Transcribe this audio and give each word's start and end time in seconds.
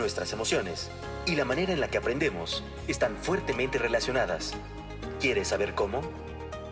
nuestras 0.00 0.32
emociones 0.32 0.90
y 1.26 1.36
la 1.36 1.44
manera 1.44 1.72
en 1.72 1.80
la 1.80 1.88
que 1.88 1.98
aprendemos 1.98 2.64
están 2.88 3.16
fuertemente 3.16 3.78
relacionadas. 3.78 4.54
¿Quieres 5.20 5.48
saber 5.48 5.74
cómo? 5.74 6.00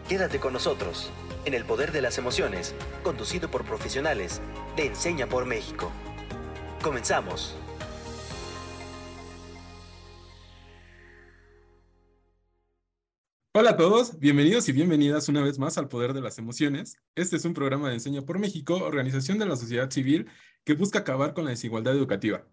Quédate 0.08 0.40
con 0.40 0.54
nosotros 0.54 1.10
en 1.44 1.54
El 1.54 1.64
Poder 1.64 1.92
de 1.92 2.02
las 2.02 2.18
Emociones, 2.18 2.74
conducido 3.04 3.50
por 3.50 3.64
profesionales 3.64 4.40
de 4.76 4.86
Enseña 4.86 5.26
por 5.28 5.44
México. 5.44 5.92
Comenzamos. 6.82 7.54
Hola 13.54 13.70
a 13.70 13.76
todos, 13.76 14.18
bienvenidos 14.18 14.68
y 14.68 14.72
bienvenidas 14.72 15.28
una 15.28 15.42
vez 15.42 15.58
más 15.58 15.78
al 15.78 15.88
Poder 15.88 16.14
de 16.14 16.20
las 16.20 16.38
Emociones. 16.38 16.96
Este 17.14 17.36
es 17.36 17.44
un 17.44 17.54
programa 17.54 17.88
de 17.88 17.94
Enseña 17.94 18.22
por 18.22 18.38
México, 18.38 18.76
organización 18.76 19.38
de 19.38 19.46
la 19.46 19.56
sociedad 19.56 19.90
civil 19.90 20.30
que 20.64 20.74
busca 20.74 21.00
acabar 21.00 21.34
con 21.34 21.44
la 21.44 21.50
desigualdad 21.50 21.94
educativa. 21.94 22.46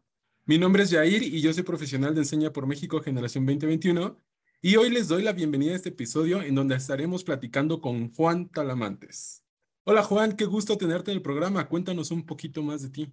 Mi 0.48 0.60
nombre 0.60 0.84
es 0.84 0.92
Jair 0.92 1.24
y 1.24 1.42
yo 1.42 1.52
soy 1.52 1.64
profesional 1.64 2.14
de 2.14 2.22
Enseña 2.22 2.54
por 2.54 2.68
México 2.68 3.02
Generación 3.02 3.48
2021 3.48 4.22
y 4.62 4.76
hoy 4.76 4.92
les 4.92 5.08
doy 5.08 5.24
la 5.24 5.34
bienvenida 5.34 5.74
a 5.74 5.76
este 5.76 5.90
episodio 5.90 6.44
en 6.44 6.54
donde 6.54 6.76
estaremos 6.76 7.24
platicando 7.24 7.82
con 7.82 8.12
Juan 8.12 8.50
Talamantes. 8.50 9.44
Hola 9.86 10.04
Juan, 10.04 10.36
qué 10.38 10.46
gusto 10.46 10.78
tenerte 10.78 11.10
en 11.10 11.18
el 11.18 11.24
programa. 11.24 11.68
Cuéntanos 11.68 12.12
un 12.12 12.28
poquito 12.28 12.62
más 12.62 12.84
de 12.84 12.90
ti. 12.90 13.12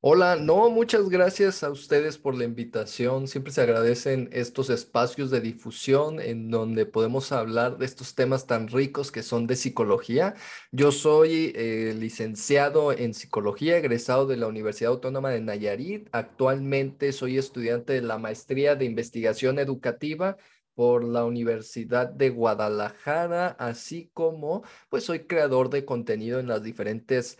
Hola, 0.00 0.36
no, 0.36 0.70
muchas 0.70 1.08
gracias 1.08 1.64
a 1.64 1.70
ustedes 1.70 2.18
por 2.18 2.36
la 2.36 2.44
invitación. 2.44 3.26
Siempre 3.26 3.52
se 3.52 3.62
agradecen 3.62 4.28
estos 4.32 4.70
espacios 4.70 5.30
de 5.30 5.40
difusión 5.40 6.20
en 6.20 6.50
donde 6.52 6.86
podemos 6.86 7.32
hablar 7.32 7.78
de 7.78 7.84
estos 7.86 8.14
temas 8.14 8.46
tan 8.46 8.68
ricos 8.68 9.10
que 9.10 9.24
son 9.24 9.48
de 9.48 9.56
psicología. 9.56 10.34
Yo 10.70 10.92
soy 10.92 11.52
eh, 11.56 11.96
licenciado 11.98 12.92
en 12.92 13.12
psicología, 13.12 13.76
egresado 13.76 14.26
de 14.26 14.36
la 14.36 14.46
Universidad 14.46 14.92
Autónoma 14.92 15.30
de 15.30 15.40
Nayarit. 15.40 16.08
Actualmente 16.12 17.12
soy 17.12 17.36
estudiante 17.36 17.92
de 17.94 18.02
la 18.02 18.18
maestría 18.18 18.76
de 18.76 18.84
investigación 18.84 19.58
educativa 19.58 20.36
por 20.78 21.02
la 21.02 21.24
Universidad 21.24 22.08
de 22.08 22.30
Guadalajara, 22.30 23.48
así 23.58 24.12
como 24.14 24.62
pues 24.88 25.02
soy 25.02 25.26
creador 25.26 25.70
de 25.70 25.84
contenido 25.84 26.38
en 26.38 26.46
las 26.46 26.62
diferentes 26.62 27.36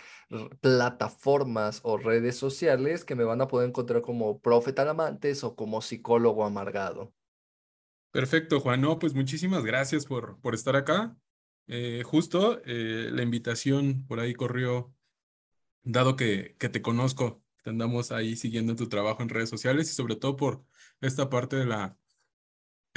plataformas 0.61 1.78
o 1.84 1.98
redes 1.98 2.34
sociales 2.34 3.05
que 3.05 3.14
me 3.14 3.22
van 3.22 3.41
a 3.41 3.47
poder 3.47 3.69
encontrar 3.69 4.03
como 4.03 4.41
Profe 4.41 4.72
Talamantes 4.72 5.45
o 5.45 5.55
como 5.55 5.83
psicólogo 5.83 6.45
amargado. 6.45 7.14
Perfecto, 8.11 8.58
Juan. 8.58 8.80
No, 8.80 8.98
pues 8.98 9.14
muchísimas 9.14 9.64
gracias 9.64 10.05
por, 10.05 10.41
por 10.41 10.56
estar 10.56 10.75
acá. 10.75 11.17
Eh, 11.69 12.02
justo 12.05 12.61
eh, 12.64 13.08
la 13.12 13.23
invitación 13.23 14.05
por 14.08 14.19
ahí 14.19 14.34
corrió, 14.34 14.92
dado 15.84 16.17
que, 16.17 16.56
que 16.58 16.69
te 16.69 16.83
conozco, 16.83 17.41
te 17.62 17.70
andamos 17.70 18.11
ahí 18.11 18.34
siguiendo 18.34 18.75
tu 18.75 18.89
trabajo 18.89 19.23
en 19.23 19.28
redes 19.28 19.48
sociales 19.48 19.89
y 19.92 19.95
sobre 19.95 20.17
todo 20.17 20.34
por 20.34 20.64
esta 21.00 21.30
parte 21.30 21.55
de 21.55 21.67
la 21.67 21.97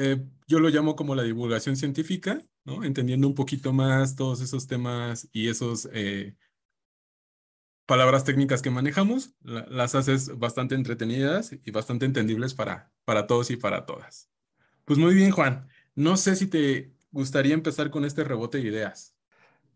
eh, 0.01 0.25
yo 0.47 0.59
lo 0.59 0.69
llamo 0.69 0.95
como 0.95 1.15
la 1.15 1.23
divulgación 1.23 1.75
científica. 1.75 2.41
Entendiendo 2.83 3.27
un 3.27 3.33
poquito 3.33 3.73
más 3.73 4.15
todos 4.15 4.41
esos 4.41 4.67
temas 4.67 5.27
y 5.31 5.47
esos 5.47 5.89
eh, 5.93 6.35
palabras 7.87 8.23
técnicas 8.23 8.61
que 8.61 8.69
manejamos, 8.69 9.33
las 9.41 9.95
haces 9.95 10.37
bastante 10.37 10.75
entretenidas 10.75 11.53
y 11.53 11.71
bastante 11.71 12.05
entendibles 12.05 12.53
para, 12.53 12.91
para 13.03 13.25
todos 13.25 13.49
y 13.49 13.57
para 13.57 13.85
todas. 13.85 14.29
Pues 14.85 14.99
muy 14.99 15.15
bien, 15.15 15.31
Juan. 15.31 15.67
No 15.95 16.17
sé 16.17 16.35
si 16.35 16.47
te 16.47 16.93
gustaría 17.11 17.53
empezar 17.53 17.89
con 17.89 18.05
este 18.05 18.23
rebote 18.23 18.59
de 18.59 18.67
ideas. 18.67 19.15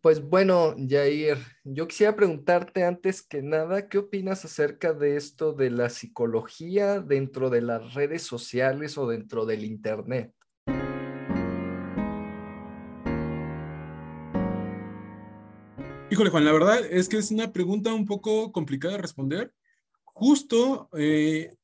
Pues 0.05 0.21
bueno, 0.21 0.75
Jair, 0.87 1.39
yo 1.63 1.87
quisiera 1.87 2.15
preguntarte 2.15 2.83
antes 2.83 3.23
que 3.23 3.41
nada, 3.41 3.89
¿qué 3.89 3.97
opinas 3.97 4.45
acerca 4.45 4.93
de 4.93 5.17
esto 5.17 5.53
de 5.53 5.71
la 5.71 5.89
psicología 5.89 6.99
dentro 6.99 7.49
de 7.49 7.61
las 7.63 7.95
redes 7.95 8.21
sociales 8.21 8.99
o 8.99 9.07
dentro 9.07 9.47
del 9.47 9.65
Internet? 9.65 10.31
Híjole, 16.11 16.29
Juan, 16.29 16.45
la 16.45 16.51
verdad 16.51 16.85
es 16.87 17.09
que 17.09 17.17
es 17.17 17.31
una 17.31 17.51
pregunta 17.51 17.91
un 17.91 18.05
poco 18.05 18.51
complicada 18.51 18.97
de 18.97 19.01
responder, 19.01 19.55
justo 20.03 20.87
eh, 20.95 21.55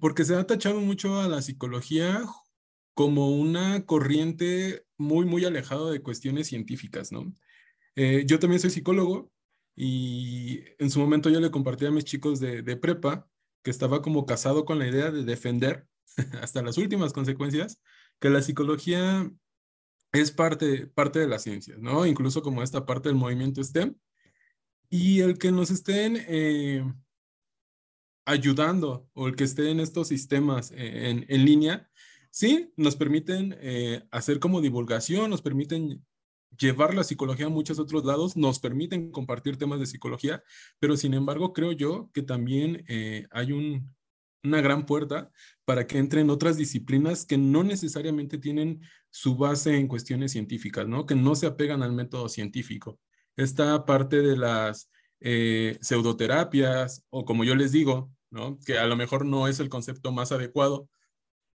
porque 0.00 0.24
se 0.24 0.34
ha 0.34 0.46
tachado 0.46 0.80
mucho 0.80 1.20
a 1.20 1.28
la 1.28 1.42
psicología 1.42 2.22
como 2.94 3.32
una 3.32 3.84
corriente 3.84 4.86
muy, 4.96 5.26
muy 5.26 5.44
alejada 5.44 5.90
de 5.90 6.00
cuestiones 6.00 6.46
científicas, 6.46 7.12
¿no? 7.12 7.30
Eh, 7.94 8.24
yo 8.26 8.38
también 8.38 8.60
soy 8.60 8.70
psicólogo 8.70 9.30
y 9.74 10.60
en 10.78 10.90
su 10.90 11.00
momento 11.00 11.30
yo 11.30 11.40
le 11.40 11.50
compartí 11.50 11.86
a 11.86 11.90
mis 11.90 12.04
chicos 12.04 12.40
de, 12.40 12.62
prepa 12.76 13.28
que 13.62 13.70
estaba 13.70 14.02
como 14.02 14.26
casado 14.26 14.64
con 14.64 14.78
la 14.78 14.88
idea 14.88 15.10
de 15.10 15.24
defender 15.24 15.86
hasta 16.40 16.62
las 16.62 16.78
últimas 16.78 17.12
consecuencias 17.12 17.80
que 18.20 18.30
la 18.30 18.42
psicología 18.42 19.30
es 20.12 20.30
parte, 20.30 20.86
parte 20.86 21.18
de 21.18 21.28
las 21.28 21.42
ciencias, 21.42 21.78
¿no? 21.78 22.04
Incluso 22.06 22.42
como 22.42 22.62
esta 22.62 22.84
parte 22.84 23.08
del 23.08 23.16
movimiento 23.16 23.62
STEM. 23.64 23.94
Y 24.90 25.20
el 25.20 25.38
que 25.38 25.50
nos 25.50 25.70
estén 25.70 26.18
eh, 26.28 26.84
ayudando 28.26 29.08
o 29.14 29.26
el 29.26 29.36
que 29.36 29.44
esté 29.44 29.70
en 29.70 29.80
estos 29.80 30.08
sistemas 30.08 30.70
eh, 30.72 31.08
en, 31.08 31.24
en, 31.28 31.44
línea, 31.46 31.90
sí, 32.30 32.70
nos 32.76 32.94
permiten 32.94 33.56
hacer 34.10 34.38
como 34.38 34.60
divulgación, 34.60 35.30
nos 35.30 35.40
permiten 35.40 36.04
llevar 36.58 36.94
la 36.94 37.04
psicología 37.04 37.46
a 37.46 37.50
muchos 37.50 37.78
otros 37.78 38.04
lados, 38.04 38.36
nos 38.36 38.58
permiten 38.58 39.10
compartir 39.10 39.56
temas 39.56 39.80
de 39.80 39.86
psicología, 39.86 40.42
pero 40.78 40.96
sin 40.96 41.14
embargo 41.14 41.52
creo 41.52 41.72
yo 41.72 42.10
que 42.12 42.22
también 42.22 42.84
eh, 42.88 43.26
hay 43.30 43.52
un, 43.52 43.94
una 44.42 44.60
gran 44.60 44.86
puerta 44.86 45.30
para 45.64 45.86
que 45.86 45.98
entren 45.98 46.30
otras 46.30 46.56
disciplinas 46.56 47.24
que 47.24 47.38
no 47.38 47.62
necesariamente 47.62 48.38
tienen 48.38 48.80
su 49.10 49.36
base 49.36 49.76
en 49.76 49.88
cuestiones 49.88 50.32
científicas, 50.32 50.86
¿no? 50.86 51.06
Que 51.06 51.14
no 51.14 51.34
se 51.34 51.46
apegan 51.46 51.82
al 51.82 51.92
método 51.92 52.28
científico. 52.28 52.98
Esta 53.36 53.84
parte 53.84 54.20
de 54.20 54.36
las 54.36 54.90
eh, 55.20 55.78
pseudoterapias, 55.80 57.04
o 57.10 57.24
como 57.24 57.44
yo 57.44 57.54
les 57.54 57.72
digo, 57.72 58.10
¿no? 58.30 58.58
Que 58.64 58.78
a 58.78 58.86
lo 58.86 58.96
mejor 58.96 59.24
no 59.24 59.48
es 59.48 59.60
el 59.60 59.68
concepto 59.68 60.12
más 60.12 60.32
adecuado, 60.32 60.88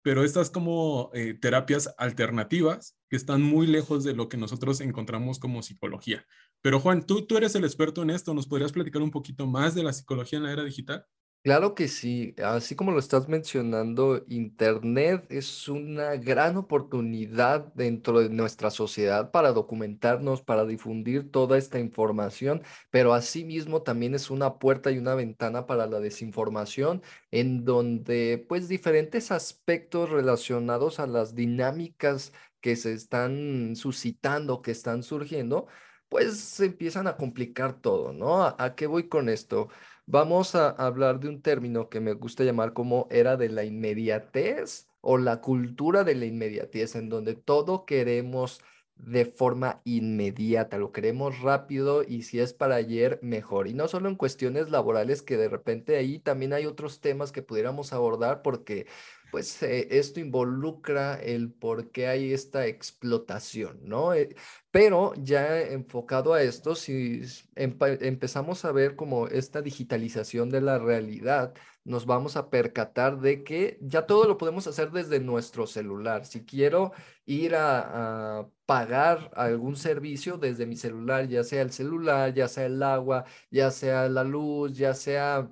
pero 0.03 0.25
estas 0.25 0.51
como 0.51 1.11
eh, 1.15 1.35
terapias 1.35 1.95
alternativas 1.99 2.97
que 3.13 3.17
están 3.17 3.43
muy 3.43 3.67
lejos 3.67 4.05
de 4.05 4.15
lo 4.15 4.31
que 4.31 4.39
nosotros 4.39 4.81
encontramos 4.81 5.39
como 5.39 5.63
psicología. 5.63 6.25
Pero 6.63 6.81
Juan, 6.81 7.05
tú, 7.05 7.27
tú 7.27 7.37
eres 7.37 7.55
el 7.55 7.65
experto 7.65 8.03
en 8.03 8.09
esto, 8.09 8.33
¿nos 8.33 8.47
podrías 8.47 8.73
platicar 8.73 9.03
un 9.03 9.11
poquito 9.11 9.47
más 9.47 9.75
de 9.75 9.83
la 9.83 9.93
psicología 9.93 10.39
en 10.39 10.45
la 10.45 10.53
era 10.53 10.65
digital? 10.65 11.05
Claro 11.45 11.75
que 11.75 11.89
sí, 11.89 12.35
así 12.43 12.75
como 12.75 12.93
lo 12.93 13.01
estás 13.01 13.29
mencionando, 13.29 14.25
Internet 14.29 15.27
es 15.29 15.69
una 15.69 16.15
gran 16.17 16.57
oportunidad 16.57 17.71
dentro 17.75 18.21
de 18.21 18.31
nuestra 18.31 18.71
sociedad 18.71 19.31
para 19.31 19.53
documentarnos, 19.53 20.41
para 20.41 20.65
difundir 20.65 21.31
toda 21.31 21.59
esta 21.59 21.81
información, 21.81 22.63
pero 22.91 23.13
asimismo 23.13 23.83
también 23.83 24.15
es 24.15 24.31
una 24.31 24.59
puerta 24.59 24.91
y 24.91 24.99
una 24.99 25.17
ventana 25.17 25.67
para 25.67 25.87
la 25.87 26.01
desinformación, 26.01 27.03
en 27.33 27.65
donde 27.65 28.47
pues 28.49 28.69
diferentes 28.69 29.33
aspectos 29.33 30.11
relacionados 30.11 31.01
a 31.01 31.07
las 31.09 31.35
dinámicas 31.35 32.33
que 32.63 32.77
se 32.77 32.95
están 32.95 33.77
suscitando, 33.77 34.63
que 34.63 34.71
están 34.71 35.03
surgiendo, 35.03 35.67
pues 36.09 36.39
se 36.41 36.67
empiezan 36.67 37.07
a 37.09 37.17
complicar 37.17 37.81
todo, 37.81 38.13
¿no? 38.13 38.45
¿A, 38.45 38.75
qué 38.77 38.87
voy 38.87 39.09
con 39.09 39.29
esto? 39.29 39.69
Vamos 40.07 40.55
a 40.55 40.71
hablar 40.71 41.21
de 41.21 41.29
un 41.29 41.43
término 41.43 41.89
que 41.89 42.01
me 42.01 42.15
gusta 42.15 42.45
llamar 42.45 42.73
como 42.75 43.09
era 43.11 43.37
de 43.37 43.49
la 43.49 43.65
inmediatez 43.65 44.89
o 45.01 45.19
la 45.19 45.41
cultura 45.41 46.05
de 46.05 46.15
la 46.15 46.27
inmediatez, 46.27 46.97
en 46.97 47.09
donde 47.09 47.35
todo 47.35 47.87
queremos 47.87 48.61
de 48.97 49.25
forma 49.25 49.81
inmediata, 49.85 50.79
lo 50.79 50.93
queremos 50.93 51.41
rápido 51.41 52.05
y 52.05 52.23
si 52.23 52.41
es 52.41 52.53
para 52.55 52.77
ayer, 52.77 53.19
mejor. 53.23 53.67
Y 53.67 53.75
no 53.75 53.89
solo 53.89 54.09
en 54.09 54.17
cuestiones 54.17 54.71
laborales, 54.71 55.23
que 55.23 55.37
de 55.37 55.49
repente 55.49 55.97
ahí 55.97 56.19
también 56.19 56.53
hay 56.53 56.67
otros 56.67 57.01
temas 57.01 57.33
que 57.33 57.43
pudiéramos 57.43 57.93
abordar 57.93 58.43
porque 58.43 58.87
pues 59.33 59.63
eh, 59.63 59.89
esto 59.99 60.21
involucra 60.21 61.15
el 61.17 61.51
por 61.53 61.91
qué 61.91 62.07
hay 62.07 62.35
esta 62.35 62.67
explotación, 62.67 63.81
¿no? 63.83 64.13
Eh, 64.13 64.37
pero 64.71 65.15
ya 65.17 65.59
enfocado 65.63 66.35
a 66.35 66.43
esto, 66.43 66.75
si 66.75 67.23
empezamos 67.57 68.67
a 68.67 68.73
ver 68.73 68.95
como 68.95 69.29
esta 69.29 69.63
digitalización 69.63 70.51
de 70.51 70.61
la 70.61 70.79
realidad, 70.79 71.55
nos 71.85 72.05
vamos 72.05 72.37
a 72.37 72.51
percatar 72.51 73.21
de 73.21 73.43
que 73.43 73.79
ya 73.81 74.07
todo 74.07 74.29
lo 74.29 74.37
podemos 74.37 74.67
hacer 74.67 74.91
desde 74.91 75.19
nuestro 75.19 75.67
celular. 75.67 76.27
Si 76.27 76.45
quiero 76.45 76.93
ir 77.25 77.55
a, 77.55 78.41
a 78.41 78.51
pagar 78.67 79.31
algún 79.35 79.77
servicio 79.77 80.37
desde 80.37 80.67
mi 80.67 80.77
celular, 80.77 81.27
ya 81.29 81.43
sea 81.43 81.63
el 81.63 81.73
celular, 81.73 82.35
ya 82.35 82.49
sea 82.49 82.67
el 82.67 82.83
agua, 82.83 83.25
ya 83.51 83.71
sea 83.71 84.09
la 84.11 84.25
luz, 84.25 84.77
ya 84.77 84.93
sea 84.95 85.51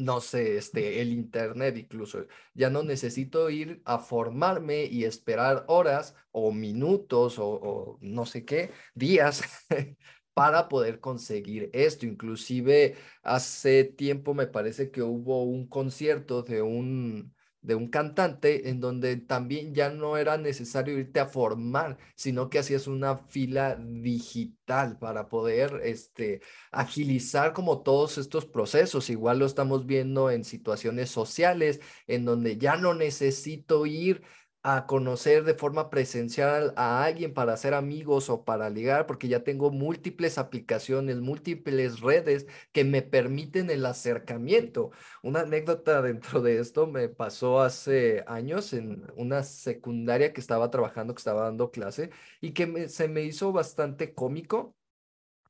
no 0.00 0.20
sé, 0.20 0.56
este, 0.56 1.00
el 1.00 1.12
internet 1.12 1.76
incluso. 1.78 2.26
Ya 2.54 2.70
no 2.70 2.82
necesito 2.82 3.50
ir 3.50 3.82
a 3.84 3.98
formarme 3.98 4.84
y 4.84 5.04
esperar 5.04 5.64
horas 5.68 6.14
o 6.32 6.52
minutos 6.52 7.36
o, 7.38 7.98
no 8.00 8.26
sé 8.26 8.44
qué, 8.44 8.72
días 8.94 9.42
para 10.34 10.68
poder 10.68 11.00
conseguir 11.00 11.70
esto. 11.72 12.06
Inclusive 12.06 12.96
hace 13.22 13.84
tiempo 13.84 14.34
me 14.34 14.46
parece 14.46 14.90
que 14.90 15.02
hubo 15.02 15.42
un 15.44 15.68
concierto 15.68 16.42
de 16.42 16.62
un 16.62 17.34
de 17.62 17.74
un 17.74 17.88
cantante 17.88 18.70
en 18.70 18.80
donde 18.80 19.16
también 19.16 19.74
ya 19.74 19.90
no 19.90 20.16
era 20.16 20.38
necesario 20.38 20.98
irte 20.98 21.20
a 21.20 21.26
formar, 21.26 21.98
sino 22.14 22.48
que 22.48 22.58
hacías 22.58 22.86
una 22.86 23.16
fila 23.18 23.76
digital 23.76 24.98
para 24.98 25.28
poder 25.28 25.80
este, 25.84 26.40
agilizar 26.72 27.52
como 27.52 27.82
todos 27.82 28.18
estos 28.18 28.46
procesos. 28.46 29.10
Igual 29.10 29.40
lo 29.40 29.46
estamos 29.46 29.86
viendo 29.86 30.30
en 30.30 30.44
situaciones 30.44 31.10
sociales, 31.10 31.80
en 32.06 32.24
donde 32.24 32.56
ya 32.56 32.76
no 32.76 32.94
necesito 32.94 33.86
ir 33.86 34.22
a 34.62 34.86
conocer 34.86 35.44
de 35.44 35.54
forma 35.54 35.88
presencial 35.88 36.74
a 36.76 37.02
alguien 37.04 37.32
para 37.32 37.54
hacer 37.54 37.72
amigos 37.72 38.28
o 38.28 38.44
para 38.44 38.68
ligar, 38.68 39.06
porque 39.06 39.28
ya 39.28 39.42
tengo 39.42 39.70
múltiples 39.70 40.36
aplicaciones, 40.36 41.16
múltiples 41.20 42.00
redes 42.00 42.46
que 42.72 42.84
me 42.84 43.00
permiten 43.02 43.70
el 43.70 43.86
acercamiento. 43.86 44.90
Una 45.22 45.40
anécdota 45.40 46.02
dentro 46.02 46.42
de 46.42 46.58
esto 46.60 46.86
me 46.86 47.08
pasó 47.08 47.60
hace 47.62 48.22
años 48.26 48.72
en 48.74 49.06
una 49.16 49.42
secundaria 49.44 50.32
que 50.34 50.40
estaba 50.40 50.70
trabajando, 50.70 51.14
que 51.14 51.20
estaba 51.20 51.44
dando 51.44 51.70
clase 51.70 52.10
y 52.40 52.52
que 52.52 52.88
se 52.88 53.08
me 53.08 53.22
hizo 53.22 53.52
bastante 53.52 54.14
cómico 54.14 54.76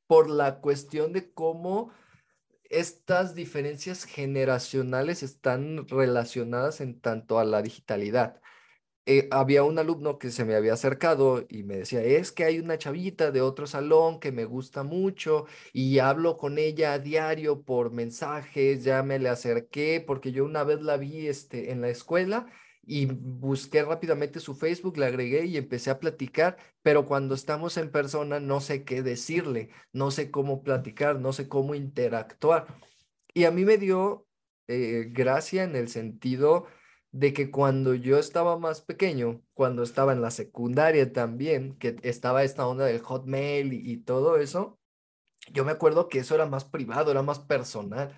por 0.07 0.31
la 0.31 0.61
cuestión 0.61 1.13
de 1.13 1.33
cómo 1.33 1.93
estas 2.71 3.35
diferencias 3.35 4.05
generacionales 4.05 5.23
están 5.23 5.89
relacionadas 5.89 6.81
en 6.81 7.01
tanto 7.01 7.39
a 7.41 7.45
la 7.45 7.63
digitalidad. 7.63 8.40
Eh, 9.13 9.27
había 9.33 9.65
un 9.65 9.77
alumno 9.81 10.21
que 10.21 10.31
se 10.31 10.45
me 10.45 10.55
había 10.55 10.75
acercado 10.75 11.45
y 11.49 11.65
me 11.65 11.79
decía, 11.79 12.01
es 12.01 12.31
que 12.31 12.45
hay 12.45 12.61
una 12.61 12.79
chavita 12.79 13.33
de 13.33 13.41
otro 13.41 13.67
salón 13.67 14.21
que 14.21 14.31
me 14.31 14.45
gusta 14.45 14.85
mucho 14.85 15.47
y 15.73 15.99
hablo 15.99 16.37
con 16.37 16.59
ella 16.59 16.93
a 16.93 17.01
diario 17.01 17.63
por 17.65 17.91
mensajes, 17.91 18.85
ya 18.85 19.03
me 19.03 19.19
le 19.19 19.29
acerqué 19.29 20.01
porque 20.07 20.31
yo 20.31 20.45
una 20.45 20.63
vez 20.63 20.81
la 20.83 20.97
vi 20.97 21.27
este, 21.27 21.73
en 21.73 21.81
la 21.81 21.89
escuela 21.89 22.47
y 22.87 23.07
busqué 23.07 23.83
rápidamente 23.83 24.39
su 24.39 24.55
Facebook, 24.55 24.97
le 24.97 25.07
agregué 25.07 25.45
y 25.47 25.57
empecé 25.57 25.91
a 25.91 25.99
platicar, 25.99 26.57
pero 26.83 27.05
cuando 27.05 27.35
estamos 27.35 27.77
en 27.79 27.91
persona 27.91 28.39
no 28.39 28.61
sé 28.61 28.85
qué 28.85 29.03
decirle, 29.03 29.71
no 29.93 30.13
sé 30.13 30.31
cómo 30.31 30.63
platicar, 30.63 31.19
no 31.19 31.33
sé 31.33 31.49
cómo 31.49 31.75
interactuar. 31.75 32.67
Y 33.35 33.45
a 33.45 33.51
mí 33.51 33.65
me 33.65 33.77
dio 33.77 34.29
eh, 34.69 35.09
gracia 35.11 35.65
en 35.65 35.75
el 35.75 35.89
sentido 35.89 36.67
de 37.13 37.33
que 37.33 37.51
cuando 37.51 37.95
yo 37.95 38.19
estaba 38.19 38.59
más 38.59 38.83
pequeño, 38.83 39.43
cuando 39.55 39.83
estaba 39.83 40.13
en 40.13 40.23
la 40.23 40.31
secundaria 40.31 41.13
también, 41.13 41.77
que 41.79 41.97
estaba 42.03 42.45
esta 42.45 42.67
onda 42.67 42.85
del 42.85 43.01
hotmail 43.01 43.73
y, 43.73 43.97
todo 43.99 44.37
eso, 44.37 44.79
yo 45.53 45.65
me 45.65 45.73
acuerdo 45.73 46.09
que 46.09 46.21
eso 46.21 46.35
era 46.35 46.47
más 46.47 46.65
privado, 46.65 47.11
era 47.11 47.23
más 47.23 47.41
personal. 47.41 48.17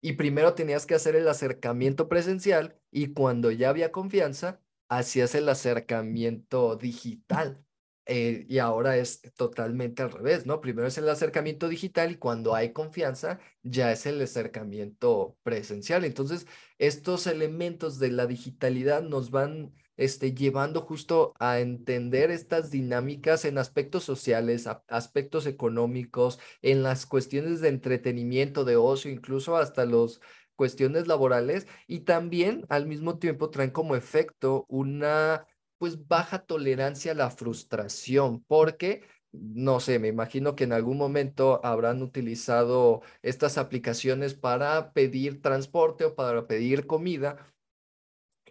Y 0.00 0.14
primero 0.14 0.54
tenías 0.54 0.86
que 0.86 0.94
hacer 0.94 1.16
el 1.16 1.28
acercamiento 1.28 2.08
presencial 2.08 2.78
y 2.90 3.14
cuando 3.14 3.50
ya 3.50 3.70
había 3.70 3.92
confianza, 3.92 4.60
hacías 4.88 5.34
el 5.34 5.48
acercamiento 5.48 6.76
digital. 6.76 7.63
Eh, 8.06 8.44
y 8.48 8.58
ahora 8.58 8.98
es 8.98 9.22
totalmente 9.34 10.02
al 10.02 10.10
revés, 10.12 10.44
¿no? 10.44 10.60
Primero 10.60 10.86
es 10.86 10.98
el 10.98 11.08
acercamiento 11.08 11.68
digital 11.68 12.12
y 12.12 12.16
cuando 12.16 12.54
hay 12.54 12.72
confianza 12.72 13.40
ya 13.62 13.92
es 13.92 14.04
el 14.04 14.20
acercamiento 14.20 15.38
presencial. 15.42 16.04
Entonces, 16.04 16.46
estos 16.78 17.26
elementos 17.26 17.98
de 17.98 18.10
la 18.10 18.26
digitalidad 18.26 19.02
nos 19.02 19.30
van 19.30 19.72
este, 19.96 20.34
llevando 20.34 20.82
justo 20.82 21.32
a 21.38 21.60
entender 21.60 22.30
estas 22.30 22.70
dinámicas 22.70 23.44
en 23.44 23.58
aspectos 23.58 24.04
sociales, 24.04 24.68
aspectos 24.88 25.46
económicos, 25.46 26.38
en 26.62 26.82
las 26.82 27.06
cuestiones 27.06 27.60
de 27.60 27.68
entretenimiento, 27.68 28.64
de 28.64 28.76
ocio, 28.76 29.10
incluso 29.10 29.56
hasta 29.56 29.86
las 29.86 30.20
cuestiones 30.56 31.06
laborales 31.08 31.66
y 31.86 32.00
también 32.00 32.64
al 32.68 32.86
mismo 32.86 33.18
tiempo 33.18 33.50
traen 33.50 33.70
como 33.70 33.96
efecto 33.96 34.66
una 34.68 35.46
pues 35.78 36.06
baja 36.06 36.44
tolerancia 36.46 37.12
a 37.12 37.14
la 37.14 37.30
frustración, 37.30 38.44
porque, 38.46 39.02
no 39.32 39.80
sé, 39.80 39.98
me 39.98 40.08
imagino 40.08 40.54
que 40.54 40.64
en 40.64 40.72
algún 40.72 40.98
momento 40.98 41.60
habrán 41.64 42.02
utilizado 42.02 43.02
estas 43.22 43.58
aplicaciones 43.58 44.34
para 44.34 44.92
pedir 44.92 45.42
transporte 45.42 46.04
o 46.04 46.14
para 46.14 46.46
pedir 46.46 46.86
comida 46.86 47.54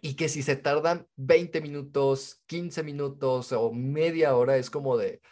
y 0.04 0.16
que 0.16 0.28
si 0.28 0.42
se 0.42 0.56
tardan 0.56 1.08
20 1.16 1.62
minutos, 1.62 2.42
15 2.44 2.82
minutos 2.82 3.52
o 3.52 3.72
media 3.72 4.36
hora 4.36 4.58
es 4.58 4.68
como 4.68 4.98
de, 4.98 5.22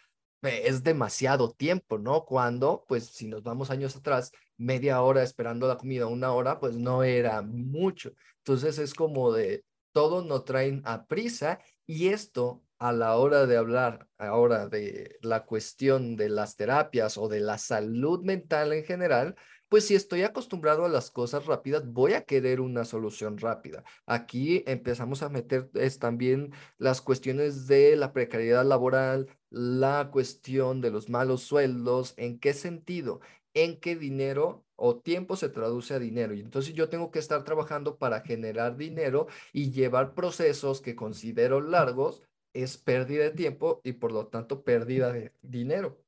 es 0.41 0.83
demasiado 0.83 1.51
tiempo, 1.51 1.99
¿no? 1.99 2.25
Cuando, 2.25 2.87
pues 2.89 3.05
si 3.09 3.29
nos 3.29 3.43
vamos 3.43 3.71
años 3.71 3.95
atrás, 3.97 4.33
media 4.57 5.03
hora 5.03 5.23
esperando 5.23 5.69
la 5.69 5.77
comida, 5.77 6.07
una 6.07 6.33
hora, 6.33 6.59
pues 6.59 6.79
no 6.79 7.05
era 7.05 7.43
mucho. 7.43 8.13
Entonces 8.39 8.79
es 8.79 8.95
como 8.95 9.31
de, 9.33 9.63
todo 9.93 10.25
nos 10.25 10.47
traen 10.47 10.81
a 10.87 11.05
prisa 11.07 11.61
y 11.87 12.09
esto 12.09 12.63
a 12.79 12.93
la 12.93 13.17
hora 13.17 13.47
de 13.47 13.57
hablar 13.57 14.09
ahora 14.19 14.69
de 14.69 15.19
la 15.23 15.45
cuestión 15.45 16.17
de 16.17 16.29
las 16.29 16.57
terapias 16.57 17.17
o 17.17 17.29
de 17.29 17.41
la 17.41 17.59
salud 17.59 18.25
mental 18.25 18.73
en 18.73 18.85
general, 18.85 19.37
pues 19.69 19.87
si 19.87 19.95
estoy 19.95 20.23
acostumbrado 20.23 20.85
a 20.85 20.89
las 20.89 21.11
cosas 21.11 21.47
rápidas, 21.47 21.87
voy 21.87 22.13
a 22.13 22.25
querer 22.25 22.61
una 22.61 22.85
solución 22.85 23.39
rápida. 23.39 23.85
Aquí 24.05 24.63
empezamos 24.67 25.23
a 25.23 25.31
meter 25.31 25.71
es 25.75 25.99
también 25.99 26.53
las 26.77 27.01
cuestiones 27.01 27.67
de 27.69 27.97
la 27.97 28.13
precariedad 28.13 28.67
laboral, 28.67 29.29
la 29.49 30.11
cuestión 30.13 30.81
de 30.81 30.91
los 30.91 31.09
malos 31.09 31.43
sueldos, 31.45 32.15
¿en 32.17 32.39
qué 32.39 32.53
sentido? 32.53 33.21
En 33.55 33.79
qué 33.81 33.97
dinero 33.97 34.65
o 34.77 34.97
tiempo 34.97 35.37
se 35.37 35.49
traduce 35.49 35.95
a 35.95 35.99
dinero. 35.99 36.35
Y 36.35 36.41
entonces 36.41 36.75
yo 36.75 36.89
tengo 36.89 37.11
que 37.11 37.19
estar 37.19 37.45
trabajando 37.45 37.99
para 37.99 38.23
generar 38.23 38.77
dinero 38.77 39.27
y 39.53 39.71
llevar 39.71 40.15
procesos 40.15 40.81
que 40.81 40.97
considero 40.97 41.61
largos 41.61 42.23
es 42.53 42.79
pérdida 42.79 43.25
de 43.25 43.31
tiempo 43.31 43.81
y 43.85 43.93
por 43.93 44.13
lo 44.13 44.27
tanto 44.27 44.65
pérdida 44.65 45.13
de 45.13 45.33
dinero. 45.43 45.99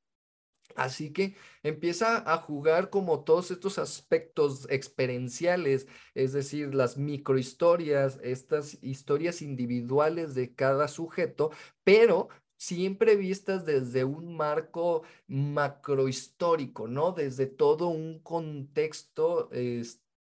Así 0.77 1.13
que 1.13 1.37
empieza 1.63 2.33
a 2.33 2.39
jugar 2.39 2.91
como 2.91 3.23
todos 3.23 3.51
estos 3.51 3.79
aspectos 3.79 4.67
experienciales, 4.71 5.87
es 6.15 6.33
decir, 6.33 6.75
las 6.75 6.97
microhistorias, 6.97 8.19
estas 8.23 8.83
historias 8.83 9.41
individuales 9.41 10.35
de 10.35 10.53
cada 10.55 10.89
sujeto, 10.89 11.53
pero 11.85 12.29
siempre 12.67 13.17
vistas 13.17 13.67
desde 13.67 14.05
un 14.05 14.37
marco 14.37 15.03
macrohistórico, 15.27 16.89
¿no? 16.89 17.13
Desde 17.13 17.47
todo 17.47 17.89
un 17.89 18.21
contexto 18.21 19.51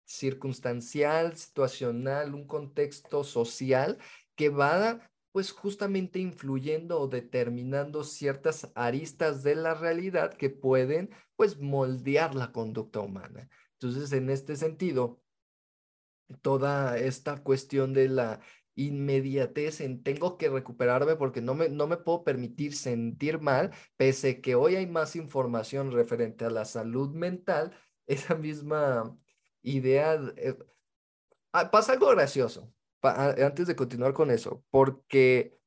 circunstancial, 0.06 1.36
situacional, 1.36 2.33
un 2.33 2.48
contexto 2.48 3.24
social 3.24 3.98
que 4.36 4.50
va 4.50 5.01
pues 5.31 5.51
justamente 5.51 6.19
influyendo 6.19 7.00
o 7.00 7.08
determinando 7.08 8.03
ciertas 8.03 8.72
aristas 8.74 9.43
de 9.43 9.55
la 9.55 9.75
realidad 9.75 10.34
que 10.34 10.50
pueden 10.50 11.12
pues 11.36 11.60
moldear 11.60 12.36
la 12.36 12.51
conducta 12.51 13.00
humana. 13.01 13.50
Entonces, 13.74 14.12
en 14.13 14.29
este 14.29 14.55
sentido, 14.55 15.22
toda 16.41 16.98
esta 16.98 17.43
cuestión 17.43 17.93
de 17.93 18.10
la 18.10 18.39
inmediatez 18.79 19.81
en 19.81 20.03
tengo 20.03 20.38
que 20.38 20.50
recuperarme 20.50 21.15
porque 21.15 21.41
no 21.41 21.53
me, 21.53 21.69
no 21.69 21.88
me 21.88 21.98
puedo 21.98 22.24
permitir 22.24 22.75
sentir 22.75 23.39
mal, 23.41 23.71
pese 23.98 24.41
que 24.41 24.55
hoy 24.55 24.75
hay 24.75 24.88
más 24.88 25.15
información 25.15 25.91
referente 25.91 26.45
a 26.45 26.50
la 26.50 26.65
salud 26.65 27.13
mental, 27.13 27.71
esa 28.07 28.36
misma 28.36 29.17
idea, 29.62 30.15
eh, 30.38 30.57
ah, 31.53 31.69
pasa 31.71 31.93
algo 31.93 32.07
gracioso, 32.09 32.74
antes 33.01 33.67
de 33.67 33.75
continuar 33.75 34.13
con 34.13 34.31
eso, 34.31 34.63
porque 34.71 35.59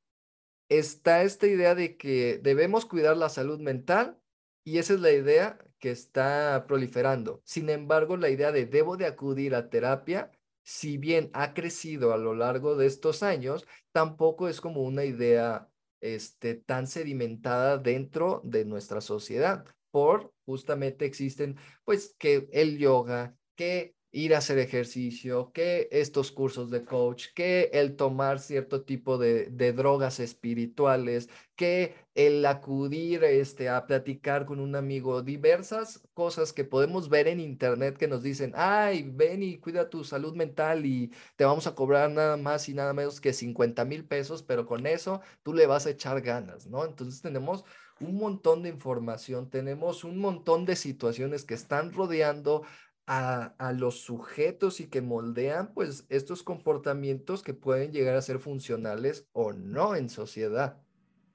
está 0.69 1.23
esta 1.23 1.47
idea 1.47 1.75
de 1.75 1.97
que 1.97 2.39
debemos 2.41 2.85
cuidar 2.85 3.17
la 3.17 3.29
salud 3.29 3.59
mental 3.59 4.19
y 4.63 4.79
esa 4.79 4.93
es 4.93 5.01
la 5.01 5.11
idea 5.11 5.59
que 5.79 5.91
está 5.91 6.65
proliferando. 6.67 7.41
Sin 7.45 7.69
embargo, 7.69 8.17
la 8.17 8.29
idea 8.29 8.51
de 8.51 8.65
debo 8.65 8.97
de 8.97 9.05
acudir 9.05 9.53
a 9.55 9.69
terapia 9.69 10.31
si 10.63 10.97
bien 10.97 11.29
ha 11.33 11.53
crecido 11.53 12.13
a 12.13 12.17
lo 12.17 12.33
largo 12.33 12.75
de 12.75 12.87
estos 12.87 13.23
años, 13.23 13.65
tampoco 13.91 14.47
es 14.47 14.61
como 14.61 14.81
una 14.81 15.05
idea 15.05 15.69
este, 16.01 16.55
tan 16.55 16.87
sedimentada 16.87 17.77
dentro 17.77 18.41
de 18.43 18.65
nuestra 18.65 19.01
sociedad, 19.01 19.65
por 19.91 20.33
justamente 20.45 21.05
existen 21.05 21.57
pues 21.85 22.15
que 22.17 22.47
el 22.51 22.77
yoga, 22.77 23.35
que 23.55 23.95
ir 24.13 24.35
a 24.35 24.37
hacer 24.37 24.59
ejercicio, 24.59 25.51
que 25.53 25.89
estos 25.91 26.31
cursos 26.31 26.69
de 26.69 26.85
coach, 26.85 27.27
que 27.33 27.71
el 27.73 27.95
tomar 27.95 28.39
cierto 28.39 28.83
tipo 28.83 29.17
de, 29.17 29.47
de, 29.47 29.73
drogas 29.73 30.19
espirituales, 30.19 31.29
que 31.55 31.95
el 32.13 32.45
acudir 32.45 33.23
este, 33.23 33.69
a 33.69 33.87
platicar 33.87 34.45
con 34.45 34.59
un 34.59 34.75
amigo, 34.75 35.23
diversas 35.23 36.07
cosas 36.13 36.53
que 36.53 36.63
podemos 36.63 37.09
ver 37.09 37.27
en 37.27 37.39
internet 37.39 37.97
que 37.97 38.07
nos 38.07 38.21
dicen, 38.21 38.53
ay, 38.55 39.03
ven 39.11 39.41
y 39.41 39.57
cuida 39.57 39.89
tu 39.89 40.03
salud 40.03 40.35
mental 40.35 40.85
y 40.85 41.11
te 41.35 41.45
vamos 41.45 41.65
a 41.65 41.73
cobrar 41.73 42.11
nada 42.11 42.37
más 42.37 42.69
y 42.69 42.75
nada 42.75 42.93
menos 42.93 43.19
que 43.19 43.33
50 43.33 43.83
mil 43.85 44.05
pesos, 44.05 44.43
pero 44.43 44.67
con 44.67 44.85
eso 44.85 45.21
tú 45.41 45.53
le 45.53 45.65
vas 45.65 45.87
a 45.87 45.89
echar 45.89 46.21
ganas, 46.21 46.67
¿no? 46.67 46.85
Entonces 46.85 47.21
tenemos 47.21 47.65
un 47.99 48.15
montón 48.17 48.61
de 48.61 48.69
información, 48.69 49.49
tenemos 49.49 50.03
un 50.03 50.19
montón 50.19 50.65
de 50.65 50.75
situaciones 50.75 51.45
que 51.45 51.53
están 51.55 51.93
rodeando 51.93 52.63
a, 53.05 53.53
a, 53.57 53.73
los 53.73 54.01
sujetos 54.01 54.79
y 54.79 54.87
que 54.87 55.01
moldean 55.01 55.73
pues 55.73 56.05
estos 56.09 56.43
comportamientos 56.43 57.43
que 57.43 57.53
pueden 57.53 57.91
llegar 57.91 58.15
a 58.15 58.21
ser 58.21 58.39
funcionales 58.39 59.27
o 59.33 59.53
no 59.53 59.95
en 59.95 60.09
sociedad. 60.09 60.83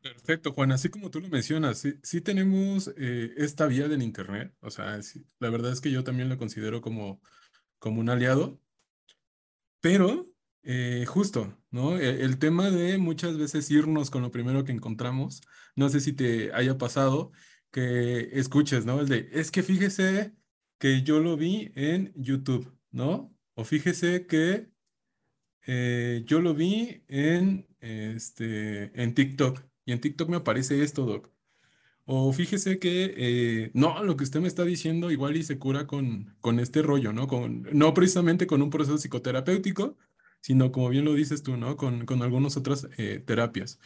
Perfecto, 0.01 0.53
Juan. 0.53 0.73
Así 0.73 0.89
como 0.89 1.11
tú 1.11 1.21
lo 1.21 1.29
mencionas, 1.29 1.85
sí, 2.03 2.21
tenemos 2.21 2.93
eh, 2.97 3.33
esta 3.37 3.67
vía 3.67 3.89
del 3.89 4.03
Internet. 4.03 4.55
O 4.61 4.71
sea, 4.71 4.99
la 5.39 5.51
verdad 5.51 5.73
es 5.73 5.81
que 5.81 5.91
yo 5.91 6.05
también 6.05 6.29
lo 6.29 6.39
considero 6.39 6.81
como, 6.81 7.21
como 7.79 8.01
un 8.01 8.09
aliado. 8.09 8.61
Pero 9.81 10.31
eh, 10.63 11.05
justo, 11.07 11.57
¿no? 11.71 11.99
E, 11.99 12.23
el, 12.25 12.39
tema 12.39 12.71
de 12.71 12.99
muchas 12.99 13.37
veces 13.39 13.71
irnos 13.71 14.11
con 14.11 14.23
lo 14.23 14.31
primero 14.31 14.65
que 14.65 14.73
encontramos. 14.73 15.43
No 15.75 15.89
sé 15.89 16.01
si 16.01 16.13
te 16.13 16.53
haya 16.53 16.79
pasado 16.79 17.33
que 17.71 18.31
escuches, 18.39 18.87
¿no? 18.87 19.01
El 19.01 19.09
de, 19.09 19.29
es 19.33 19.51
que 19.51 19.63
fíjese 19.63 20.35
que 20.79 21.03
yo 21.03 21.21
lo 21.21 21.37
vi 21.37 21.73
en 21.75 22.13
YouTube, 22.17 22.73
¿no? 22.91 23.35
O 23.55 23.65
fíjese 23.65 24.27
que 24.27 24.69
eh, 25.67 26.23
yo 26.27 26.41
lo 26.41 26.55
vi 26.55 27.05
en, 27.09 27.67
este, 27.81 28.91
en 29.01 29.15
TikTok 29.15 29.63
y 29.85 29.93
en 29.93 30.01
TikTok 30.01 30.29
me 30.29 30.37
aparece 30.37 30.83
esto, 30.83 31.05
Doc. 31.07 31.31
O 32.05 32.33
fíjese 32.33 32.79
que, 32.79 33.15
eh, 33.17 33.71
no, 33.75 34.03
lo 34.03 34.17
que 34.17 34.25
usted 34.25 34.41
me 34.41 34.49
está 34.49 34.65
diciendo 34.65 35.11
igual 35.11 35.37
y 35.37 35.43
se 35.43 35.59
cura 35.59 35.87
con, 35.87 36.37
con 36.41 36.59
este 36.59 36.81
rollo, 36.83 37.13
¿no? 37.13 37.27
Con, 37.29 37.69
no 37.73 37.93
precisamente 37.95 38.47
con 38.47 38.63
un 38.63 38.71
proceso 38.71 38.97
psicoterapéutico, 38.97 39.97
sino 40.41 40.73
como 40.73 40.89
bien 40.89 41.05
lo 41.05 41.15
dices 41.15 41.43
tú, 41.43 41.57
¿no? 41.59 41.77
Con, 41.77 42.07
con 42.07 42.23
algunas 42.23 42.57
otras 42.57 42.89
eh, 42.97 43.23
terapias. 43.27 43.79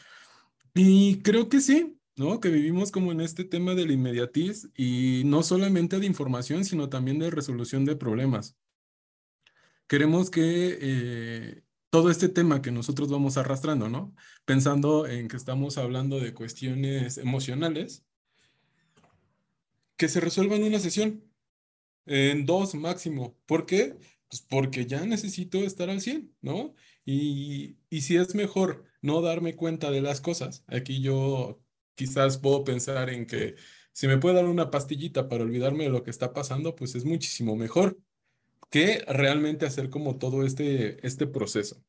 Y 0.75 1.21
creo 1.23 1.49
que 1.49 1.61
sí, 1.61 1.99
¿no? 2.17 2.41
Que 2.41 2.49
vivimos 2.51 2.91
como 2.91 3.13
en 3.13 3.21
este 3.21 3.45
tema 3.45 3.75
del 3.75 3.91
inmediatiz 3.91 4.69
y 4.77 5.23
no 5.25 5.43
solamente 5.43 5.99
de 5.99 6.07
información, 6.07 6.65
sino 6.65 6.89
también 6.89 7.19
de 7.19 7.31
resolución 7.31 7.85
de 7.85 7.97
problemas. 7.97 8.57
Queremos 9.87 10.31
que 10.31 10.79
eh, 10.81 11.63
todo 11.91 12.11
este 12.11 12.29
tema 12.29 12.63
que 12.63 12.71
nosotros 12.71 13.11
vamos 13.11 13.37
arrastrando, 13.37 13.89
¿no? 13.89 14.15
Pensando 14.45 15.07
en 15.07 15.29
que 15.29 15.37
estamos 15.37 15.79
hablando 15.79 16.21
de 16.21 16.35
cuestiones 16.35 17.19
emocionales, 17.19 18.05
que 19.97 20.09
se 20.09 20.21
resuelvan 20.21 20.63
en 20.63 20.69
una 20.69 20.79
sesión, 20.81 21.25
en 22.07 22.47
dos 22.47 22.75
máximo. 22.75 23.37
¿Por 23.47 23.67
qué? 23.67 23.97
Pues 24.29 24.43
porque 24.43 24.87
ya 24.87 25.05
necesito 25.05 25.59
estar 25.59 25.91
al 25.91 26.01
100, 26.01 26.35
¿no? 26.41 26.75
Y, 27.05 27.77
y 27.91 28.01
si 28.03 28.17
es 28.17 28.35
mejor 28.35 28.85
no 29.03 29.21
darme 29.21 29.57
cuenta 29.57 29.91
de 29.91 30.01
las 30.01 30.21
cosas, 30.21 30.65
aquí 30.69 31.03
yo 31.03 31.62
quizás 31.95 32.39
puedo 32.39 32.65
pensar 32.65 33.11
en 33.11 33.27
que 33.27 33.57
si 33.93 34.07
me 34.07 34.19
puede 34.19 34.37
dar 34.37 34.47
una 34.47 34.71
pastillita 34.71 35.29
para 35.29 35.45
olvidarme 35.45 35.85
de 35.85 35.91
lo 35.91 36.03
que 36.03 36.11
está 36.11 36.33
pasando, 36.33 36.75
pues 36.75 36.95
es 36.95 37.05
muchísimo 37.05 37.57
mejor 37.57 37.99
que 38.71 39.05
realmente 39.07 39.67
hacer 39.67 39.91
como 39.91 40.19
todo 40.19 40.45
este, 40.47 41.07
este 41.07 41.27
proceso. 41.27 41.85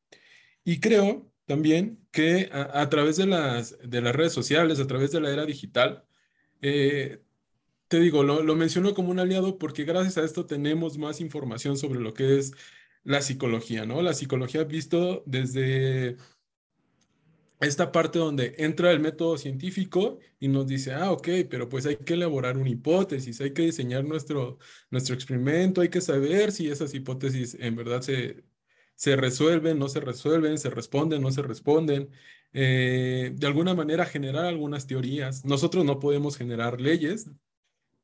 Y 0.65 0.79
creo 0.79 1.31
también 1.45 2.05
que 2.11 2.49
a, 2.51 2.89
través 2.89 3.17
de 3.17 3.25
las, 3.25 3.77
de 3.83 4.01
las 4.01 4.15
redes 4.15 4.33
sociales, 4.33 4.79
a 4.79 4.87
través 4.87 5.11
de 5.11 5.21
la 5.21 5.31
era 5.31 5.45
digital, 5.45 6.05
eh, 6.61 7.21
te 7.87 7.99
digo, 7.99 8.23
lo, 8.23 8.43
lo 8.43 8.55
menciono 8.55 8.93
como 8.93 9.11
un 9.11 9.19
aliado 9.19 9.57
porque 9.57 9.83
gracias 9.85 10.17
a 10.17 10.25
esto 10.25 10.45
tenemos 10.45 10.97
más 10.97 11.21
información 11.21 11.77
sobre 11.77 11.99
lo 11.99 12.13
que 12.13 12.39
es 12.39 12.53
la 13.03 13.21
psicología, 13.21 13.85
¿no? 13.85 14.01
La 14.01 14.13
psicología 14.13 14.63
visto 14.63 15.23
desde 15.25 16.17
esta 17.65 17.91
parte 17.91 18.19
donde 18.19 18.55
entra 18.57 18.91
el 18.91 18.99
método 18.99 19.37
científico 19.37 20.19
y 20.39 20.47
nos 20.47 20.67
dice, 20.67 20.93
ah, 20.93 21.11
ok, 21.11 21.27
pero 21.49 21.69
pues 21.69 21.85
hay 21.85 21.97
que 21.97 22.13
elaborar 22.15 22.57
una 22.57 22.69
hipótesis, 22.69 23.39
hay 23.41 23.53
que 23.53 23.63
diseñar 23.63 24.03
nuestro, 24.03 24.57
nuestro 24.89 25.15
experimento, 25.15 25.81
hay 25.81 25.89
que 25.89 26.01
saber 26.01 26.51
si 26.51 26.69
esas 26.69 26.93
hipótesis 26.93 27.55
en 27.59 27.75
verdad 27.75 28.01
se, 28.01 28.43
se 28.95 29.15
resuelven, 29.15 29.79
no 29.79 29.89
se 29.89 29.99
resuelven, 29.99 30.57
se 30.57 30.69
responden, 30.69 31.21
no 31.21 31.31
se 31.31 31.41
responden. 31.41 32.09
Eh, 32.53 33.31
de 33.35 33.47
alguna 33.47 33.73
manera 33.73 34.05
generar 34.05 34.45
algunas 34.45 34.85
teorías. 34.87 35.43
Nosotros 35.43 35.83
no 35.85 35.99
podemos 35.99 36.37
generar 36.37 36.79
leyes, 36.79 37.29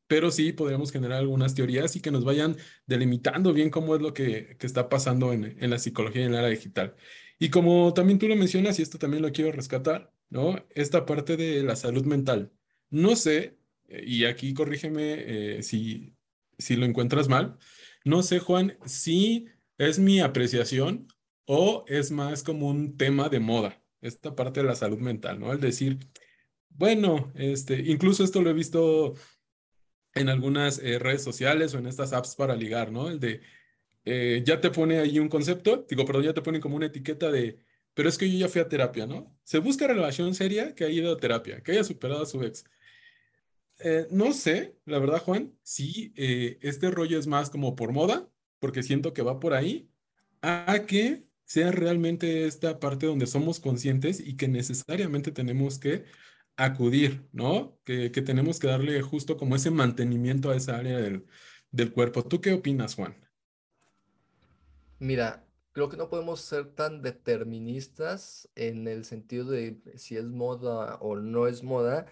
pero 0.08 0.32
sí 0.32 0.54
podríamos 0.54 0.92
generar 0.92 1.20
algunas 1.20 1.54
teorías 1.54 1.96
y 1.96 2.02
que 2.02 2.12
nos 2.12 2.26
vayan 2.26 2.58
delimitando 2.88 3.54
bien 3.54 3.70
cómo 3.70 3.96
es 3.96 4.02
lo 4.02 4.14
que, 4.14 4.58
que 4.58 4.66
está 4.68 4.90
pasando 4.90 5.34
en, 5.34 5.56
en, 5.64 5.70
la 5.70 5.78
psicología 5.78 6.24
y 6.24 6.26
en 6.26 6.32
la 6.34 6.40
era 6.40 6.50
digital. 6.50 6.96
Y 7.40 7.50
como 7.50 7.94
también 7.94 8.20
tú 8.20 8.28
lo 8.28 8.36
mencionas, 8.36 8.78
y 8.78 8.82
esto 8.82 9.00
también 9.00 9.24
lo 9.24 9.32
quiero 9.32 9.52
rescatar, 9.54 10.14
¿no? 10.30 10.66
Esta 10.72 11.06
parte 11.06 11.38
de 11.38 11.64
la 11.64 11.76
salud 11.78 12.06
mental. 12.06 12.52
No 12.90 13.16
sé, 13.16 13.58
eh, 13.88 14.04
y 14.06 14.26
aquí 14.26 14.54
corrígeme 14.54 15.58
eh, 15.60 15.64
si, 15.64 16.16
si 16.58 16.76
lo 16.76 16.86
encuentras 16.86 17.30
mal, 17.30 17.58
no 18.04 18.24
sé, 18.24 18.40
Juan, 18.40 18.78
si 18.86 19.48
es 19.78 20.00
mi 20.00 20.20
apreciación 20.20 21.08
o 21.46 21.86
es 21.88 22.12
más 22.12 22.44
como 22.44 22.68
un 22.68 22.98
tema 22.98 23.30
de 23.30 23.40
moda, 23.40 23.82
esta 24.02 24.36
parte 24.36 24.62
de 24.62 24.68
la 24.68 24.76
salud 24.76 25.00
mental, 25.00 25.40
¿no? 25.40 25.54
El 25.54 25.62
decir, 25.62 26.00
bueno, 26.70 27.32
este, 27.36 27.80
incluso 27.80 28.24
esto 28.24 28.42
lo 28.42 28.50
he 28.50 28.54
visto 28.54 29.16
en 30.14 30.30
algunas 30.30 30.80
eh, 30.80 31.00
redes 31.00 31.24
sociales 31.24 31.74
o 31.74 31.80
en 31.80 31.88
estas 31.88 32.14
apps 32.14 32.36
para 32.36 32.56
ligar, 32.56 32.92
¿no? 32.92 33.10
El 33.10 33.20
de, 33.20 33.42
eh, 34.12 34.44
ya 34.44 34.60
te 34.60 34.72
pone 34.72 35.00
ahí 35.00 35.20
un 35.20 35.30
concepto, 35.30 35.86
digo, 35.88 36.04
perdón, 36.06 36.24
ya 36.24 36.34
te 36.34 36.42
pone 36.42 36.60
como 36.60 36.76
una 36.76 36.88
etiqueta 36.88 37.32
de, 37.32 37.60
pero 37.94 38.10
es 38.10 38.18
que 38.18 38.32
yo 38.32 38.40
ya 38.40 38.50
fui 38.50 38.60
a 38.62 38.68
terapia, 38.68 39.06
¿no? 39.06 39.38
Se 39.44 39.60
busca 39.60 39.88
relación 39.88 40.34
seria 40.34 40.74
que 40.74 40.86
haya 40.86 41.02
ido 41.02 41.14
a 41.14 41.18
terapia, 41.18 41.62
que 41.62 41.74
haya 41.74 41.84
superado 41.84 42.24
a 42.24 42.26
su 42.26 42.42
ex. 42.44 42.66
Eh, 43.82 44.08
no 44.12 44.34
sé, 44.34 44.76
la 44.86 45.00
verdad, 45.00 45.22
Juan, 45.22 45.54
si 45.64 46.12
eh, 46.18 46.58
este 46.62 46.90
rollo 46.92 47.20
es 47.20 47.28
más 47.28 47.50
como 47.52 47.76
por 47.76 47.92
moda, 47.94 48.30
porque 48.60 48.84
siento 48.84 49.14
que 49.14 49.22
va 49.22 49.40
por 49.40 49.54
ahí, 49.54 49.90
a 50.42 50.86
que 50.88 51.26
sea 51.46 51.72
realmente 51.72 52.46
esta 52.46 52.80
parte 52.80 53.06
donde 53.06 53.28
somos 53.28 53.60
conscientes 53.60 54.20
y 54.20 54.38
que 54.38 54.48
necesariamente 54.48 55.32
tenemos 55.32 55.80
que 55.80 56.06
acudir, 56.58 57.28
¿no? 57.32 57.80
Que, 57.86 58.12
que 58.12 58.22
tenemos 58.22 58.60
que 58.60 58.68
darle 58.68 59.02
justo 59.02 59.38
como 59.38 59.56
ese 59.56 59.72
mantenimiento 59.72 60.50
a 60.50 60.56
esa 60.56 60.78
área 60.78 60.98
del, 61.00 61.26
del 61.72 61.92
cuerpo. 61.92 62.24
¿Tú 62.24 62.42
qué 62.42 62.54
opinas, 62.54 62.96
Juan? 62.96 63.29
Mira, 65.00 65.48
creo 65.72 65.90
que 65.90 65.98
no 65.98 66.10
podemos 66.10 66.42
ser 66.42 66.74
tan 66.76 67.02
deterministas 67.02 68.50
en 68.56 68.88
el 68.88 69.06
sentido 69.06 69.50
de 69.50 69.82
si 69.96 70.18
es 70.18 70.26
moda 70.26 70.96
o 71.02 71.16
no 71.16 71.48
es 71.48 71.64
moda, 71.64 72.06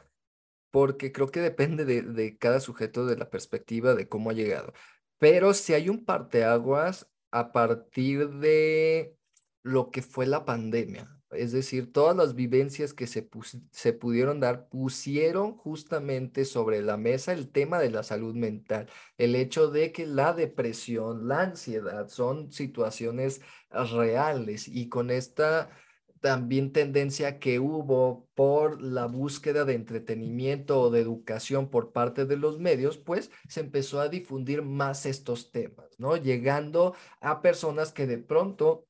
porque 0.71 1.11
creo 1.11 1.29
que 1.29 1.41
depende 1.41 1.85
de, 1.85 2.37
cada 2.37 2.59
sujeto, 2.59 3.05
de 3.05 3.17
la 3.17 3.29
perspectiva, 3.29 3.95
de 3.95 4.07
cómo 4.09 4.29
ha 4.29 4.33
llegado. 4.33 4.73
Pero 5.17 5.53
si 5.53 5.73
hay 5.73 5.89
un 5.89 6.05
parteaguas 6.05 7.09
a 7.31 7.51
partir 7.51 8.29
de 8.29 9.17
lo 9.63 9.91
que 9.91 10.01
fue 10.01 10.27
la 10.27 10.45
pandemia. 10.45 11.16
Es 11.31 11.51
decir, 11.51 11.91
todas 11.91 12.15
las 12.15 12.35
vivencias 12.35 12.93
que 12.93 13.05
se, 13.07 13.29
se 13.71 13.93
pudieron 13.93 14.39
dar 14.39 14.69
pusieron 14.69 15.57
justamente 15.57 16.45
sobre 16.45 16.81
la 16.81 16.97
mesa 16.97 17.33
el 17.33 17.49
tema 17.49 17.79
de 17.79 17.91
la 17.91 18.03
salud 18.03 18.33
mental, 18.35 18.89
el 19.17 19.35
hecho 19.35 19.69
de 19.69 19.91
que 19.91 20.05
la 20.05 20.33
depresión, 20.33 21.27
la 21.27 21.41
ansiedad 21.41 22.07
son 22.07 22.51
situaciones 22.51 23.41
reales 23.69 24.67
y 24.67 24.89
con 24.89 25.11
esta 25.11 25.69
también 26.19 26.71
tendencia 26.71 27.39
que 27.39 27.59
hubo 27.59 28.27
por 28.35 28.81
la 28.81 29.05
búsqueda 29.05 29.65
de 29.65 29.75
entretenimiento 29.75 30.81
o 30.81 30.89
de 30.89 31.01
educación 31.01 31.69
por 31.69 31.91
parte 31.91 32.25
de 32.25 32.37
los 32.37 32.59
medios, 32.59 32.97
pues 32.97 33.31
se 33.47 33.59
empezó 33.61 33.99
a 33.99 34.09
difundir 34.09 34.61
más 34.61 35.05
estos 35.05 35.51
temas, 35.51 35.87
¿no? 35.99 36.17
Llegando 36.17 36.95
a 37.21 37.41
personas 37.41 37.91
que 37.91 38.07
de 38.07 38.17
pronto 38.17 38.86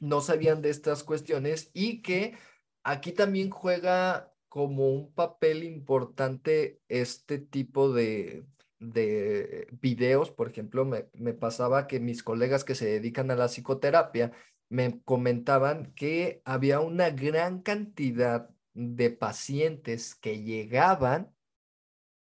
no 0.00 0.20
sabían 0.20 0.62
de 0.62 0.70
estas 0.70 1.04
cuestiones 1.04 1.70
y 1.74 2.02
que 2.02 2.36
aquí 2.82 3.12
también 3.12 3.50
juega 3.50 4.32
como 4.48 4.90
un 4.90 5.12
papel 5.12 5.64
importante 5.64 6.80
este 6.88 7.38
tipo 7.38 7.92
de, 7.92 8.44
de 8.78 9.68
videos. 9.80 10.30
Por 10.30 10.48
ejemplo, 10.48 10.84
me, 10.84 11.08
me 11.14 11.34
pasaba 11.34 11.86
que 11.86 12.00
mis 12.00 12.22
colegas 12.22 12.64
que 12.64 12.74
se 12.74 12.86
dedican 12.86 13.30
a 13.30 13.36
la 13.36 13.48
psicoterapia 13.48 14.32
me 14.68 15.00
comentaban 15.02 15.92
que 15.94 16.42
había 16.44 16.80
una 16.80 17.10
gran 17.10 17.62
cantidad 17.62 18.50
de 18.74 19.10
pacientes 19.10 20.14
que 20.14 20.42
llegaban 20.42 21.34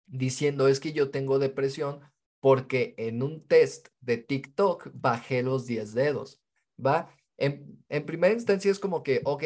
diciendo 0.07 0.69
es 0.69 0.81
que 0.81 0.93
yo 0.93 1.11
tengo 1.11 1.39
depresión 1.39 2.01
porque 2.41 2.95
en 2.99 3.23
un 3.23 3.47
test 3.47 3.89
de 4.01 4.19
TikTok 4.19 4.91
bajé 4.95 5.43
los 5.43 5.67
10 5.67 5.93
dedos, 5.95 6.41
¿va? 6.85 7.15
En, 7.39 8.05
primera 8.05 8.35
instancia 8.35 8.71
es 8.71 8.79
como 8.79 9.03
que, 9.03 9.23
ok, 9.25 9.45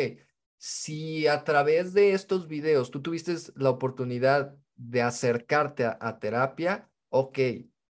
si 0.57 1.27
a 1.27 1.45
través 1.45 1.93
de 1.93 2.13
estos 2.13 2.49
videos 2.49 2.91
tú 2.91 3.03
tuviste 3.03 3.37
la 3.57 3.71
oportunidad 3.71 4.57
de 4.77 5.03
acercarte 5.03 5.85
a, 5.85 6.19
terapia, 6.19 6.91
ok, 7.11 7.39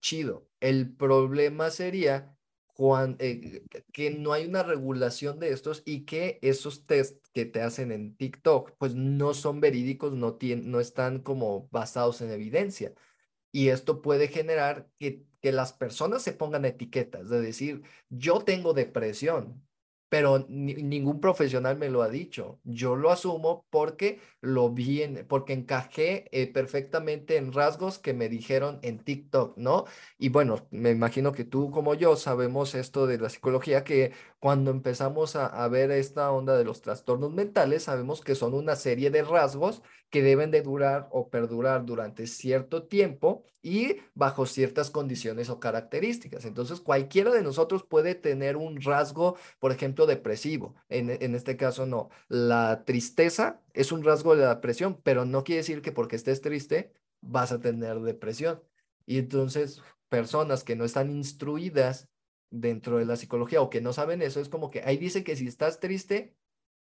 chido. 0.00 0.48
El 0.60 0.94
problema 0.94 1.70
sería 1.70 2.36
eh, 3.18 3.62
que 3.92 4.10
no 4.10 4.32
hay 4.32 4.46
una 4.46 4.62
regulación 4.62 5.38
de 5.38 5.50
estos 5.50 5.82
y 5.84 6.04
que 6.04 6.38
esos 6.42 6.86
test 6.86 7.24
que 7.32 7.44
te 7.44 7.60
hacen 7.62 7.92
en 7.92 8.16
TikTok, 8.16 8.72
pues 8.78 8.94
no 8.94 9.34
son 9.34 9.60
verídicos, 9.60 10.12
no, 10.12 10.38
no 10.40 10.80
están 10.80 11.20
como 11.20 11.68
basados 11.70 12.20
en 12.20 12.30
evidencia. 12.30 12.92
Y 13.52 13.68
esto 13.68 14.02
puede 14.02 14.28
generar 14.28 14.88
que, 14.98 15.24
que 15.40 15.52
las 15.52 15.72
personas 15.72 16.22
se 16.22 16.32
pongan 16.32 16.64
etiquetas, 16.64 17.28
de 17.28 17.40
decir, 17.40 17.82
yo 18.08 18.40
tengo 18.40 18.72
depresión, 18.72 19.62
pero 20.12 20.44
ningún 20.50 21.20
profesional 21.22 21.78
me 21.78 21.88
lo 21.88 22.02
ha 22.02 22.10
dicho. 22.10 22.60
Yo 22.64 22.96
lo 22.96 23.10
asumo 23.10 23.64
porque 23.70 24.20
lo 24.42 24.68
vi, 24.68 25.00
en, 25.00 25.26
porque 25.26 25.54
encajé 25.54 26.28
eh, 26.32 26.52
perfectamente 26.52 27.38
en 27.38 27.50
rasgos 27.50 27.98
que 27.98 28.12
me 28.12 28.28
dijeron 28.28 28.78
en 28.82 28.98
TikTok, 28.98 29.56
¿no? 29.56 29.86
Y 30.18 30.28
bueno, 30.28 30.66
me 30.70 30.90
imagino 30.90 31.32
que 31.32 31.44
tú 31.44 31.70
como 31.70 31.94
yo 31.94 32.14
sabemos 32.16 32.74
esto 32.74 33.06
de 33.06 33.16
la 33.16 33.30
psicología, 33.30 33.84
que 33.84 34.12
cuando 34.42 34.72
empezamos 34.72 35.36
a, 35.36 35.46
a 35.46 35.68
ver 35.68 35.92
esta 35.92 36.32
onda 36.32 36.56
de 36.58 36.64
los 36.64 36.82
trastornos 36.82 37.32
mentales, 37.32 37.84
sabemos 37.84 38.22
que 38.22 38.34
son 38.34 38.54
una 38.54 38.74
serie 38.74 39.08
de 39.12 39.22
rasgos 39.22 39.82
que 40.10 40.20
deben 40.20 40.50
de 40.50 40.62
durar 40.62 41.06
o 41.12 41.30
perdurar 41.30 41.86
durante 41.86 42.26
cierto 42.26 42.82
tiempo 42.88 43.44
y 43.62 43.98
bajo 44.14 44.44
ciertas 44.46 44.90
condiciones 44.90 45.48
o 45.48 45.60
características. 45.60 46.44
Entonces, 46.44 46.80
cualquiera 46.80 47.30
de 47.30 47.44
nosotros 47.44 47.84
puede 47.84 48.16
tener 48.16 48.56
un 48.56 48.80
rasgo, 48.82 49.36
por 49.60 49.70
ejemplo, 49.70 50.06
depresivo. 50.06 50.74
En, 50.88 51.10
en 51.10 51.36
este 51.36 51.56
caso, 51.56 51.86
no. 51.86 52.08
La 52.28 52.84
tristeza 52.84 53.62
es 53.74 53.92
un 53.92 54.02
rasgo 54.02 54.34
de 54.34 54.42
la 54.42 54.56
depresión, 54.56 55.00
pero 55.04 55.24
no 55.24 55.44
quiere 55.44 55.58
decir 55.58 55.82
que 55.82 55.92
porque 55.92 56.16
estés 56.16 56.40
triste 56.40 56.92
vas 57.20 57.52
a 57.52 57.60
tener 57.60 58.00
depresión. 58.00 58.60
Y 59.06 59.18
entonces, 59.18 59.80
personas 60.08 60.64
que 60.64 60.74
no 60.74 60.84
están 60.84 61.10
instruidas 61.10 62.08
dentro 62.52 62.98
de 62.98 63.06
la 63.06 63.16
psicología 63.16 63.62
o 63.62 63.70
que 63.70 63.80
no 63.80 63.92
saben 63.92 64.22
eso, 64.22 64.40
es 64.40 64.48
como 64.48 64.70
que 64.70 64.82
ahí 64.82 64.96
dice 64.98 65.24
que 65.24 65.36
si 65.36 65.46
estás 65.48 65.80
triste, 65.80 66.36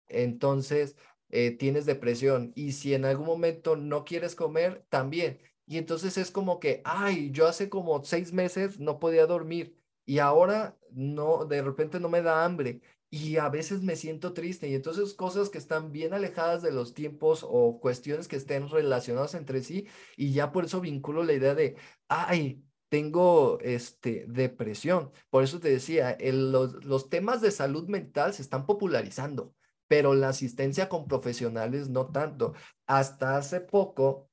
entonces 0.10 0.98
eh, 1.30 1.52
tienes 1.52 1.86
depresión 1.86 2.52
y 2.56 2.74
si 2.74 2.94
en 2.94 3.06
algún 3.06 3.26
momento 3.28 3.76
no 3.78 4.04
quieres 4.06 4.36
comer, 4.36 4.86
también. 4.90 5.40
Y 5.66 5.78
entonces 5.78 6.18
es 6.18 6.32
como 6.32 6.60
que, 6.60 6.82
ay, 6.84 7.32
yo 7.32 7.48
hace 7.48 7.70
como 7.70 8.04
seis 8.04 8.34
meses 8.34 8.80
no 8.80 9.00
podía 9.00 9.26
dormir 9.28 9.78
y 10.06 10.20
ahora 10.20 10.78
no, 10.92 11.46
de 11.46 11.62
repente 11.62 12.00
no 12.00 12.10
me 12.10 12.22
da 12.22 12.44
hambre 12.44 12.82
y 13.10 13.38
a 13.38 13.50
veces 13.50 13.82
me 13.84 13.96
siento 13.96 14.34
triste 14.34 14.70
y 14.70 14.76
entonces 14.76 15.14
cosas 15.14 15.50
que 15.50 15.58
están 15.58 15.92
bien 15.92 16.14
alejadas 16.14 16.62
de 16.62 16.72
los 16.72 16.94
tiempos 16.94 17.46
o 17.48 17.80
cuestiones 17.80 18.28
que 18.28 18.38
estén 18.38 18.70
relacionadas 18.70 19.36
entre 19.36 19.64
sí 19.64 19.88
y 20.18 20.34
ya 20.34 20.52
por 20.52 20.66
eso 20.66 20.82
vinculo 20.82 21.24
la 21.24 21.34
idea 21.34 21.56
de, 21.56 21.76
ay, 22.08 22.64
tengo 22.92 23.58
este, 23.62 24.26
depresión. 24.28 25.12
Por 25.30 25.44
eso 25.44 25.62
te 25.62 25.70
decía, 25.70 26.18
los, 26.20 26.84
los 26.84 27.10
temas 27.10 27.42
de 27.42 27.52
salud 27.52 27.88
mental 27.88 28.34
se 28.34 28.42
están 28.42 28.66
popularizando 28.66 29.56
pero 29.92 30.14
la 30.14 30.30
asistencia 30.30 30.88
con 30.88 31.06
profesionales 31.06 31.90
no 31.90 32.10
tanto. 32.14 32.54
Hasta 32.88 33.36
hace 33.36 33.60
poco, 33.60 34.30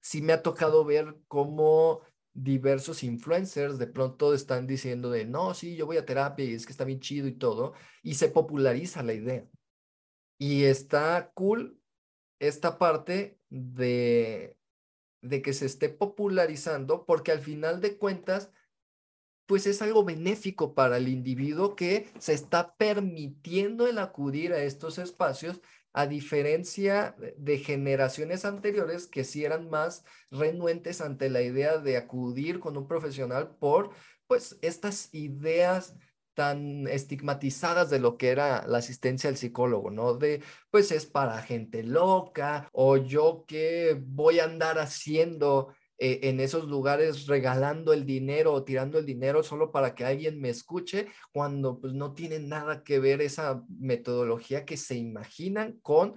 sí 0.00 0.22
me 0.22 0.32
ha 0.32 0.44
tocado 0.44 0.84
ver 0.84 1.16
cómo 1.26 2.02
diversos 2.32 3.02
influencers 3.02 3.78
de 3.78 3.88
pronto 3.88 4.32
están 4.32 4.68
diciendo 4.68 5.10
de, 5.10 5.26
no, 5.26 5.54
sí, 5.54 5.74
yo 5.74 5.86
voy 5.86 5.96
a 5.96 6.06
terapia 6.06 6.44
y 6.44 6.54
es 6.54 6.66
que 6.66 6.70
está 6.70 6.84
bien 6.84 7.00
chido 7.00 7.26
y 7.26 7.32
todo, 7.32 7.72
y 8.04 8.14
se 8.14 8.28
populariza 8.28 9.02
la 9.02 9.14
idea. 9.14 9.44
Y 10.38 10.62
está 10.62 11.32
cool 11.34 11.80
esta 12.38 12.78
parte 12.78 13.40
de, 13.48 14.56
de 15.22 15.42
que 15.42 15.52
se 15.52 15.66
esté 15.66 15.88
popularizando 15.88 17.04
porque 17.06 17.32
al 17.32 17.40
final 17.40 17.80
de 17.80 17.96
cuentas 17.96 18.50
pues 19.46 19.66
es 19.66 19.82
algo 19.82 20.04
benéfico 20.04 20.74
para 20.74 20.96
el 20.96 21.08
individuo 21.08 21.74
que 21.74 22.08
se 22.20 22.34
está 22.34 22.76
permitiendo 22.76 23.88
el 23.88 23.98
acudir 23.98 24.52
a 24.52 24.62
estos 24.62 24.98
espacios 24.98 25.60
a 25.92 26.06
diferencia 26.06 27.16
de 27.36 27.58
generaciones 27.58 28.44
anteriores 28.44 29.08
que 29.08 29.24
sí 29.24 29.44
eran 29.44 29.68
más 29.68 30.04
renuentes 30.30 31.00
ante 31.00 31.28
la 31.30 31.42
idea 31.42 31.78
de 31.78 31.96
acudir 31.96 32.60
con 32.60 32.76
un 32.76 32.86
profesional 32.86 33.56
por 33.56 33.90
pues 34.28 34.56
estas 34.62 35.12
ideas 35.12 35.96
tan 36.40 36.88
estigmatizadas 36.88 37.90
de 37.90 37.98
lo 37.98 38.16
que 38.16 38.30
era 38.30 38.66
la 38.66 38.78
asistencia 38.78 39.28
al 39.28 39.36
psicólogo, 39.36 39.90
¿no? 39.90 40.14
De, 40.14 40.42
pues 40.70 40.90
es 40.90 41.04
para 41.04 41.42
gente 41.42 41.82
loca 41.82 42.66
o 42.72 42.96
yo 42.96 43.44
que 43.46 44.00
voy 44.02 44.38
a 44.40 44.44
andar 44.44 44.78
haciendo 44.78 45.74
eh, 46.02 46.20
en 46.30 46.40
esos 46.40 46.66
lugares 46.66 47.26
regalando 47.26 47.92
el 47.92 48.06
dinero 48.06 48.54
o 48.54 48.64
tirando 48.64 48.98
el 48.98 49.04
dinero 49.04 49.42
solo 49.42 49.70
para 49.70 49.94
que 49.94 50.06
alguien 50.06 50.40
me 50.40 50.48
escuche, 50.48 51.08
cuando 51.30 51.78
pues 51.78 51.92
no 51.92 52.14
tiene 52.14 52.38
nada 52.38 52.82
que 52.82 52.98
ver 52.98 53.20
esa 53.20 53.62
metodología 53.68 54.64
que 54.64 54.78
se 54.78 54.96
imaginan 54.96 55.78
con 55.82 56.14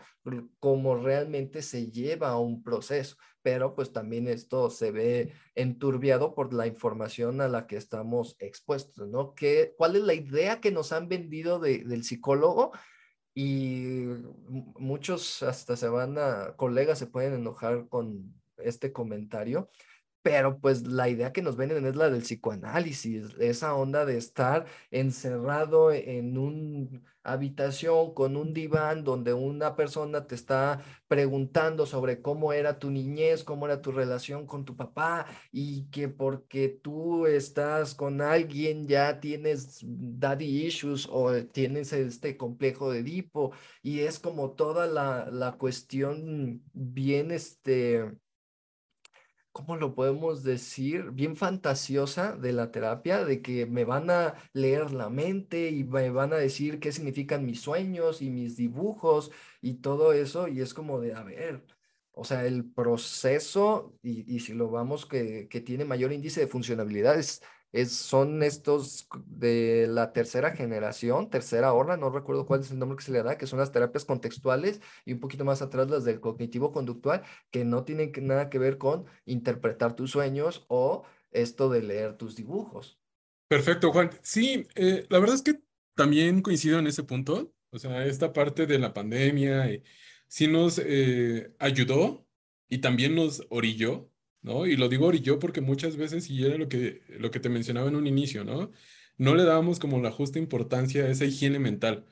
cómo 0.62 0.96
realmente 0.96 1.62
se 1.62 1.92
lleva 1.92 2.40
un 2.40 2.64
proceso. 2.64 3.18
Pero 3.42 3.76
pues 3.76 3.92
también 3.92 4.30
esto 4.30 4.70
se 4.70 4.92
ve 4.92 5.34
enturbiado 5.54 6.34
por 6.34 6.54
la 6.54 6.66
información 6.66 7.42
a 7.42 7.50
la 7.50 7.68
que 7.68 7.76
estamos 7.76 8.38
expuestos, 8.40 9.10
¿no? 9.10 9.34
¿Qué, 9.36 9.74
¿Cuál 9.78 9.98
es 9.98 10.04
la 10.04 10.14
idea 10.14 10.62
que 10.62 10.72
nos 10.72 10.94
han 10.94 11.10
vendido 11.10 11.60
del 11.60 12.06
psicólogo? 12.06 12.72
y 13.36 14.06
muchos 14.78 15.42
hasta 15.42 15.76
se 15.76 15.90
van 15.90 16.20
a, 16.20 16.56
colegas 16.56 17.00
se 17.00 17.08
pueden 17.08 17.34
enojar 17.34 17.88
con 17.90 18.43
este 18.64 18.92
comentario, 18.92 19.70
pero 20.24 20.58
pues 20.60 20.88
la 20.88 21.10
idea 21.10 21.34
que 21.34 21.42
nos 21.42 21.58
venden 21.58 21.86
es 21.86 21.96
la 21.98 22.10
del 22.10 22.22
psicoanálisis, 22.22 23.36
esa 23.40 23.76
onda 23.76 24.06
de 24.06 24.18
estar 24.18 24.66
encerrado 24.90 25.92
en 25.92 26.38
una 26.38 27.02
habitación 27.24 28.14
con 28.14 28.38
un 28.38 28.54
diván 28.54 29.04
donde 29.04 29.34
una 29.34 29.76
persona 29.76 30.26
te 30.26 30.36
está 30.36 30.82
preguntando 31.08 31.86
sobre 31.86 32.22
cómo 32.22 32.54
era 32.54 32.80
tu 32.80 32.90
niñez, 32.90 33.44
cómo 33.44 33.66
era 33.66 33.82
tu 33.82 33.92
relación 33.92 34.48
con 34.48 34.64
tu 34.66 34.76
papá 34.78 35.26
y 35.52 35.90
que 35.90 36.08
porque 36.08 36.70
tú 36.70 37.26
estás 37.28 37.94
con 37.94 38.22
alguien 38.22 38.88
ya 38.88 39.20
tienes 39.20 39.80
daddy 39.84 40.66
issues 40.68 41.08
o 41.12 41.34
tienes 41.48 41.92
este 41.92 42.38
complejo 42.38 42.92
de 42.92 43.00
Edipo 43.00 43.52
y 43.82 44.00
es 44.02 44.20
como 44.20 44.52
toda 44.52 44.88
la, 44.88 45.30
la 45.30 45.54
cuestión 45.54 46.62
bien 46.74 47.32
este 47.32 48.23
¿cómo 49.54 49.78
lo 49.78 49.96
podemos 49.96 50.44
decir? 50.44 51.12
Bien 51.12 51.38
fantasiosa 51.38 52.36
de 52.36 52.54
la 52.54 52.72
terapia, 52.72 53.24
de 53.24 53.42
que 53.42 53.66
me 53.68 53.86
van 53.86 54.10
a 54.10 54.36
leer 54.54 54.92
la 54.92 55.10
mente 55.10 55.70
y 55.70 55.84
me 55.86 56.10
van 56.10 56.34
a 56.34 56.38
decir 56.38 56.80
qué 56.80 56.92
significan 56.92 57.46
mis 57.46 57.62
sueños 57.62 58.22
y 58.22 58.30
mis 58.32 58.58
dibujos 58.58 59.32
y 59.62 59.76
todo 59.76 60.14
eso, 60.14 60.48
y 60.48 60.62
es 60.62 60.74
como 60.74 61.00
de, 61.00 61.14
a 61.14 61.24
ver, 61.24 61.64
o 62.12 62.26
sea, 62.26 62.46
el 62.46 62.66
proceso, 62.66 63.98
y, 64.04 64.40
si 64.40 64.54
lo 64.54 64.70
vamos 64.70 65.06
que, 65.06 65.48
que 65.50 65.62
tiene 65.62 65.86
mayor 65.86 66.12
índice 66.14 66.42
de 66.42 66.48
funcionalidad, 66.48 67.18
es 67.18 67.42
son 67.88 68.44
estos 68.44 69.08
de 69.26 69.88
la 69.90 70.14
tercera 70.14 70.56
generación, 70.56 71.30
tercera 71.30 71.74
ola, 71.74 71.98
no 71.98 72.10
recuerdo 72.12 72.46
cuál 72.46 72.62
es 72.62 72.72
el 72.72 72.80
nombre 72.80 72.98
que 72.98 73.04
se 73.04 73.12
le 73.12 73.24
da, 73.24 73.38
que 73.38 73.48
son 73.48 73.60
las 73.60 73.72
terapias 73.72 74.06
contextuales 74.06 74.80
y 75.06 75.14
un 75.14 75.20
poquito 75.20 75.44
más 75.44 75.62
atrás 75.62 75.90
las 75.90 76.04
del 76.04 76.20
cognitivo 76.20 76.72
conductual, 76.72 77.24
que 77.52 77.66
no 77.66 77.84
tienen 77.84 78.12
nada 78.22 78.50
que 78.50 78.60
ver 78.60 78.78
con 78.78 79.06
interpretar 79.26 79.96
tus 79.96 80.12
sueños 80.12 80.66
o 80.68 81.04
esto 81.32 81.70
de 81.70 81.82
leer 81.82 82.16
tus 82.16 82.36
dibujos. 82.36 83.00
Perfecto, 83.48 83.92
Juan. 83.92 84.12
Sí, 84.22 84.68
eh, 84.76 85.06
la 85.10 85.20
verdad 85.20 85.36
es 85.36 85.42
que 85.42 85.60
también 85.96 86.42
coincido 86.42 86.80
en 86.80 86.88
ese 86.88 87.04
punto. 87.04 87.54
O 87.72 87.80
sea, 87.80 88.06
esta 88.06 88.32
parte 88.34 88.68
de 88.68 88.78
la 88.78 88.94
pandemia 88.94 89.70
eh, 89.70 89.84
sí 90.28 90.48
nos 90.48 90.80
eh, 90.80 91.54
ayudó 91.58 92.28
y 92.70 92.80
también 92.80 93.16
nos 93.16 93.46
orilló 93.50 94.13
¿no? 94.44 94.68
Y 94.68 94.76
lo 94.78 94.90
digo 94.90 95.12
yo 95.14 95.40
porque 95.40 95.62
muchas 95.62 95.98
veces, 95.98 96.30
y 96.30 96.46
era 96.46 96.58
lo 96.58 96.70
que, 96.70 97.02
lo 97.20 97.32
que 97.32 97.40
te 97.40 97.50
mencionaba 97.50 97.88
en 97.90 97.96
un 97.96 98.08
inicio, 98.08 98.44
¿no? 98.44 98.72
No 99.18 99.36
le 99.36 99.44
dábamos 99.44 99.80
como 99.80 100.02
la 100.02 100.12
justa 100.12 100.40
importancia 100.40 101.06
a 101.06 101.10
esa 101.10 101.26
higiene 101.26 101.60
mental. 101.60 102.06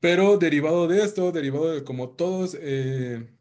Pero 0.00 0.38
derivado 0.38 0.88
de 0.88 1.04
esto, 1.04 1.32
derivado 1.32 1.72
de 1.72 1.84
como 1.84 2.10
todos, 2.10 2.56
eh, 2.60 3.36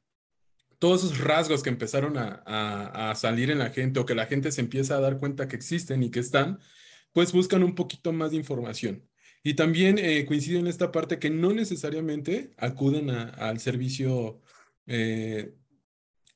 todos 0.80 1.04
esos 1.04 1.19
rasgos 1.19 1.63
que 1.63 1.69
empezaron 1.69 2.15
a, 2.17 3.13
salir 3.15 3.52
en 3.52 3.60
la 3.60 3.71
gente 3.71 3.99
o 3.99 4.06
que 4.06 4.15
la 4.15 4.25
gente 4.28 4.52
se 4.52 4.62
empieza 4.62 4.97
a 4.97 5.02
dar 5.02 5.17
cuenta 5.19 5.47
que 5.47 5.56
existen 5.56 6.04
y 6.04 6.12
que 6.12 6.19
están, 6.19 6.60
pues 7.13 7.34
buscan 7.34 7.63
un 7.63 7.75
poquito 7.75 8.13
más 8.13 8.32
de 8.32 8.38
información. 8.38 9.06
Y 9.43 9.56
también 9.56 9.97
eh, 9.99 10.25
coincido 10.25 10.60
en 10.60 10.67
esta 10.67 10.91
parte 10.91 11.19
que 11.19 11.30
no 11.30 11.54
necesariamente 11.54 12.52
acuden 12.58 13.10
al 13.10 13.60
servicio, 13.60 14.41
eh, 14.88 15.56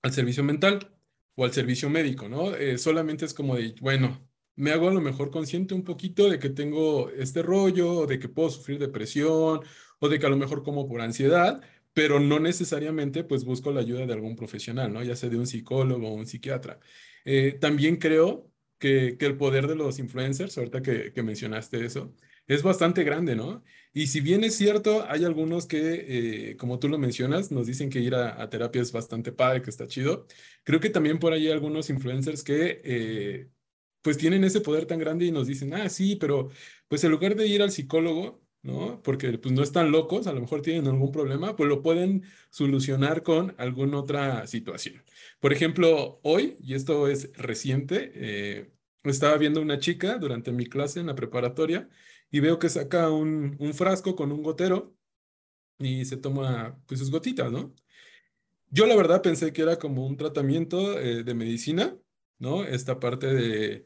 al 0.01 0.13
servicio 0.13 0.43
mental 0.43 0.92
o 1.35 1.45
al 1.45 1.53
servicio 1.53 1.89
médico, 1.89 2.29
¿no? 2.29 2.55
Eh, 2.55 2.77
solamente 2.77 3.25
es 3.25 3.33
como 3.33 3.55
de, 3.55 3.75
bueno, 3.81 4.27
me 4.55 4.71
hago 4.71 4.89
a 4.89 4.93
lo 4.93 5.01
mejor 5.01 5.31
consciente 5.31 5.73
un 5.73 5.83
poquito 5.83 6.29
de 6.29 6.39
que 6.39 6.49
tengo 6.49 7.09
este 7.11 7.41
rollo, 7.41 8.05
de 8.05 8.19
que 8.19 8.29
puedo 8.29 8.49
sufrir 8.49 8.79
depresión, 8.79 9.61
o 9.99 10.09
de 10.09 10.19
que 10.19 10.25
a 10.25 10.29
lo 10.29 10.37
mejor 10.37 10.63
como 10.63 10.87
por 10.87 11.01
ansiedad, 11.01 11.61
pero 11.93 12.19
no 12.19 12.39
necesariamente 12.39 13.23
pues 13.23 13.45
busco 13.45 13.71
la 13.71 13.81
ayuda 13.81 14.05
de 14.05 14.13
algún 14.13 14.35
profesional, 14.35 14.91
¿no? 14.93 15.03
Ya 15.03 15.15
sea 15.15 15.29
de 15.29 15.37
un 15.37 15.47
psicólogo 15.47 16.09
o 16.09 16.13
un 16.13 16.25
psiquiatra. 16.27 16.79
Eh, 17.25 17.57
también 17.59 17.97
creo 17.97 18.51
que, 18.79 19.17
que 19.17 19.25
el 19.25 19.37
poder 19.37 19.67
de 19.67 19.75
los 19.75 19.99
influencers, 19.99 20.57
ahorita 20.57 20.81
que, 20.81 21.13
que 21.13 21.23
mencionaste 21.23 21.85
eso, 21.85 22.13
es 22.47 22.63
bastante 22.63 23.03
grande, 23.03 23.35
¿no? 23.35 23.63
Y 23.93 24.07
si 24.07 24.21
bien 24.21 24.43
es 24.43 24.55
cierto, 24.55 25.05
hay 25.07 25.23
algunos 25.23 25.67
que, 25.67 26.51
eh, 26.51 26.57
como 26.57 26.79
tú 26.79 26.89
lo 26.89 26.97
mencionas, 26.97 27.51
nos 27.51 27.67
dicen 27.67 27.89
que 27.89 27.99
ir 27.99 28.15
a, 28.15 28.49
terapia 28.49 28.81
es 28.81 28.91
bastante 28.91 29.31
padre, 29.31 29.61
que 29.61 29.69
está 29.69 29.87
chido. 29.87 30.25
Creo 30.63 30.79
que 30.79 30.89
también 30.89 31.19
por 31.19 31.33
ahí 31.33 31.47
hay 31.47 31.53
algunos 31.53 31.89
influencers 31.89 32.43
que, 32.43 32.81
eh, 32.83 33.49
pues 34.01 34.17
tienen 34.17 34.43
ese 34.43 34.61
poder 34.61 34.85
tan 34.85 34.99
grande 34.99 35.25
y 35.25 35.31
nos 35.31 35.47
dicen, 35.47 35.73
ah, 35.73 35.89
sí, 35.89 36.15
pero 36.17 36.49
pues 36.87 37.03
en 37.03 37.11
lugar 37.11 37.35
de 37.35 37.47
ir 37.47 37.61
al 37.61 37.71
psicólogo, 37.71 38.43
¿no? 38.63 39.01
Porque 39.03 39.37
pues 39.37 39.53
no 39.53 39.63
están 39.63 39.91
locos, 39.91 40.27
a 40.27 40.33
lo 40.33 40.41
mejor 40.41 40.61
tienen 40.61 40.87
algún 40.87 41.11
problema, 41.11 41.55
pues 41.55 41.69
lo 41.69 41.81
pueden 41.81 42.23
solucionar 42.49 43.23
con 43.23 43.55
alguna 43.57 43.99
otra 43.99 44.47
situación. 44.47 45.03
Por 45.39 45.53
ejemplo, 45.53 46.19
hoy, 46.23 46.57
y 46.61 46.73
esto 46.75 47.07
es 47.07 47.31
reciente, 47.37 48.11
eh, 48.15 48.71
estaba 49.03 49.37
viendo 49.37 49.61
una 49.61 49.79
chica 49.79 50.17
durante 50.17 50.51
mi 50.51 50.65
clase 50.65 50.99
en 50.99 51.07
la 51.07 51.15
preparatoria 51.15 51.89
y 52.33 52.39
veo 52.39 52.57
que 52.57 52.67
saca 52.67 53.11
un, 53.11 53.57
frasco 53.75 54.15
con 54.15 54.31
un 54.31 54.41
gotero 54.41 54.97
y 55.77 56.05
se 56.05 56.17
toma 56.17 56.81
pues 56.87 56.99
sus 56.99 57.11
gotitas, 57.11 57.51
¿no? 57.51 57.75
Yo 58.71 58.87
la 58.87 58.95
verdad 58.95 59.21
pensé 59.21 59.53
que 59.53 59.61
era 59.61 59.77
como 59.77 60.05
un 60.07 60.17
tratamiento 60.17 60.99
eh, 60.99 61.23
de 61.23 61.33
medicina, 61.35 61.95
¿no? 62.39 62.63
Esta 62.65 62.99
parte 62.99 63.27
de 63.27 63.85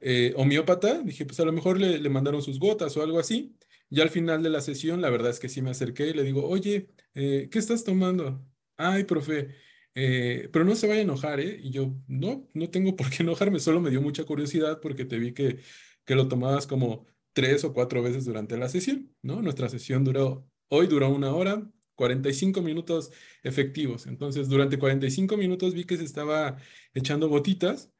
eh, 0.00 0.34
homeópata, 0.36 1.02
dije, 1.02 1.24
pues 1.24 1.38
a 1.38 1.44
lo 1.44 1.52
mejor 1.52 1.78
le, 1.80 2.00
le, 2.00 2.08
mandaron 2.08 2.42
sus 2.42 2.58
gotas 2.58 2.96
o 2.96 3.02
algo 3.02 3.20
así. 3.20 3.56
Y 3.90 4.00
al 4.00 4.10
final 4.10 4.42
de 4.42 4.50
la 4.50 4.60
sesión, 4.60 5.00
la 5.00 5.10
verdad 5.10 5.30
es 5.30 5.38
que 5.38 5.48
sí 5.48 5.62
me 5.62 5.70
acerqué 5.70 6.08
y 6.08 6.14
le 6.14 6.24
digo, 6.24 6.48
oye, 6.48 6.90
eh, 7.14 7.48
¿qué 7.50 7.60
estás 7.60 7.84
tomando? 7.84 8.44
Ay, 8.76 9.04
profe, 9.04 9.54
pero 9.94 10.64
no 10.64 10.74
se 10.74 10.88
vaya 10.88 11.00
a 11.00 11.02
enojar, 11.04 11.38
¿eh? 11.40 11.60
Y 11.62 11.70
yo, 11.70 11.94
no, 12.08 12.48
no 12.54 12.70
tengo 12.70 12.96
por 12.96 13.08
qué 13.10 13.22
enojarme, 13.22 13.60
solo 13.60 13.80
me 13.80 13.90
dio 13.90 14.02
mucha 14.02 14.24
curiosidad 14.24 14.80
porque 14.80 15.04
te 15.04 15.18
vi 15.18 15.32
que, 15.32 15.60
que 16.04 16.16
lo 16.16 16.26
tomabas 16.26 16.66
como 16.66 17.06
tres 17.38 17.62
o 17.62 17.72
cuatro 17.72 18.02
veces 18.02 18.24
durante 18.24 18.56
la 18.56 18.68
sesión, 18.68 19.14
¿no? 19.22 19.40
Nuestra 19.42 19.68
sesión 19.68 20.02
duró, 20.02 20.50
hoy 20.66 20.88
duró 20.88 21.08
una 21.08 21.32
hora, 21.32 21.70
45 21.94 22.62
minutos 22.62 23.12
efectivos. 23.44 24.08
Entonces, 24.08 24.48
durante 24.48 24.76
45 24.76 25.36
minutos 25.36 25.72
vi 25.72 25.84
que 25.84 25.96
se 25.96 26.02
estaba 26.02 26.56
echando 26.94 27.28
gotitas 27.28 27.92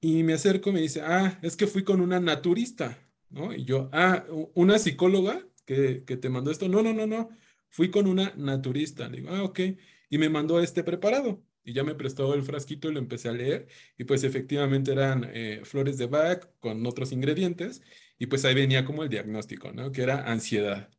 y 0.00 0.22
me 0.22 0.32
acerco 0.32 0.70
y 0.70 0.72
me 0.72 0.80
dice, 0.80 1.02
ah, 1.02 1.38
es 1.42 1.54
que 1.54 1.66
fui 1.66 1.84
con 1.84 2.00
una 2.00 2.18
naturista, 2.18 2.98
¿no? 3.28 3.52
Y 3.52 3.66
yo, 3.66 3.90
ah, 3.92 4.24
una 4.54 4.78
psicóloga 4.78 5.46
que, 5.66 6.04
que 6.06 6.16
te 6.16 6.30
mandó 6.30 6.50
esto. 6.50 6.66
No, 6.66 6.82
no, 6.82 6.94
no, 6.94 7.06
no, 7.06 7.28
fui 7.68 7.90
con 7.90 8.06
una 8.06 8.32
naturista. 8.38 9.06
Le 9.10 9.18
digo, 9.18 9.34
ah, 9.34 9.42
ok. 9.42 9.60
Y 10.08 10.16
me 10.16 10.30
mandó 10.30 10.60
este 10.60 10.82
preparado. 10.82 11.42
Y 11.62 11.74
ya 11.74 11.84
me 11.84 11.94
prestó 11.94 12.32
el 12.32 12.42
frasquito 12.42 12.88
y 12.88 12.94
lo 12.94 13.00
empecé 13.00 13.28
a 13.28 13.32
leer. 13.32 13.68
Y 13.98 14.04
pues 14.04 14.24
efectivamente 14.24 14.92
eran 14.92 15.28
eh, 15.34 15.60
flores 15.64 15.98
de 15.98 16.06
Bach 16.06 16.48
con 16.58 16.86
otros 16.86 17.12
ingredientes. 17.12 17.82
Y 18.18 18.26
pues 18.26 18.44
ahí 18.44 18.54
venía 18.54 18.84
como 18.84 19.02
el 19.02 19.08
diagnóstico, 19.08 19.72
¿no? 19.72 19.92
Que 19.92 20.02
era 20.02 20.30
ansiedad. 20.30 20.90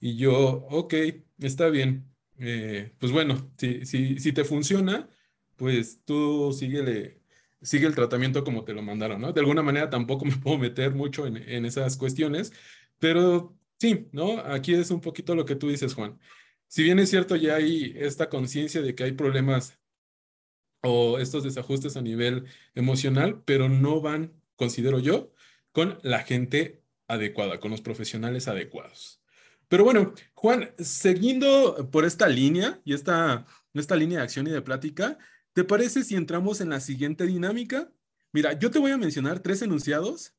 Y 0.00 0.16
yo, 0.16 0.66
ok, 0.70 0.94
está 1.38 1.68
bien. 1.68 2.14
Eh, 2.38 2.94
pues 2.98 3.12
bueno, 3.12 3.52
si, 3.58 3.84
si, 3.86 4.18
si 4.18 4.32
te 4.32 4.44
funciona, 4.44 5.08
pues 5.56 6.02
tú 6.04 6.52
síguele, 6.52 7.22
sigue 7.62 7.86
el 7.86 7.94
tratamiento 7.94 8.44
como 8.44 8.64
te 8.64 8.74
lo 8.74 8.82
mandaron, 8.82 9.20
¿no? 9.20 9.32
De 9.32 9.40
alguna 9.40 9.62
manera 9.62 9.90
tampoco 9.90 10.24
me 10.26 10.36
puedo 10.36 10.58
meter 10.58 10.94
mucho 10.94 11.26
en, 11.26 11.36
en 11.36 11.64
esas 11.66 11.96
cuestiones, 11.96 12.52
pero 12.98 13.56
sí, 13.78 14.08
¿no? 14.12 14.40
Aquí 14.40 14.74
es 14.74 14.90
un 14.90 15.00
poquito 15.00 15.34
lo 15.34 15.44
que 15.44 15.56
tú 15.56 15.68
dices, 15.68 15.94
Juan. 15.94 16.18
Si 16.68 16.82
bien 16.82 16.98
es 16.98 17.10
cierto, 17.10 17.36
ya 17.36 17.56
hay 17.56 17.94
esta 17.96 18.28
conciencia 18.28 18.82
de 18.82 18.94
que 18.94 19.04
hay 19.04 19.12
problemas 19.12 19.78
o 20.82 21.18
estos 21.18 21.42
desajustes 21.44 21.96
a 21.96 22.02
nivel 22.02 22.46
emocional, 22.74 23.42
pero 23.44 23.68
no 23.68 24.00
van, 24.00 24.32
considero 24.56 24.98
yo, 25.00 25.32
con 25.76 25.98
la 26.00 26.20
gente 26.20 26.82
adecuada, 27.06 27.60
con 27.60 27.70
los 27.70 27.82
profesionales 27.82 28.48
adecuados. 28.48 29.20
Pero 29.68 29.84
bueno, 29.84 30.14
Juan, 30.32 30.70
siguiendo 30.78 31.90
por 31.92 32.06
esta 32.06 32.28
línea 32.28 32.80
y 32.82 32.94
esta, 32.94 33.44
esta 33.74 33.94
línea 33.94 34.20
de 34.20 34.24
acción 34.24 34.46
y 34.46 34.52
de 34.52 34.62
plática, 34.62 35.18
¿te 35.52 35.64
parece 35.64 36.02
si 36.02 36.16
entramos 36.16 36.62
en 36.62 36.70
la 36.70 36.80
siguiente 36.80 37.26
dinámica? 37.26 37.92
Mira, 38.32 38.58
yo 38.58 38.70
te 38.70 38.78
voy 38.78 38.90
a 38.90 38.96
mencionar 38.96 39.40
tres 39.40 39.60
enunciados 39.60 40.34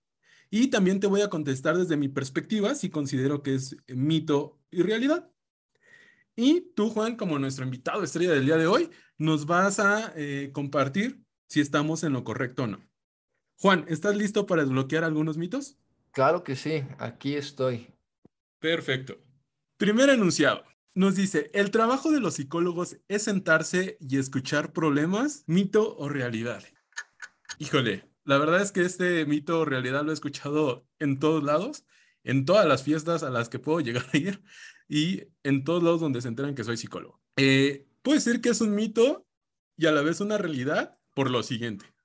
y 0.49 0.69
también 0.71 0.99
te 0.99 1.05
voy 1.05 1.21
a 1.21 1.29
contestar 1.29 1.77
desde 1.77 1.97
mi 1.97 2.07
perspectiva 2.07 2.73
si 2.73 2.89
considero 2.89 3.43
que 3.43 3.53
es 3.53 3.77
mito 3.89 4.59
y 4.71 4.81
realidad. 4.81 5.29
Y 6.35 6.61
tú, 6.75 6.89
Juan, 6.89 7.15
como 7.15 7.37
nuestro 7.37 7.63
invitado 7.63 8.03
estrella 8.03 8.31
del 8.31 8.47
día 8.47 8.57
de 8.57 8.65
hoy, 8.65 8.89
nos 9.19 9.45
vas 9.45 9.77
a 9.77 10.13
eh, 10.15 10.49
compartir 10.51 11.21
si 11.47 11.61
estamos 11.61 12.03
en 12.03 12.13
lo 12.13 12.23
correcto 12.23 12.63
o 12.63 12.67
no. 12.67 12.87
Juan, 13.59 13.85
¿estás 13.87 14.15
listo 14.15 14.45
para 14.45 14.61
desbloquear 14.61 15.03
algunos 15.03 15.39
mitos? 15.39 15.79
Claro 16.11 16.43
que 16.43 16.55
sí, 16.55 16.83
aquí 16.99 17.33
estoy. 17.33 17.91
Perfecto. 18.59 19.17
Primer 19.77 20.09
enunciado. 20.09 20.63
Nos 20.93 21.15
dice, 21.15 21.49
el 21.55 21.71
trabajo 21.71 22.11
de 22.11 22.19
los 22.19 22.35
psicólogos 22.35 22.97
es 23.07 23.23
sentarse 23.23 23.97
y 23.99 24.19
escuchar 24.19 24.73
problemas, 24.73 25.43
mito 25.47 25.97
o 25.97 26.07
realidad. 26.07 26.63
Híjole, 27.57 28.07
la 28.25 28.37
verdad 28.37 28.61
es 28.61 28.71
que 28.71 28.81
este 28.81 29.25
mito 29.25 29.61
o 29.61 29.65
realidad 29.65 30.03
lo 30.03 30.11
he 30.11 30.13
escuchado 30.13 30.87
en 30.99 31.17
todos 31.17 31.43
lados, 31.43 31.83
en 32.23 32.45
todas 32.45 32.67
las 32.67 32.83
fiestas 32.83 33.23
a 33.23 33.31
las 33.31 33.49
que 33.49 33.57
puedo 33.57 33.79
llegar 33.79 34.05
a 34.13 34.17
ir 34.17 34.43
y 34.87 35.23
en 35.41 35.63
todos 35.63 35.81
lados 35.81 36.01
donde 36.01 36.21
se 36.21 36.27
enteran 36.27 36.53
que 36.53 36.63
soy 36.63 36.77
psicólogo. 36.77 37.23
Eh, 37.37 37.87
puede 38.03 38.19
ser 38.19 38.39
que 38.39 38.49
es 38.49 38.61
un 38.61 38.75
mito 38.75 39.27
y 39.75 39.87
a 39.87 39.91
la 39.91 40.03
vez 40.03 40.21
una 40.21 40.37
realidad 40.37 40.99
por 41.15 41.31
lo 41.31 41.41
siguiente 41.41 41.96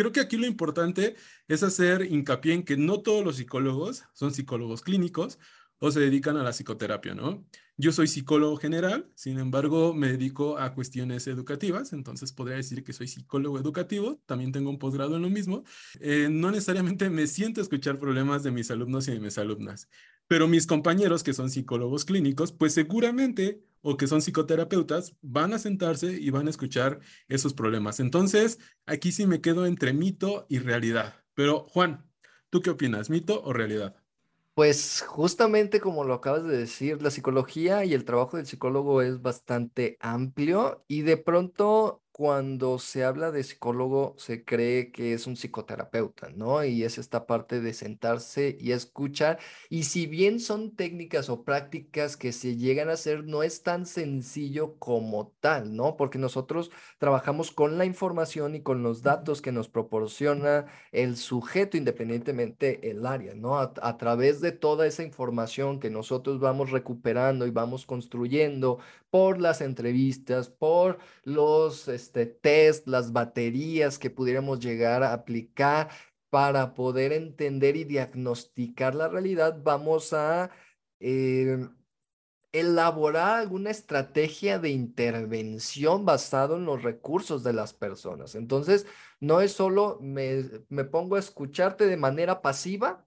creo 0.00 0.12
que 0.12 0.20
aquí 0.20 0.38
lo 0.38 0.46
importante 0.46 1.14
es 1.46 1.62
hacer 1.62 2.06
hincapié 2.10 2.54
en 2.54 2.62
que 2.62 2.78
no 2.78 3.02
todos 3.02 3.22
los 3.22 3.36
psicólogos 3.36 4.04
son 4.14 4.32
psicólogos 4.32 4.80
clínicos 4.80 5.38
o 5.78 5.90
se 5.90 6.00
dedican 6.00 6.38
a 6.38 6.42
la 6.42 6.52
psicoterapia, 6.52 7.14
¿no? 7.14 7.44
Yo 7.76 7.92
soy 7.92 8.06
psicólogo 8.06 8.56
general, 8.56 9.10
sin 9.14 9.38
embargo, 9.38 9.92
me 9.92 10.08
dedico 10.08 10.56
a 10.56 10.74
cuestiones 10.74 11.26
educativas, 11.26 11.92
entonces 11.92 12.32
podría 12.32 12.56
decir 12.56 12.82
que 12.82 12.94
soy 12.94 13.08
psicólogo 13.08 13.58
educativo, 13.58 14.22
también 14.24 14.52
tengo 14.52 14.70
un 14.70 14.78
posgrado 14.78 15.16
en 15.16 15.22
lo 15.22 15.28
mismo. 15.28 15.64
Eh, 16.00 16.28
no 16.30 16.50
necesariamente 16.50 17.10
me 17.10 17.26
siento 17.26 17.60
a 17.60 17.62
escuchar 17.62 17.98
problemas 17.98 18.42
de 18.42 18.52
mis 18.52 18.70
alumnos 18.70 19.06
y 19.08 19.12
de 19.12 19.20
mis 19.20 19.36
alumnas, 19.36 19.90
pero 20.30 20.46
mis 20.46 20.68
compañeros 20.68 21.24
que 21.24 21.32
son 21.32 21.50
psicólogos 21.50 22.04
clínicos, 22.04 22.52
pues 22.52 22.72
seguramente 22.72 23.64
o 23.82 23.96
que 23.96 24.06
son 24.06 24.20
psicoterapeutas, 24.20 25.16
van 25.22 25.52
a 25.54 25.58
sentarse 25.58 26.12
y 26.12 26.30
van 26.30 26.46
a 26.46 26.50
escuchar 26.50 27.00
esos 27.26 27.52
problemas. 27.52 27.98
Entonces, 27.98 28.60
aquí 28.86 29.10
sí 29.10 29.26
me 29.26 29.40
quedo 29.40 29.66
entre 29.66 29.92
mito 29.92 30.46
y 30.48 30.60
realidad. 30.60 31.16
Pero, 31.34 31.66
Juan, 31.70 32.08
¿tú 32.48 32.60
qué 32.60 32.70
opinas? 32.70 33.10
¿Mito 33.10 33.42
o 33.42 33.52
realidad? 33.52 33.96
Pues 34.54 35.02
justamente 35.04 35.80
como 35.80 36.04
lo 36.04 36.14
acabas 36.14 36.44
de 36.44 36.58
decir, 36.58 37.02
la 37.02 37.10
psicología 37.10 37.84
y 37.84 37.92
el 37.92 38.04
trabajo 38.04 38.36
del 38.36 38.46
psicólogo 38.46 39.02
es 39.02 39.20
bastante 39.20 39.96
amplio 39.98 40.84
y 40.86 41.02
de 41.02 41.16
pronto 41.16 42.04
cuando 42.20 42.78
se 42.78 43.02
habla 43.02 43.30
de 43.30 43.42
psicólogo 43.42 44.14
se 44.18 44.44
cree 44.44 44.92
que 44.92 45.14
es 45.14 45.26
un 45.26 45.36
psicoterapeuta, 45.36 46.28
¿no? 46.28 46.62
Y 46.62 46.84
es 46.84 46.98
esta 46.98 47.26
parte 47.26 47.62
de 47.62 47.72
sentarse 47.72 48.58
y 48.60 48.72
escuchar. 48.72 49.38
Y 49.70 49.84
si 49.84 50.06
bien 50.06 50.38
son 50.38 50.76
técnicas 50.76 51.30
o 51.30 51.44
prácticas 51.44 52.18
que 52.18 52.32
se 52.32 52.58
llegan 52.58 52.90
a 52.90 52.92
hacer, 52.92 53.24
no 53.24 53.42
es 53.42 53.62
tan 53.62 53.86
sencillo 53.86 54.78
como 54.78 55.32
tal, 55.40 55.74
¿no? 55.74 55.96
Porque 55.96 56.18
nosotros 56.18 56.70
trabajamos 56.98 57.52
con 57.52 57.78
la 57.78 57.86
información 57.86 58.54
y 58.54 58.60
con 58.60 58.82
los 58.82 59.00
datos 59.00 59.40
que 59.40 59.50
nos 59.50 59.70
proporciona 59.70 60.66
el 60.92 61.16
sujeto 61.16 61.78
independientemente 61.78 62.90
el 62.90 63.06
área, 63.06 63.34
¿no? 63.34 63.56
A, 63.56 63.72
a 63.80 63.96
través 63.96 64.42
de 64.42 64.52
toda 64.52 64.86
esa 64.86 65.04
información 65.04 65.80
que 65.80 65.88
nosotros 65.88 66.38
vamos 66.38 66.70
recuperando 66.70 67.46
y 67.46 67.50
vamos 67.50 67.86
construyendo 67.86 68.78
por 69.10 69.40
las 69.40 69.60
entrevistas, 69.60 70.48
por 70.48 70.98
los 71.24 71.88
este, 71.88 72.26
test, 72.26 72.86
las 72.86 73.12
baterías 73.12 73.98
que 73.98 74.10
pudiéramos 74.10 74.60
llegar 74.60 75.02
a 75.02 75.12
aplicar 75.12 75.90
para 76.30 76.74
poder 76.74 77.12
entender 77.12 77.76
y 77.76 77.84
diagnosticar 77.84 78.94
la 78.94 79.08
realidad, 79.08 79.60
vamos 79.62 80.12
a 80.12 80.50
eh, 81.00 81.68
elaborar 82.52 83.40
alguna 83.40 83.70
estrategia 83.70 84.58
de 84.58 84.70
intervención 84.70 86.04
basado 86.04 86.56
en 86.56 86.64
los 86.64 86.82
recursos 86.82 87.42
de 87.44 87.52
las 87.52 87.74
personas. 87.74 88.34
Entonces, 88.34 88.86
no 89.20 89.40
es 89.40 89.52
solo 89.52 89.98
me, 90.00 90.44
me 90.68 90.84
pongo 90.84 91.16
a 91.16 91.20
escucharte 91.20 91.86
de 91.86 91.96
manera 91.96 92.42
pasiva 92.42 93.06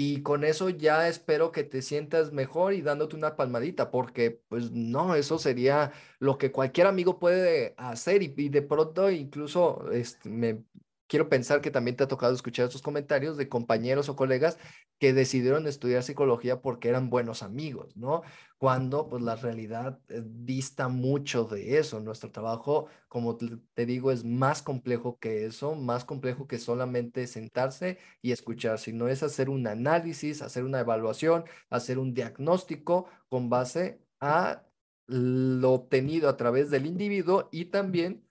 y 0.00 0.22
con 0.22 0.44
eso 0.44 0.68
ya 0.68 1.08
espero 1.08 1.50
que 1.50 1.64
te 1.64 1.82
sientas 1.82 2.32
mejor 2.32 2.72
y 2.72 2.82
dándote 2.82 3.16
una 3.16 3.34
palmadita, 3.34 3.90
porque 3.90 4.30
pues 4.48 4.70
no, 4.70 5.16
eso 5.16 5.40
sería 5.40 5.90
lo 6.20 6.38
que 6.38 6.52
cualquier 6.52 6.86
amigo 6.86 7.18
puede 7.18 7.74
hacer 7.76 8.22
y, 8.22 8.28
de 8.48 8.62
pronto 8.62 9.10
incluso 9.10 9.90
este, 9.90 10.28
me, 10.28 10.62
quiero 11.08 11.28
pensar 11.28 11.60
que 11.60 11.70
también 11.70 11.96
te 11.96 12.04
ha 12.04 12.08
tocado 12.08 12.34
escuchar 12.34 12.66
estos 12.66 12.82
comentarios 12.82 13.36
de 13.36 13.48
compañeros 13.48 14.08
o 14.08 14.16
colegas 14.16 14.58
que 14.98 15.12
decidieron 15.12 15.66
estudiar 15.66 16.02
psicología 16.02 16.60
porque 16.60 16.88
eran 16.88 17.10
buenos 17.10 17.42
amigos, 17.42 17.96
¿no? 17.96 18.22
Cuando 18.58 19.08
pues 19.08 19.22
la 19.22 19.36
realidad 19.36 20.00
eh, 20.08 20.22
dista 20.24 20.88
mucho 20.88 21.44
de 21.44 21.78
eso. 21.78 22.00
Nuestro 22.00 22.30
trabajo, 22.30 22.88
como 23.08 23.36
te 23.36 23.86
digo, 23.86 24.12
es 24.12 24.24
más 24.24 24.62
complejo 24.62 25.18
que 25.18 25.46
eso, 25.46 25.74
más 25.74 26.04
complejo 26.04 26.46
que 26.46 26.58
solamente 26.58 27.26
sentarse 27.26 27.98
y 28.22 28.32
escuchar, 28.32 28.78
sino 28.78 29.08
es 29.08 29.22
hacer 29.22 29.48
un 29.50 29.66
análisis, 29.66 30.42
hacer 30.42 30.64
una 30.64 30.80
evaluación, 30.80 31.44
hacer 31.70 31.98
un 31.98 32.14
diagnóstico 32.14 33.06
con 33.28 33.48
base 33.48 34.00
a 34.20 34.64
lo 35.06 35.72
obtenido 35.72 36.28
a 36.28 36.36
través 36.36 36.70
del 36.70 36.86
individuo 36.86 37.48
y 37.50 37.66
también 37.66 38.27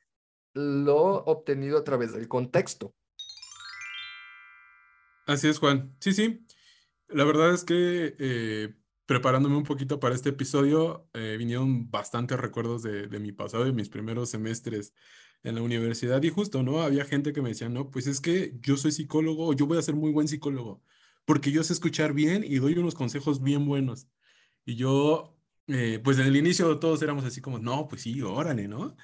lo 0.58 1.24
obtenido 1.26 1.78
a 1.78 1.84
través 1.84 2.14
del 2.14 2.28
contexto. 2.28 2.94
Así 5.26 5.48
es, 5.48 5.60
Juan. 5.60 5.96
Sí, 6.00 6.14
sí. 6.14 6.46
La 7.10 7.24
verdad 7.24 7.54
es 7.54 7.64
que 7.64 8.16
eh, 8.18 8.74
preparándome 9.08 9.56
un 9.56 9.64
poquito 9.64 10.00
para 10.00 10.14
este 10.14 10.30
episodio, 10.30 11.10
eh, 11.14 11.38
vinieron 11.40 11.90
bastantes 11.90 12.38
recuerdos 12.40 12.84
de, 12.84 13.08
mi 13.20 13.32
pasado, 13.32 13.64
de 13.64 13.72
mis 13.72 13.90
primeros 13.90 14.30
semestres 14.30 14.94
en 15.44 15.56
la 15.56 15.62
universidad. 15.62 16.22
Y 16.24 16.30
justo, 16.30 16.62
¿no? 16.62 16.82
Había 16.82 17.06
gente 17.06 17.32
que 17.32 17.42
me 17.42 17.50
decía, 17.50 17.70
no, 17.70 17.90
pues 17.90 18.08
es 18.08 18.20
que 18.20 18.54
yo 18.62 18.76
soy 18.76 18.92
psicólogo, 18.92 19.54
yo 19.54 19.66
voy 19.66 19.78
a 19.78 19.82
ser 19.82 19.96
muy 19.96 20.12
buen 20.12 20.28
psicólogo, 20.28 20.84
porque 21.26 21.52
yo 21.52 21.64
sé 21.64 21.74
escuchar 21.74 22.14
bien 22.14 22.44
y 22.44 22.58
doy 22.58 22.78
unos 22.78 22.96
consejos 22.96 23.42
bien 23.42 23.66
buenos. 23.66 24.08
Y 24.66 24.76
yo, 24.76 25.38
eh, 25.68 26.00
pues 26.04 26.20
en 26.20 26.28
el 26.28 26.36
inicio 26.36 26.78
todos 26.78 27.02
éramos 27.02 27.24
así 27.24 27.40
como, 27.42 27.60
no, 27.60 27.88
pues 27.88 28.02
sí, 28.02 28.22
órale, 28.22 28.68
¿no? 28.68 28.98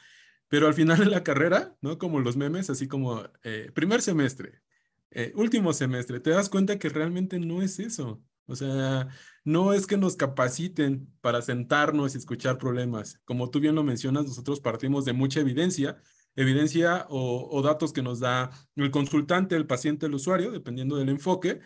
Pero 0.53 0.67
al 0.67 0.75
final 0.75 0.99
de 0.99 1.07
la 1.07 1.23
carrera, 1.23 1.75
¿no? 1.81 1.97
Como 1.97 2.19
los 2.19 2.37
memes, 2.37 2.69
así 2.69 2.87
como 2.87 3.23
eh, 3.41 3.71
primer 3.73 4.03
semestre, 4.03 4.61
eh, 5.09 5.31
último 5.35 5.73
semestre, 5.73 6.19
te 6.19 6.29
das 6.29 6.47
cuenta 6.47 6.77
que 6.77 6.89
realmente 6.89 7.39
no 7.39 7.63
es 7.63 7.79
eso. 7.79 8.21
O 8.45 8.55
sea, 8.55 9.07
no 9.43 9.73
es 9.73 9.87
que 9.87 9.97
nos 9.97 10.15
capaciten 10.15 11.11
para 11.21 11.41
sentarnos 11.41 12.13
y 12.13 12.19
escuchar 12.19 12.59
problemas. 12.59 13.19
Como 13.25 13.49
tú 13.49 13.59
bien 13.61 13.73
lo 13.73 13.83
mencionas, 13.83 14.25
nosotros 14.27 14.59
partimos 14.59 15.05
de 15.05 15.13
mucha 15.13 15.39
evidencia, 15.39 15.97
evidencia 16.35 17.07
o, 17.09 17.49
o 17.49 17.61
datos 17.63 17.91
que 17.91 18.03
nos 18.03 18.19
da 18.19 18.51
el 18.75 18.91
consultante, 18.91 19.55
el 19.55 19.65
paciente, 19.65 20.05
el 20.05 20.13
usuario, 20.13 20.51
dependiendo 20.51 20.97
del 20.97 21.09
enfoque, 21.09 21.61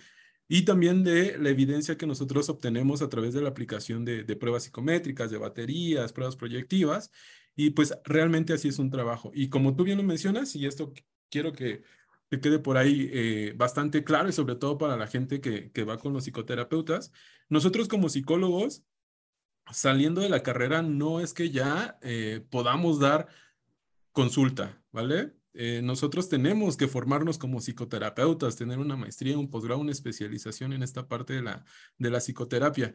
y 0.47 0.63
también 0.63 1.04
de 1.04 1.38
la 1.38 1.50
evidencia 1.50 1.97
que 1.97 2.08
nosotros 2.08 2.47
obtenemos 2.50 3.02
a 3.02 3.10
través 3.10 3.34
de 3.34 3.41
la 3.41 3.50
aplicación 3.50 4.06
de, 4.06 4.23
pruebas 4.38 4.63
psicométricas, 4.63 5.30
de 5.30 5.38
baterías, 5.38 6.13
pruebas 6.13 6.38
proyectivas, 6.38 7.12
y 7.58 7.72
pues 7.72 7.98
realmente 8.06 8.54
así 8.54 8.70
es 8.70 8.80
un 8.80 8.91
trabajo. 8.91 9.32
Y 9.34 9.50
como 9.50 9.76
tú 9.76 9.84
bien 9.84 9.98
lo 9.98 10.04
mencionas, 10.04 10.56
y 10.56 10.65
esto 10.67 10.93
quiero 11.30 11.52
que, 11.52 11.84
quede 12.30 12.60
por 12.60 12.78
ahí 12.78 13.10
eh, 13.12 13.54
bastante 13.58 14.04
claro, 14.04 14.30
y 14.30 14.32
sobre 14.34 14.56
todo 14.56 14.78
para 14.78 14.96
la 14.96 15.08
gente 15.08 15.41
que, 15.41 15.72
que 15.72 15.84
va 15.84 15.98
con 15.98 16.13
los 16.13 16.24
psicoterapeutas, 16.24 17.12
nosotros 17.50 17.88
como 17.88 18.10
psicólogos, 18.10 18.84
saliendo 19.72 20.22
de 20.22 20.30
la 20.30 20.43
carrera, 20.43 20.82
no 20.84 21.20
es 21.20 21.34
que 21.34 21.50
ya 21.50 21.98
eh, 22.02 22.46
podamos 22.50 23.00
dar 23.00 23.28
consulta, 24.12 24.82
¿vale? 24.91 25.34
Eh, 25.54 25.82
nosotros 25.84 26.30
tenemos 26.30 26.78
que 26.78 26.88
formarnos 26.88 27.39
como 27.39 27.60
psicoterapeutas, 27.60 28.56
tener 28.56 28.78
una 28.78 28.96
maestría, 28.96 29.38
un 29.38 29.50
posgrado, 29.50 29.82
una 29.82 29.91
especialización 29.91 30.74
en 30.74 30.84
esta 30.84 31.08
parte 31.08 31.34
de 31.34 31.41
la, 31.41 31.65
de 31.98 32.12
la 32.12 32.20
psicoterapia. 32.20 32.93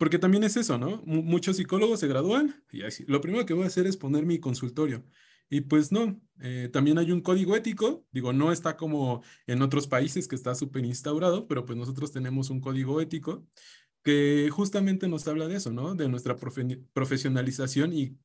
Porque 0.00 0.18
también 0.18 0.44
es 0.44 0.56
eso, 0.56 0.78
¿no? 0.78 1.02
muchos 1.04 1.58
psicólogos 1.58 2.00
se 2.00 2.08
gradúan 2.08 2.64
y 2.72 2.84
así, 2.84 3.04
lo 3.06 3.20
primero 3.20 3.44
que 3.44 3.52
voy 3.52 3.64
a 3.64 3.66
hacer 3.66 3.86
es 3.86 3.98
poner 3.98 4.24
mi 4.24 4.40
consultorio. 4.40 5.04
Y 5.50 5.60
pues 5.60 5.92
no, 5.92 6.18
eh, 6.40 6.70
también 6.72 6.96
hay 6.96 7.12
un 7.12 7.20
código 7.20 7.54
ético, 7.54 8.06
digo, 8.10 8.32
no 8.32 8.50
está 8.50 8.78
como 8.78 9.22
en 9.46 9.60
otros 9.60 9.86
países 9.88 10.26
que 10.26 10.36
está 10.36 10.54
súper 10.54 10.86
instaurado, 10.86 11.46
pero 11.46 11.66
pues 11.66 11.76
nosotros 11.76 12.12
tenemos 12.12 12.48
un 12.48 12.62
código 12.62 12.98
ético 13.02 13.46
que 14.02 14.48
justamente 14.50 15.06
nos 15.06 15.28
habla 15.28 15.48
de 15.48 15.56
eso, 15.56 15.70
¿no? 15.70 15.94
De 15.94 16.08
nuestra 16.08 16.34
profesionalización 16.94 17.92
y 17.92 18.16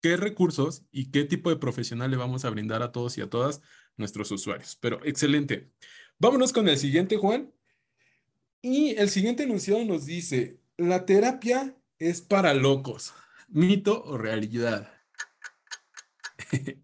qué 0.00 0.16
recursos 0.16 0.84
y 0.92 1.10
qué 1.10 1.24
tipo 1.24 1.50
de 1.50 1.56
profesional 1.56 2.12
le 2.12 2.16
vamos 2.16 2.44
a 2.44 2.50
brindar 2.50 2.80
a 2.84 2.92
todos 2.92 3.18
y 3.18 3.22
a 3.22 3.28
todas 3.28 3.60
nuestros 3.96 4.30
usuarios. 4.30 4.78
Pero 4.80 5.04
excelente. 5.04 5.72
Vámonos 6.16 6.52
con 6.52 6.68
el 6.68 6.78
siguiente, 6.78 7.16
Juan. 7.16 7.52
Y 8.62 8.90
el 8.90 9.10
siguiente 9.10 9.42
enunciado 9.42 9.84
nos 9.84 10.06
dice, 10.06 10.60
la 10.76 11.04
terapia 11.04 11.76
es 11.98 12.20
para 12.20 12.54
locos, 12.54 13.14
mito 13.48 14.02
o 14.04 14.18
realidad. 14.18 14.90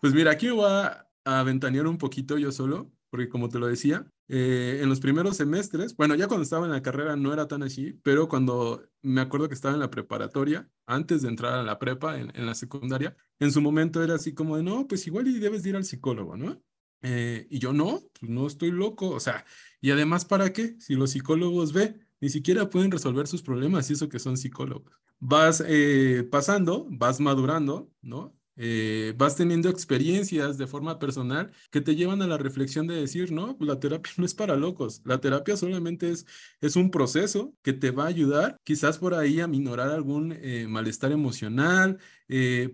pues 0.00 0.14
mira, 0.14 0.32
aquí 0.32 0.50
voy 0.50 0.70
a, 0.70 1.08
a 1.24 1.42
un 1.42 1.98
poquito 1.98 2.38
yo 2.38 2.52
solo, 2.52 2.90
porque 3.10 3.28
como 3.28 3.48
te 3.48 3.58
lo 3.58 3.66
decía, 3.66 4.06
eh, 4.28 4.80
en 4.82 4.88
los 4.90 5.00
primeros 5.00 5.36
semestres, 5.38 5.96
bueno, 5.96 6.14
ya 6.14 6.26
cuando 6.28 6.42
estaba 6.42 6.66
en 6.66 6.72
la 6.72 6.82
carrera 6.82 7.16
no 7.16 7.32
era 7.32 7.48
tan 7.48 7.62
así, 7.62 7.98
pero 8.02 8.28
cuando 8.28 8.86
me 9.00 9.22
acuerdo 9.22 9.48
que 9.48 9.54
estaba 9.54 9.74
en 9.74 9.80
la 9.80 9.90
preparatoria, 9.90 10.68
antes 10.86 11.22
de 11.22 11.28
entrar 11.28 11.54
a 11.54 11.62
la 11.62 11.78
prepa, 11.78 12.18
en, 12.18 12.46
la 12.46 12.54
secundaria, 12.54 13.16
en 13.38 13.52
su 13.52 13.62
momento 13.62 14.02
era 14.02 14.14
así 14.14 14.34
como 14.34 14.56
de, 14.56 14.62
no, 14.62 14.86
pues 14.86 15.06
igual 15.06 15.28
y 15.28 15.38
debes 15.38 15.64
ir 15.64 15.76
al 15.76 15.84
psicólogo, 15.84 16.36
¿no? 16.36 16.62
Eh, 17.00 17.46
y 17.48 17.58
yo 17.58 17.72
no, 17.72 18.02
pues 18.18 18.30
no 18.30 18.46
estoy 18.46 18.70
loco, 18.70 19.10
o 19.10 19.20
sea, 19.20 19.46
y 19.80 19.92
además, 19.92 20.24
¿para 20.24 20.52
qué? 20.52 20.76
Si 20.80 20.94
los 20.94 21.10
psicólogos 21.12 21.72
ve, 21.72 22.07
ni 22.20 22.28
siquiera 22.28 22.68
pueden 22.70 22.90
resolver 22.90 23.26
sus 23.26 23.42
problemas 23.42 23.90
y 23.90 23.94
eso 23.94 24.08
que 24.08 24.18
son 24.18 24.36
psicólogos. 24.36 24.92
Vas 25.20 25.62
eh, 25.66 26.26
pasando, 26.30 26.86
vas 26.90 27.20
madurando, 27.20 27.90
¿no? 28.02 28.34
Eh, 28.60 29.14
vas 29.16 29.36
teniendo 29.36 29.68
experiencias 29.68 30.58
de 30.58 30.66
forma 30.66 30.98
personal 30.98 31.52
que 31.70 31.80
te 31.80 31.94
llevan 31.94 32.22
a 32.22 32.26
la 32.26 32.38
reflexión 32.38 32.88
de 32.88 32.96
decir, 32.96 33.30
no, 33.30 33.56
la 33.60 33.78
terapia 33.78 34.12
no 34.18 34.24
es 34.24 34.34
para 34.34 34.56
locos, 34.56 35.00
la 35.04 35.20
terapia 35.20 35.56
solamente 35.56 36.10
es, 36.10 36.26
es 36.60 36.74
un 36.74 36.90
proceso 36.90 37.54
que 37.62 37.72
te 37.72 37.92
va 37.92 38.04
a 38.04 38.08
ayudar 38.08 38.56
quizás 38.64 38.98
por 38.98 39.14
ahí 39.14 39.40
a 39.40 39.46
minorar 39.46 39.90
algún 39.90 40.32
eh, 40.32 40.66
malestar 40.68 41.12
emocional, 41.12 41.98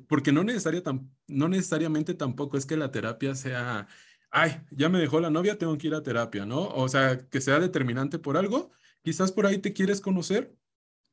porque 0.09 0.33
no, 0.33 0.43
necesaria 0.43 0.83
no 1.29 1.49
necesariamente 1.49 2.15
tampoco 2.15 2.57
es 2.57 2.67
que 2.67 2.77
la 2.77 2.91
terapia 2.91 3.35
sea, 3.35 3.87
ay, 4.31 4.63
ya 4.71 4.89
me 4.89 4.99
dejó 4.99 5.21
la 5.21 5.31
novia, 5.31 5.59
tengo 5.59 5.77
que 5.79 5.87
ir 5.89 5.95
a 5.95 6.03
terapia, 6.03 6.47
¿no? 6.47 6.67
O 6.69 6.89
sea, 6.89 7.19
que 7.29 7.41
sea 7.41 7.61
determinante 7.61 8.19
por 8.19 8.37
algo, 8.37 8.73
quizás 9.05 9.31
por 9.31 9.47
ahí 9.47 9.59
te 9.59 9.73
quieres 9.73 10.01
conocer, 10.01 10.57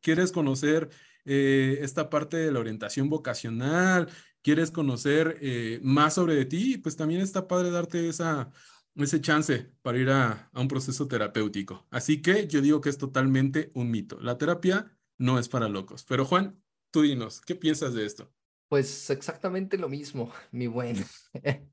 quieres 0.02 0.32
conocer 0.32 0.90
esta 1.24 2.10
parte 2.10 2.38
de 2.38 2.52
la 2.52 2.60
orientación 2.60 3.08
vocacional, 3.08 4.10
quieres 4.42 4.72
conocer 4.72 5.38
eh, 5.42 5.80
más 5.84 6.16
sobre 6.16 6.46
ti, 6.46 6.78
pues 6.78 6.96
también 6.96 7.22
está 7.22 7.48
padre 7.48 7.70
darte 7.70 8.10
esa, 8.10 8.52
ese 8.96 9.22
chance 9.22 9.72
para 9.82 9.98
ir 10.00 10.10
a, 10.10 10.50
a, 10.52 10.60
un 10.60 10.68
proceso 10.68 11.08
terapéutico. 11.08 11.88
Así 11.92 12.22
que 12.22 12.48
yo 12.48 12.62
digo 12.62 12.82
que 12.82 12.90
es 12.90 12.98
totalmente 12.98 13.72
un 13.76 13.92
mito. 13.92 14.20
La 14.20 14.38
terapia 14.38 14.92
no 15.18 15.38
es 15.38 15.48
para 15.48 15.70
locos. 15.70 16.06
Pero 16.06 16.26
Juan, 16.26 16.62
tú 16.92 17.04
dinos, 17.04 17.42
¿qué 17.42 17.56
piensas 17.56 17.94
de 17.94 18.06
esto? 18.06 18.32
Pues 18.68 19.10
exactamente 19.10 19.78
lo 19.78 19.90
mismo, 19.90 20.32
mi 20.52 20.68
buen. 20.68 20.98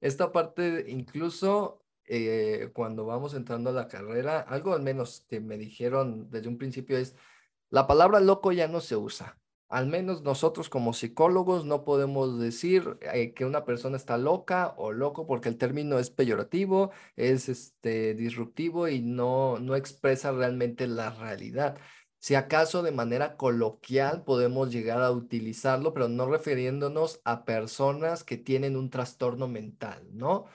Esta 0.00 0.30
parte, 0.30 0.86
incluso 0.88 1.84
eh, 2.08 2.70
cuando 2.74 3.06
vamos 3.06 3.34
entrando 3.34 3.70
a 3.70 3.72
la 3.72 3.88
carrera, 3.88 4.40
algo 4.40 4.74
al 4.74 4.82
menos 4.82 5.24
que 5.28 5.40
me 5.40 5.58
dijeron 5.58 6.30
desde 6.30 6.48
un 6.48 6.58
principio 6.58 6.98
es, 6.98 7.14
la 7.70 7.86
palabra 7.86 8.20
loco 8.20 8.52
ya 8.52 8.68
no 8.68 8.80
se 8.80 8.96
usa 8.96 9.38
al 9.68 9.86
menos 9.86 10.22
nosotros 10.22 10.68
como 10.70 10.94
psicólogos 10.94 11.64
no 11.66 11.84
podemos 11.84 12.38
decir 12.38 12.98
eh, 13.12 13.34
que 13.34 13.44
una 13.44 13.64
persona 13.64 13.96
está 13.96 14.16
loca 14.16 14.74
o 14.78 14.92
loco 14.92 15.26
porque 15.26 15.48
el 15.50 15.58
término 15.58 15.98
es 15.98 16.10
peyorativo, 16.10 16.90
es 17.16 17.48
este, 17.48 18.14
disruptivo 18.14 18.88
y 18.88 19.00
no, 19.00 19.58
no 19.58 19.76
expresa 19.76 20.32
realmente 20.32 20.86
la 20.86 21.10
realidad. 21.10 21.78
Si 22.18 22.34
acaso 22.34 22.82
de 22.82 22.92
manera 22.92 23.36
coloquial 23.36 24.24
podemos 24.24 24.72
llegar 24.72 25.02
a 25.02 25.12
utilizarlo, 25.12 25.92
pero 25.94 26.08
no 26.08 26.26
refiriéndonos 26.26 27.20
a 27.24 27.44
personas 27.44 28.24
que 28.24 28.38
tienen 28.38 28.76
un 28.76 28.90
trastorno 28.90 29.48
mental, 29.48 30.08
¿no? 30.12 30.46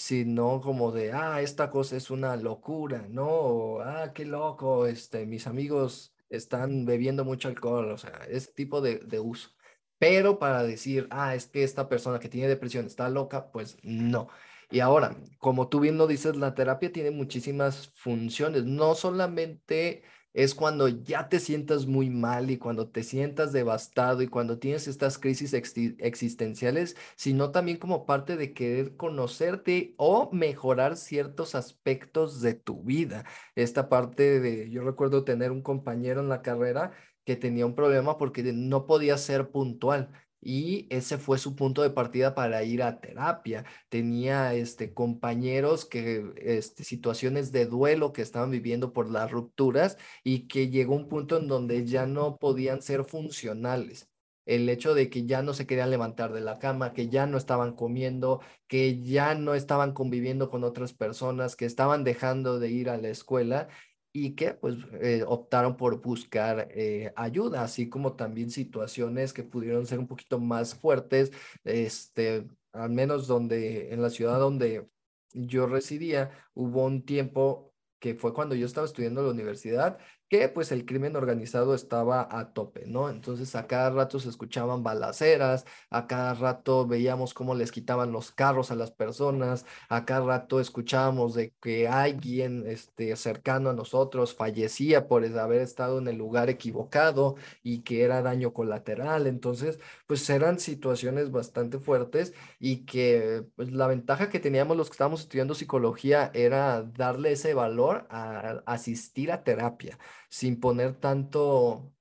Sino 0.00 0.62
como 0.62 0.92
de, 0.92 1.12
ah, 1.12 1.42
esta 1.42 1.68
cosa 1.70 1.94
es 1.94 2.10
una 2.10 2.34
locura, 2.36 3.06
¿no? 3.10 3.28
O, 3.28 3.80
ah, 3.82 4.12
qué 4.14 4.24
loco, 4.24 4.86
este, 4.86 5.26
mis 5.26 5.46
amigos 5.46 6.14
están 6.30 6.86
bebiendo 6.86 7.22
mucho 7.22 7.48
alcohol, 7.48 7.90
o 7.92 7.98
sea, 7.98 8.26
ese 8.30 8.50
tipo 8.52 8.80
de, 8.80 9.00
de 9.00 9.20
uso. 9.20 9.50
Pero 9.98 10.38
para 10.38 10.62
decir, 10.62 11.06
ah, 11.10 11.34
es 11.34 11.48
que 11.48 11.64
esta 11.64 11.90
persona 11.90 12.18
que 12.18 12.30
tiene 12.30 12.48
depresión 12.48 12.86
está 12.86 13.10
loca, 13.10 13.52
pues 13.52 13.76
no. 13.82 14.28
Y 14.70 14.80
ahora, 14.80 15.16
como 15.38 15.68
tú 15.68 15.80
bien 15.80 15.98
lo 15.98 16.06
dices, 16.06 16.34
la 16.36 16.54
terapia 16.54 16.90
tiene 16.92 17.10
muchísimas 17.10 17.90
funciones, 17.94 18.64
no 18.64 18.94
solamente 18.94 20.02
es 20.32 20.54
cuando 20.54 20.88
ya 20.88 21.28
te 21.28 21.40
sientas 21.40 21.86
muy 21.86 22.10
mal 22.10 22.50
y 22.50 22.58
cuando 22.58 22.88
te 22.88 23.02
sientas 23.02 23.52
devastado 23.52 24.22
y 24.22 24.28
cuando 24.28 24.58
tienes 24.58 24.88
estas 24.88 25.18
crisis 25.18 25.52
existenciales, 25.54 26.96
sino 27.16 27.50
también 27.50 27.78
como 27.78 28.06
parte 28.06 28.36
de 28.36 28.52
querer 28.54 28.96
conocerte 28.96 29.94
o 29.96 30.30
mejorar 30.32 30.96
ciertos 30.96 31.54
aspectos 31.54 32.40
de 32.40 32.54
tu 32.54 32.82
vida. 32.82 33.24
Esta 33.54 33.88
parte 33.88 34.40
de, 34.40 34.70
yo 34.70 34.82
recuerdo 34.82 35.24
tener 35.24 35.50
un 35.50 35.62
compañero 35.62 36.20
en 36.20 36.28
la 36.28 36.42
carrera 36.42 36.92
que 37.24 37.36
tenía 37.36 37.66
un 37.66 37.74
problema 37.74 38.16
porque 38.18 38.42
no 38.52 38.86
podía 38.86 39.16
ser 39.18 39.50
puntual 39.50 40.10
y 40.40 40.86
ese 40.90 41.18
fue 41.18 41.38
su 41.38 41.54
punto 41.54 41.82
de 41.82 41.90
partida 41.90 42.34
para 42.34 42.62
ir 42.64 42.82
a 42.82 43.00
terapia. 43.00 43.64
Tenía 43.88 44.54
este, 44.54 44.94
compañeros 44.94 45.84
que, 45.84 46.32
este, 46.36 46.84
situaciones 46.84 47.52
de 47.52 47.66
duelo 47.66 48.12
que 48.12 48.22
estaban 48.22 48.50
viviendo 48.50 48.92
por 48.92 49.10
las 49.10 49.30
rupturas 49.30 49.98
y 50.24 50.48
que 50.48 50.70
llegó 50.70 50.94
un 50.96 51.08
punto 51.08 51.36
en 51.36 51.48
donde 51.48 51.84
ya 51.86 52.06
no 52.06 52.38
podían 52.38 52.82
ser 52.82 53.04
funcionales. 53.04 54.08
El 54.46 54.68
hecho 54.68 54.94
de 54.94 55.10
que 55.10 55.26
ya 55.26 55.42
no 55.42 55.52
se 55.54 55.66
querían 55.66 55.90
levantar 55.90 56.32
de 56.32 56.40
la 56.40 56.58
cama, 56.58 56.92
que 56.92 57.08
ya 57.08 57.26
no 57.26 57.36
estaban 57.36 57.74
comiendo, 57.76 58.40
que 58.66 59.00
ya 59.00 59.34
no 59.34 59.54
estaban 59.54 59.92
conviviendo 59.92 60.50
con 60.50 60.64
otras 60.64 60.92
personas, 60.94 61.54
que 61.54 61.66
estaban 61.66 62.02
dejando 62.04 62.58
de 62.58 62.70
ir 62.70 62.88
a 62.88 62.96
la 62.96 63.10
escuela 63.10 63.68
y 64.12 64.34
que 64.34 64.54
pues 64.54 64.76
eh, 65.00 65.24
optaron 65.26 65.76
por 65.76 66.00
buscar 66.00 66.68
eh, 66.72 67.12
ayuda, 67.16 67.62
así 67.62 67.88
como 67.88 68.14
también 68.14 68.50
situaciones 68.50 69.32
que 69.32 69.44
pudieron 69.44 69.86
ser 69.86 69.98
un 69.98 70.06
poquito 70.06 70.38
más 70.38 70.74
fuertes, 70.74 71.30
este, 71.64 72.48
al 72.72 72.90
menos 72.90 73.26
donde 73.26 73.92
en 73.92 74.02
la 74.02 74.10
ciudad 74.10 74.38
donde 74.38 74.88
yo 75.32 75.66
residía, 75.66 76.30
hubo 76.54 76.84
un 76.84 77.04
tiempo 77.04 77.72
que 78.00 78.14
fue 78.14 78.34
cuando 78.34 78.54
yo 78.54 78.66
estaba 78.66 78.86
estudiando 78.86 79.20
en 79.20 79.26
la 79.26 79.32
universidad, 79.32 79.98
que 80.30 80.48
pues 80.48 80.70
el 80.70 80.86
crimen 80.86 81.16
organizado 81.16 81.74
estaba 81.74 82.28
a 82.30 82.52
tope, 82.52 82.84
¿no? 82.86 83.10
Entonces 83.10 83.56
a 83.56 83.66
cada 83.66 83.90
rato 83.90 84.20
se 84.20 84.28
escuchaban 84.28 84.84
balaceras, 84.84 85.66
a 85.90 86.06
cada 86.06 86.34
rato 86.34 86.86
veíamos 86.86 87.34
cómo 87.34 87.56
les 87.56 87.72
quitaban 87.72 88.12
los 88.12 88.30
carros 88.30 88.70
a 88.70 88.76
las 88.76 88.92
personas, 88.92 89.66
a 89.88 90.04
cada 90.04 90.24
rato 90.24 90.60
escuchábamos 90.60 91.34
de 91.34 91.52
que 91.60 91.88
alguien 91.88 92.64
este, 92.68 93.16
cercano 93.16 93.70
a 93.70 93.72
nosotros 93.72 94.32
fallecía 94.32 95.08
por 95.08 95.24
haber 95.36 95.62
estado 95.62 95.98
en 95.98 96.06
el 96.06 96.16
lugar 96.16 96.48
equivocado 96.48 97.34
y 97.64 97.80
que 97.80 98.04
era 98.04 98.22
daño 98.22 98.52
colateral. 98.52 99.26
Entonces, 99.26 99.80
pues 100.06 100.28
eran 100.30 100.60
situaciones 100.60 101.32
bastante 101.32 101.80
fuertes 101.80 102.34
y 102.60 102.84
que 102.86 103.44
pues, 103.56 103.72
la 103.72 103.88
ventaja 103.88 104.30
que 104.30 104.38
teníamos 104.38 104.76
los 104.76 104.88
que 104.90 104.94
estábamos 104.94 105.22
estudiando 105.22 105.54
psicología 105.54 106.30
era 106.34 106.82
darle 106.82 107.32
ese 107.32 107.52
valor 107.54 108.06
a 108.10 108.62
asistir 108.66 109.32
a 109.32 109.42
terapia 109.42 109.98
sin 110.30 110.60
poner 110.60 110.94
tanto, 110.94 111.92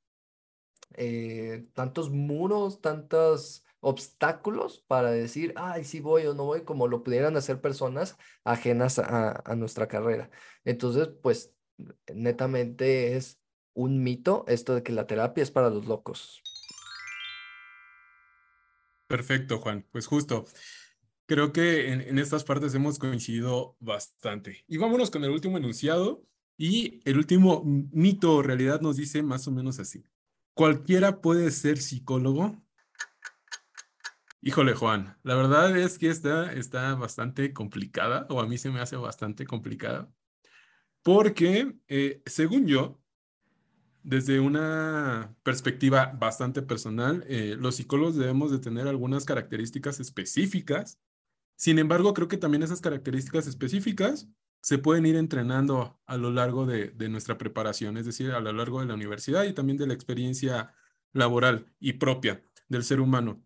eh, 0.95 1.67
tantos 1.73 2.09
muros, 2.11 2.79
tantos 2.81 3.65
obstáculos 3.81 4.83
para 4.87 5.11
decir, 5.11 5.53
ay, 5.55 5.83
sí 5.83 5.99
voy 5.99 6.25
o 6.25 6.33
no 6.33 6.45
voy, 6.45 6.63
como 6.63 6.87
lo 6.87 7.03
pudieran 7.03 7.35
hacer 7.37 7.61
personas 7.61 8.17
ajenas 8.43 8.99
a, 8.99 9.55
nuestra 9.55 9.87
carrera. 9.87 10.29
Entonces, 10.63 11.09
pues, 11.21 11.53
netamente 12.13 13.15
es 13.15 13.39
un 13.73 14.03
mito 14.03 14.45
esto 14.47 14.75
de 14.75 14.83
que 14.83 14.91
la 14.91 15.07
terapia 15.07 15.41
es 15.41 15.51
para 15.51 15.69
los 15.69 15.85
locos. 15.85 16.41
Perfecto, 19.07 19.59
Juan. 19.59 19.87
Pues 19.91 20.05
justo. 20.05 20.45
Creo 21.25 21.53
que 21.53 21.91
en, 21.91 22.01
en, 22.01 22.19
estas 22.19 22.43
partes 22.43 22.73
hemos 22.75 22.99
coincidido 22.99 23.75
bastante. 23.79 24.65
Y 24.67 24.77
vámonos 24.77 25.09
con 25.11 25.23
el 25.23 25.29
último 25.29 25.57
enunciado, 25.57 26.23
y 26.59 26.99
el 27.05 27.17
último 27.17 27.63
mito 27.63 28.35
o 28.35 28.41
realidad 28.41 28.81
nos 28.81 28.97
dice 28.97 29.23
más 29.23 29.47
o 29.47 29.51
menos 29.51 29.79
así. 29.79 30.03
¿Cualquiera 30.53 31.21
puede 31.21 31.51
ser 31.51 31.77
psicólogo? 31.77 32.61
Híjole, 34.41 34.73
Juan, 34.73 35.17
la 35.23 35.35
verdad 35.35 35.77
es 35.77 35.97
que 35.97 36.09
esta 36.09 36.51
está 36.51 36.95
bastante 36.95 37.53
complicada, 37.53 38.27
o 38.29 38.41
a 38.41 38.45
mí 38.45 38.57
se 38.57 38.71
me 38.71 38.81
hace 38.81 38.97
bastante 38.97 39.45
complicada, 39.45 40.11
porque 41.01 41.77
eh, 41.87 42.21
según 42.25 42.67
yo, 42.67 42.99
desde 44.03 44.41
una 44.41 45.33
perspectiva 45.43 46.07
bastante 46.07 46.61
personal, 46.61 47.23
eh, 47.29 47.55
los 47.57 47.77
psicólogos 47.77 48.17
debemos 48.17 48.51
de 48.51 48.59
tener 48.59 48.89
algunas 48.89 49.23
características 49.23 50.01
específicas. 50.01 50.99
Sin 51.55 51.79
embargo, 51.79 52.13
creo 52.13 52.27
que 52.27 52.37
también 52.37 52.63
esas 52.63 52.81
características 52.81 53.47
específicas 53.47 54.27
se 54.61 54.77
pueden 54.77 55.05
ir 55.05 55.15
entrenando 55.15 55.99
a 56.05 56.17
lo 56.17 56.31
largo 56.31 56.65
de, 56.65 56.93
nuestra 57.09 57.37
preparación, 57.37 57.97
es 57.97 58.05
decir, 58.05 58.31
a 58.31 58.39
lo 58.39 58.51
largo 58.51 58.81
de 58.81 58.87
la 58.87 58.93
universidad 58.93 59.45
y 59.45 59.53
también 59.53 59.77
de 59.77 59.87
la 59.87 59.93
experiencia 59.93 60.73
laboral 61.13 61.73
y 61.79 61.93
propia 61.93 62.43
del 62.67 62.83
ser 62.83 62.99
humano. 62.99 63.43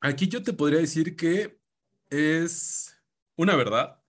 Aquí 0.00 0.28
yo 0.28 0.42
te 0.42 0.52
podría 0.52 0.80
decir 0.80 1.16
que 1.16 1.60
es 2.10 2.96
una 3.36 3.56
verdad, 3.56 4.02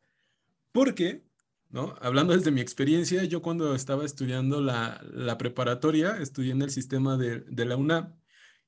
porque, 0.72 1.26
¿no? 1.70 1.96
Hablando 2.02 2.34
desde 2.34 2.52
mi 2.52 2.62
experiencia, 2.62 3.24
yo 3.26 3.42
cuando 3.42 3.76
estaba 3.76 4.06
estudiando 4.06 4.62
la, 4.62 5.38
preparatoria, 5.38 6.18
estudié 6.18 6.52
en 6.54 6.62
el 6.62 6.72
sistema 6.72 7.18
de, 7.18 7.42
de 7.42 7.66
la 7.66 7.76
UNAM 7.76 8.16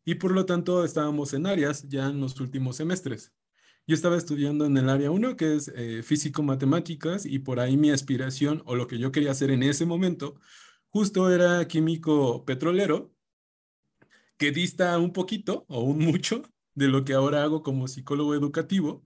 y 0.04 0.16
por 0.16 0.32
lo 0.32 0.46
tanto 0.46 0.84
estábamos 0.84 1.34
en 1.34 1.48
áreas 1.48 1.88
ya 1.88 2.08
en 2.08 2.20
los 2.20 2.40
últimos 2.40 2.76
semestres. 2.76 3.34
Yo 3.92 3.96
estaba 3.96 4.16
estudiando 4.16 4.64
en 4.64 4.78
el 4.78 4.88
área 4.88 5.12
1, 5.12 5.36
que 5.36 5.54
es 5.54 5.70
eh, 5.76 6.02
físico-matemáticas, 6.02 7.26
y 7.26 7.40
por 7.40 7.60
ahí 7.60 7.76
mi 7.76 7.92
aspiración 7.92 8.64
o 8.66 8.78
lo 8.78 8.88
que 8.88 8.98
yo 8.98 9.12
quería 9.12 9.32
hacer 9.32 9.52
en 9.52 9.64
ese 9.64 9.86
momento, 9.86 10.40
justo 10.92 11.30
era 11.30 11.68
químico 11.68 12.46
petrolero, 12.46 13.14
que 14.38 14.52
dista 14.54 14.98
un 14.98 15.12
poquito 15.12 15.66
o 15.68 15.82
un 15.82 16.00
mucho 16.00 16.42
de 16.74 16.88
lo 16.88 17.04
que 17.04 17.12
ahora 17.12 17.44
hago 17.44 17.64
como 17.64 17.90
psicólogo 17.90 18.34
educativo. 18.34 19.06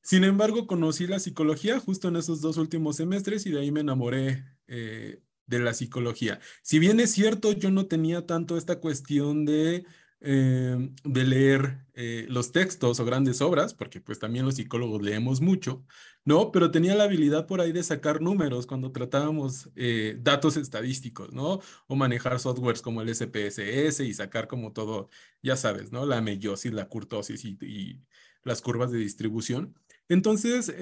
Sin 0.00 0.24
embargo, 0.24 0.66
conocí 0.66 1.06
la 1.06 1.18
psicología 1.18 1.78
justo 1.78 2.08
en 2.08 2.16
esos 2.16 2.40
dos 2.40 2.56
últimos 2.56 2.96
semestres 2.96 3.44
y 3.44 3.50
de 3.50 3.60
ahí 3.60 3.72
me 3.72 3.80
enamoré 3.80 4.42
eh, 4.68 5.20
de 5.44 5.58
la 5.58 5.74
psicología. 5.74 6.40
Si 6.62 6.78
bien 6.78 6.98
es 6.98 7.10
cierto, 7.10 7.52
yo 7.52 7.70
no 7.70 7.84
tenía 7.84 8.24
tanto 8.24 8.56
esta 8.56 8.80
cuestión 8.80 9.44
de 9.44 9.84
eh, 10.28 10.90
de 11.04 11.24
leer 11.24 11.86
eh, 11.94 12.26
los 12.28 12.50
textos 12.50 12.98
o 12.98 13.04
grandes 13.04 13.40
obras, 13.40 13.74
porque 13.74 14.00
pues 14.00 14.18
también 14.18 14.44
los 14.44 14.56
psicólogos 14.56 15.00
leemos 15.00 15.40
mucho, 15.40 15.84
¿no? 16.24 16.50
Pero 16.50 16.72
tenía 16.72 16.96
la 16.96 17.04
habilidad 17.04 17.46
por 17.46 17.60
ahí 17.60 17.70
de 17.70 17.84
sacar 17.84 18.20
números 18.20 18.66
cuando 18.66 18.90
tratábamos 18.90 19.70
eh, 19.76 20.18
datos 20.20 20.56
estadísticos, 20.56 21.32
¿no? 21.32 21.60
O 21.86 21.94
manejar 21.94 22.40
softwares 22.40 22.82
como 22.82 23.02
el 23.02 23.14
SPSS 23.14 24.00
y 24.00 24.14
sacar 24.14 24.48
como 24.48 24.72
todo, 24.72 25.10
ya 25.42 25.54
sabes, 25.56 25.92
¿no? 25.92 26.04
La 26.06 26.20
meiosis, 26.20 26.72
la 26.72 26.88
curtosis 26.88 27.44
y, 27.44 27.56
y 27.62 28.02
las 28.42 28.62
curvas 28.62 28.90
de 28.90 28.98
distribución. 28.98 29.78
Entonces, 30.08 30.74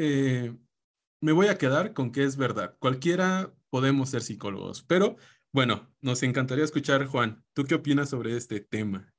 me 1.20 1.32
voy 1.32 1.48
a 1.48 1.58
quedar 1.58 1.92
con 1.92 2.12
que 2.12 2.24
es 2.24 2.36
verdad. 2.36 2.76
Cualquiera 2.78 3.54
podemos 3.70 4.08
ser 4.10 4.22
psicólogos, 4.22 4.82
pero 4.82 5.16
bueno, 5.52 5.94
nos 6.00 6.22
encantaría 6.22 6.64
escuchar, 6.64 7.06
Juan, 7.06 7.44
¿tú 7.52 7.64
qué 7.64 7.74
opinas 7.76 8.08
sobre 8.10 8.36
este 8.36 8.60
tema? 8.60 9.13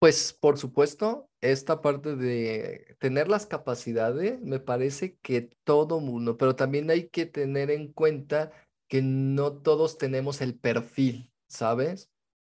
Pues 0.00 0.32
por 0.32 0.56
supuesto, 0.56 1.28
esta 1.42 1.82
parte 1.82 2.16
de 2.16 2.96
tener 3.00 3.28
las 3.28 3.46
capacidades, 3.46 4.40
me 4.40 4.58
parece 4.58 5.18
que 5.20 5.50
todo 5.64 6.00
mundo, 6.00 6.38
pero 6.38 6.56
también 6.56 6.90
hay 6.90 7.08
que 7.10 7.26
tener 7.26 7.70
en 7.70 7.92
cuenta 7.92 8.50
que 8.88 9.02
no 9.02 9.52
todos 9.52 9.98
tenemos 9.98 10.40
el 10.40 10.58
perfil, 10.58 11.30
¿sabes? 11.48 12.08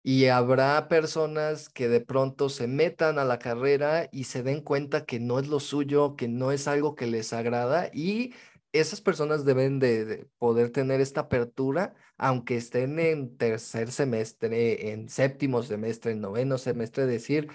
Y 0.03 0.27
habrá 0.27 0.87
personas 0.87 1.67
que 1.69 1.89
de 1.89 1.99
pronto 2.01 2.47
se 2.49 2.67
metan 2.67 3.19
a 3.19 3.25
la 3.25 3.39
carrera 3.39 4.07
y 4.13 4.25
se 4.25 4.41
den 4.43 4.61
cuenta 4.61 5.05
que 5.05 5.19
no 5.19 5.37
es 5.39 5.47
lo 5.49 5.59
suyo, 5.59 6.15
que 6.15 6.29
no 6.29 6.51
es 6.53 6.67
algo 6.69 6.95
que 6.95 7.07
les 7.07 7.33
agrada 7.33 7.89
y 7.93 8.33
esas 8.73 9.01
personas 9.01 9.45
deben 9.45 9.79
de, 9.79 10.27
poder 10.39 10.71
tener 10.71 10.99
esta 10.99 11.21
apertura, 11.21 11.95
aunque 12.17 12.57
estén 12.57 12.99
en 12.99 13.37
tercer 13.37 13.91
semestre, 13.91 14.91
en 14.91 15.09
séptimo 15.09 15.63
semestre, 15.63 16.11
en 16.11 16.21
noveno 16.21 16.57
semestre, 16.57 17.05
decir, 17.05 17.49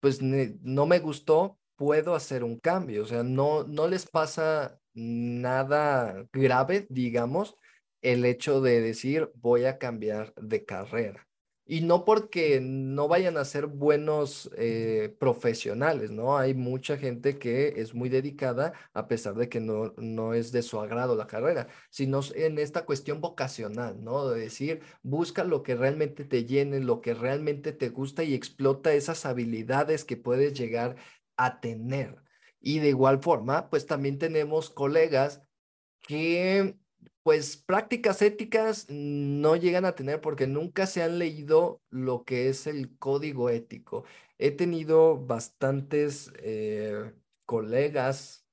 pues 0.00 0.22
no 0.22 0.86
me 0.86 1.00
gustó, 1.00 1.58
puedo 1.76 2.14
hacer 2.14 2.44
un 2.44 2.58
cambio. 2.58 3.02
O 3.02 3.06
sea, 3.06 3.22
no, 3.24 3.64
no 3.64 3.88
les 3.88 4.06
pasa 4.06 4.80
nada 4.94 6.26
grave, 6.32 6.86
digamos, 6.90 7.56
el 8.02 8.24
hecho 8.24 8.60
de 8.60 8.80
decir, 8.80 9.30
voy 9.34 9.64
a 9.64 9.78
cambiar 9.78 10.32
de 10.36 10.64
carrera. 10.64 11.25
Y 11.68 11.80
no 11.80 12.04
porque 12.04 12.60
no 12.60 13.08
vayan 13.08 13.36
a 13.36 13.44
ser 13.44 13.66
buenos 13.66 14.48
eh, 14.56 15.14
profesionales, 15.18 16.12
¿no? 16.12 16.38
Hay 16.38 16.54
mucha 16.54 16.96
gente 16.96 17.38
que 17.38 17.80
es 17.80 17.92
muy 17.92 18.08
dedicada 18.08 18.72
a 18.94 19.08
pesar 19.08 19.34
de 19.34 19.48
que 19.48 19.58
no, 19.58 19.92
no 19.96 20.32
es 20.32 20.52
de 20.52 20.62
su 20.62 20.78
agrado 20.78 21.16
la 21.16 21.26
carrera, 21.26 21.66
sino 21.90 22.20
en 22.36 22.58
esta 22.60 22.84
cuestión 22.84 23.20
vocacional, 23.20 24.02
¿no? 24.04 24.28
De 24.28 24.40
decir, 24.40 24.82
busca 25.02 25.42
lo 25.42 25.64
que 25.64 25.74
realmente 25.74 26.24
te 26.24 26.44
llene, 26.44 26.78
lo 26.80 27.00
que 27.00 27.14
realmente 27.14 27.72
te 27.72 27.88
gusta 27.88 28.22
y 28.22 28.34
explota 28.34 28.94
esas 28.94 29.26
habilidades 29.26 30.04
que 30.04 30.16
puedes 30.16 30.54
llegar 30.54 30.96
a 31.36 31.60
tener. 31.60 32.22
Y 32.60 32.78
de 32.78 32.90
igual 32.90 33.20
forma, 33.22 33.70
pues 33.70 33.86
también 33.86 34.18
tenemos 34.18 34.70
colegas 34.70 35.42
que 36.06 36.76
pues 37.26 37.56
prácticas 37.56 38.22
éticas 38.22 38.86
no 38.88 39.56
llegan 39.56 39.84
a 39.84 39.96
tener 39.96 40.20
porque 40.20 40.46
nunca 40.46 40.86
se 40.86 41.02
han 41.02 41.18
leído 41.18 41.82
lo 41.90 42.24
que 42.24 42.48
es 42.48 42.68
el 42.68 42.96
código 42.98 43.50
ético. 43.50 44.04
He 44.38 44.52
tenido 44.52 45.18
bastantes 45.18 46.32
eh, 46.38 47.12
colegas, 47.44 48.46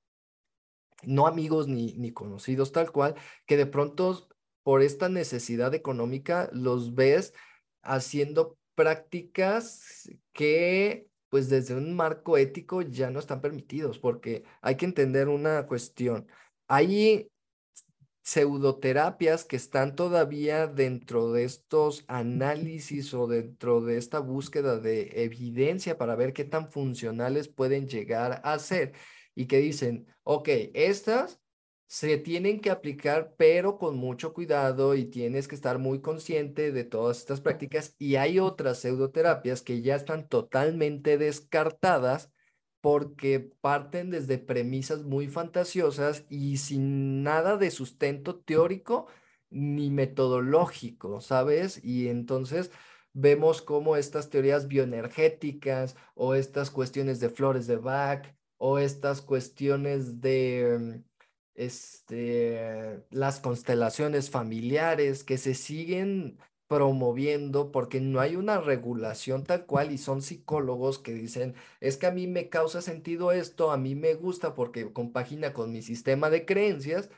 no 1.03 1.27
amigos 1.27 1.67
ni, 1.67 1.93
ni 1.97 2.13
conocidos 2.13 2.71
tal 2.71 2.91
cual, 2.91 3.13
que 3.45 3.57
de 3.57 3.67
pronto 3.67 4.27
por 4.63 4.81
esta 4.81 5.07
necesidad 5.07 5.75
económica 5.75 6.49
los 6.51 6.95
ves 6.95 7.35
haciendo 7.83 8.57
prácticas 8.73 10.09
que 10.31 11.07
pues 11.29 11.47
desde 11.47 11.75
un 11.75 11.95
marco 11.95 12.37
ético 12.37 12.81
ya 12.81 13.11
no 13.11 13.19
están 13.19 13.39
permitidos, 13.39 13.99
porque 13.99 14.43
hay 14.61 14.77
que 14.77 14.85
entender 14.85 15.27
una 15.29 15.67
cuestión. 15.67 16.27
Hay 16.67 17.29
pseudoterapias 18.23 19.45
que 19.45 19.57
están 19.57 19.95
todavía 19.95 20.67
dentro 20.67 21.31
de 21.33 21.43
estos 21.43 22.05
análisis 22.07 23.13
o 23.13 23.27
dentro 23.27 23.81
de 23.81 23.97
esta 23.97 24.19
búsqueda 24.19 24.79
de 24.79 25.23
evidencia 25.23 25.97
para 25.97 26.15
ver 26.15 26.33
qué 26.33 26.45
tan 26.45 26.71
funcionales 26.71 27.49
pueden 27.49 27.87
llegar 27.87 28.41
a 28.43 28.57
ser 28.59 28.93
y 29.35 29.45
que 29.47 29.57
dicen, 29.59 30.07
ok, 30.23 30.49
estas 30.73 31.41
se 31.93 32.17
tienen 32.17 32.59
que 32.59 32.71
aplicar, 32.71 33.35
pero 33.37 33.77
con 33.77 33.97
mucho 33.97 34.33
cuidado 34.33 34.95
y 34.95 35.05
tienes 35.05 35.47
que 35.47 35.53
estar 35.53 35.77
muy 35.77 36.01
consciente 36.01 36.71
de 36.71 36.85
todas 36.85 37.19
estas 37.19 37.39
prácticas. 37.39 37.95
Y 37.99 38.15
hay 38.15 38.39
otras 38.39 38.79
pseudoterapias 38.79 39.61
que 39.61 39.81
ya 39.83 39.95
están 39.95 40.27
totalmente 40.27 41.19
descartadas 41.19 42.32
porque 42.83 43.39
parten 43.61 44.09
desde 44.09 44.37
premisas 44.37 45.03
muy 45.03 45.29
fantasiosas 45.29 46.25
y 46.27 46.57
sin 46.57 47.23
nada 47.23 47.55
de 47.55 47.71
sustento 47.71 48.35
teórico 48.41 49.07
ni 49.49 49.89
metodológico, 49.89 51.21
¿sabes? 51.21 51.79
Y 51.81 52.09
entonces 52.09 52.71
vemos 53.13 53.61
cómo 53.61 53.95
estas 53.95 54.29
teorías 54.29 54.67
bioenergéticas 54.67 55.95
o 56.13 56.35
estas 56.35 56.71
cuestiones 56.71 57.21
de 57.21 57.29
flores 57.29 57.67
de 57.67 57.77
Bach 57.77 58.35
o 58.57 58.79
estas 58.79 59.21
cuestiones 59.21 60.19
de 60.19 61.03
este, 61.55 63.01
las 63.11 63.39
constelaciones 63.39 64.29
familiares 64.29 65.23
que 65.23 65.37
se 65.37 65.53
siguen 65.53 66.37
promoviendo 66.73 67.71
porque 67.71 68.01
no 68.01 68.19
hay 68.19 68.35
una 68.35 68.59
regulación 68.59 69.43
tal 69.43 69.67
cual 69.67 69.91
y 69.91 69.99
son 69.99 70.23
psicólogos 70.23 70.97
que 70.97 71.13
dicen, 71.13 71.53
es 71.81 71.97
que 71.97 72.07
a 72.07 72.11
mí 72.11 72.25
me 72.25 72.49
causa 72.49 72.81
sentido 72.81 73.31
esto, 73.31 73.71
a 73.71 73.77
mí 73.77 73.93
me 73.93 74.15
gusta 74.15 74.55
porque 74.55 74.91
compagina 74.91 75.53
con 75.53 75.71
mi 75.71 75.83
sistema 75.83 76.31
de 76.31 76.45
creencias 76.45 77.11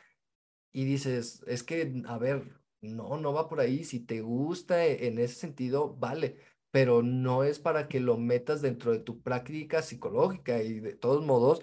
y 0.74 0.86
dices, 0.86 1.44
es 1.48 1.64
que, 1.64 2.04
a 2.08 2.18
ver, 2.18 2.60
no, 2.82 3.18
no 3.18 3.34
va 3.34 3.48
por 3.48 3.62
ahí, 3.62 3.86
si 3.86 4.02
te 4.02 4.22
gusta 4.22 4.86
e, 4.86 5.08
en 5.08 5.20
ese 5.20 5.36
sentido, 5.36 5.96
vale, 5.96 6.38
pero 6.72 7.02
no 7.02 7.46
es 7.46 7.60
para 7.60 7.88
que 7.88 8.02
lo 8.02 8.18
metas 8.18 8.62
dentro 8.62 8.92
de 8.92 9.00
tu 9.00 9.22
práctica 9.22 9.82
psicológica 9.82 10.62
y 10.64 10.82
de 10.82 10.96
todos 10.96 11.26
modos, 11.26 11.62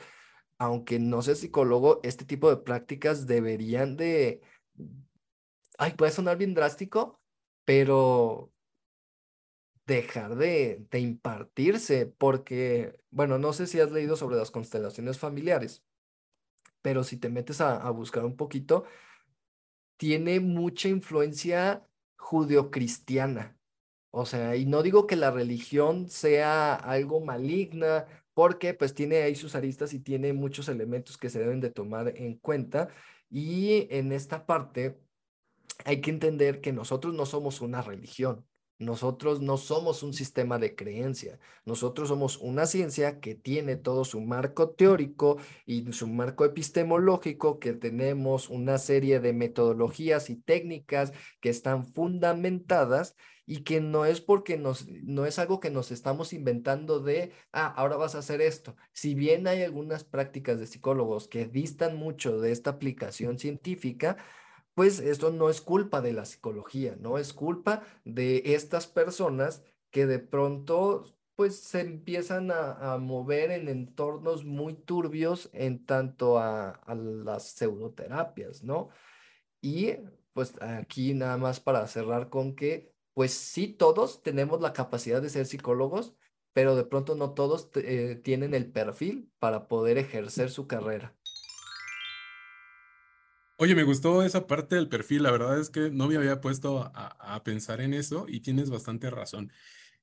aunque 0.58 0.98
no 0.98 1.22
seas 1.22 1.40
psicólogo, 1.40 2.00
este 2.04 2.24
tipo 2.24 2.48
de 2.48 2.56
prácticas 2.56 3.26
deberían 3.26 3.98
de, 3.98 4.40
ay, 5.78 5.92
puede 5.92 6.12
sonar 6.12 6.38
bien 6.38 6.54
drástico, 6.54 7.21
pero 7.64 8.52
dejar 9.86 10.36
de, 10.36 10.86
de 10.90 11.00
impartirse, 11.00 12.06
porque, 12.06 13.00
bueno, 13.10 13.38
no 13.38 13.52
sé 13.52 13.66
si 13.66 13.80
has 13.80 13.90
leído 13.92 14.16
sobre 14.16 14.36
las 14.36 14.50
constelaciones 14.50 15.18
familiares, 15.18 15.84
pero 16.82 17.04
si 17.04 17.16
te 17.16 17.28
metes 17.28 17.60
a, 17.60 17.76
a 17.76 17.90
buscar 17.90 18.24
un 18.24 18.36
poquito, 18.36 18.84
tiene 19.96 20.40
mucha 20.40 20.88
influencia 20.88 21.86
judeocristiana. 22.16 23.58
O 24.10 24.26
sea, 24.26 24.56
y 24.56 24.66
no 24.66 24.82
digo 24.82 25.06
que 25.06 25.16
la 25.16 25.30
religión 25.30 26.08
sea 26.08 26.74
algo 26.74 27.20
maligna, 27.20 28.06
porque 28.34 28.74
pues 28.74 28.94
tiene 28.94 29.22
ahí 29.22 29.34
sus 29.34 29.54
aristas 29.54 29.94
y 29.94 30.00
tiene 30.00 30.32
muchos 30.32 30.68
elementos 30.68 31.18
que 31.18 31.30
se 31.30 31.38
deben 31.38 31.60
de 31.60 31.70
tomar 31.70 32.12
en 32.16 32.36
cuenta. 32.38 32.88
Y 33.30 33.86
en 33.90 34.12
esta 34.12 34.46
parte 34.46 34.98
hay 35.84 36.00
que 36.00 36.10
entender 36.10 36.60
que 36.60 36.72
nosotros 36.72 37.14
no 37.14 37.26
somos 37.26 37.60
una 37.60 37.82
religión, 37.82 38.46
nosotros 38.78 39.40
no 39.40 39.56
somos 39.56 40.02
un 40.02 40.12
sistema 40.12 40.58
de 40.58 40.74
creencia, 40.74 41.38
nosotros 41.64 42.08
somos 42.08 42.38
una 42.38 42.66
ciencia 42.66 43.20
que 43.20 43.34
tiene 43.34 43.76
todo 43.76 44.04
su 44.04 44.20
marco 44.20 44.70
teórico 44.70 45.38
y 45.66 45.92
su 45.92 46.08
marco 46.08 46.44
epistemológico, 46.44 47.58
que 47.58 47.72
tenemos 47.72 48.50
una 48.50 48.78
serie 48.78 49.20
de 49.20 49.32
metodologías 49.32 50.30
y 50.30 50.36
técnicas 50.36 51.12
que 51.40 51.50
están 51.50 51.86
fundamentadas 51.86 53.14
y 53.46 53.64
que 53.64 53.80
no 53.80 54.04
es 54.04 54.20
porque 54.20 54.56
nos, 54.56 54.88
no 54.88 55.26
es 55.26 55.38
algo 55.38 55.60
que 55.60 55.70
nos 55.70 55.90
estamos 55.90 56.32
inventando 56.32 57.00
de, 57.00 57.32
ah, 57.52 57.66
ahora 57.66 57.96
vas 57.96 58.14
a 58.14 58.18
hacer 58.18 58.40
esto. 58.40 58.76
Si 58.92 59.14
bien 59.14 59.46
hay 59.46 59.62
algunas 59.62 60.04
prácticas 60.04 60.60
de 60.60 60.66
psicólogos 60.66 61.28
que 61.28 61.46
distan 61.46 61.96
mucho 61.96 62.40
de 62.40 62.52
esta 62.52 62.70
aplicación 62.70 63.38
científica, 63.38 64.16
pues 64.74 65.00
esto 65.00 65.30
no 65.30 65.50
es 65.50 65.60
culpa 65.60 66.00
de 66.00 66.12
la 66.12 66.24
psicología, 66.24 66.96
no 66.98 67.18
es 67.18 67.32
culpa 67.32 67.82
de 68.04 68.42
estas 68.54 68.86
personas 68.86 69.62
que 69.90 70.06
de 70.06 70.18
pronto 70.18 71.04
pues 71.34 71.56
se 71.60 71.80
empiezan 71.80 72.50
a, 72.50 72.98
mover 72.98 73.50
en 73.50 73.68
entornos 73.68 74.44
muy 74.44 74.74
turbios 74.74 75.50
en 75.52 75.84
tanto 75.84 76.38
a, 76.38 76.70
a 76.70 76.94
las 76.94 77.52
pseudoterapias, 77.52 78.62
¿no? 78.62 78.90
Y 79.60 79.94
pues 80.34 80.54
aquí 80.62 81.14
nada 81.14 81.36
más 81.38 81.60
para 81.60 81.86
cerrar 81.86 82.28
con 82.28 82.54
que 82.54 82.92
pues 83.14 83.32
sí, 83.34 83.68
todos 83.68 84.22
tenemos 84.22 84.60
la 84.60 84.72
capacidad 84.72 85.20
de 85.20 85.28
ser 85.28 85.46
psicólogos, 85.46 86.14
pero 86.52 86.76
de 86.76 86.84
pronto 86.84 87.14
no 87.14 87.34
todos 87.34 87.70
eh, 87.74 88.20
tienen 88.22 88.54
el 88.54 88.70
perfil 88.70 89.30
para 89.38 89.68
poder 89.68 89.98
ejercer 89.98 90.50
su 90.50 90.66
carrera. 90.66 91.14
Oye, 93.62 93.76
me 93.76 93.84
gustó 93.84 94.24
esa 94.24 94.48
parte 94.48 94.74
del 94.74 94.88
perfil. 94.88 95.22
La 95.22 95.30
verdad 95.30 95.60
es 95.60 95.70
que 95.70 95.88
no 95.88 96.08
me 96.08 96.16
había 96.16 96.40
puesto 96.40 96.90
a, 96.94 97.42
pensar 97.44 97.80
en 97.80 97.94
eso 97.94 98.26
y 98.28 98.40
tienes 98.40 98.70
bastante 98.70 99.08
razón. 99.08 99.52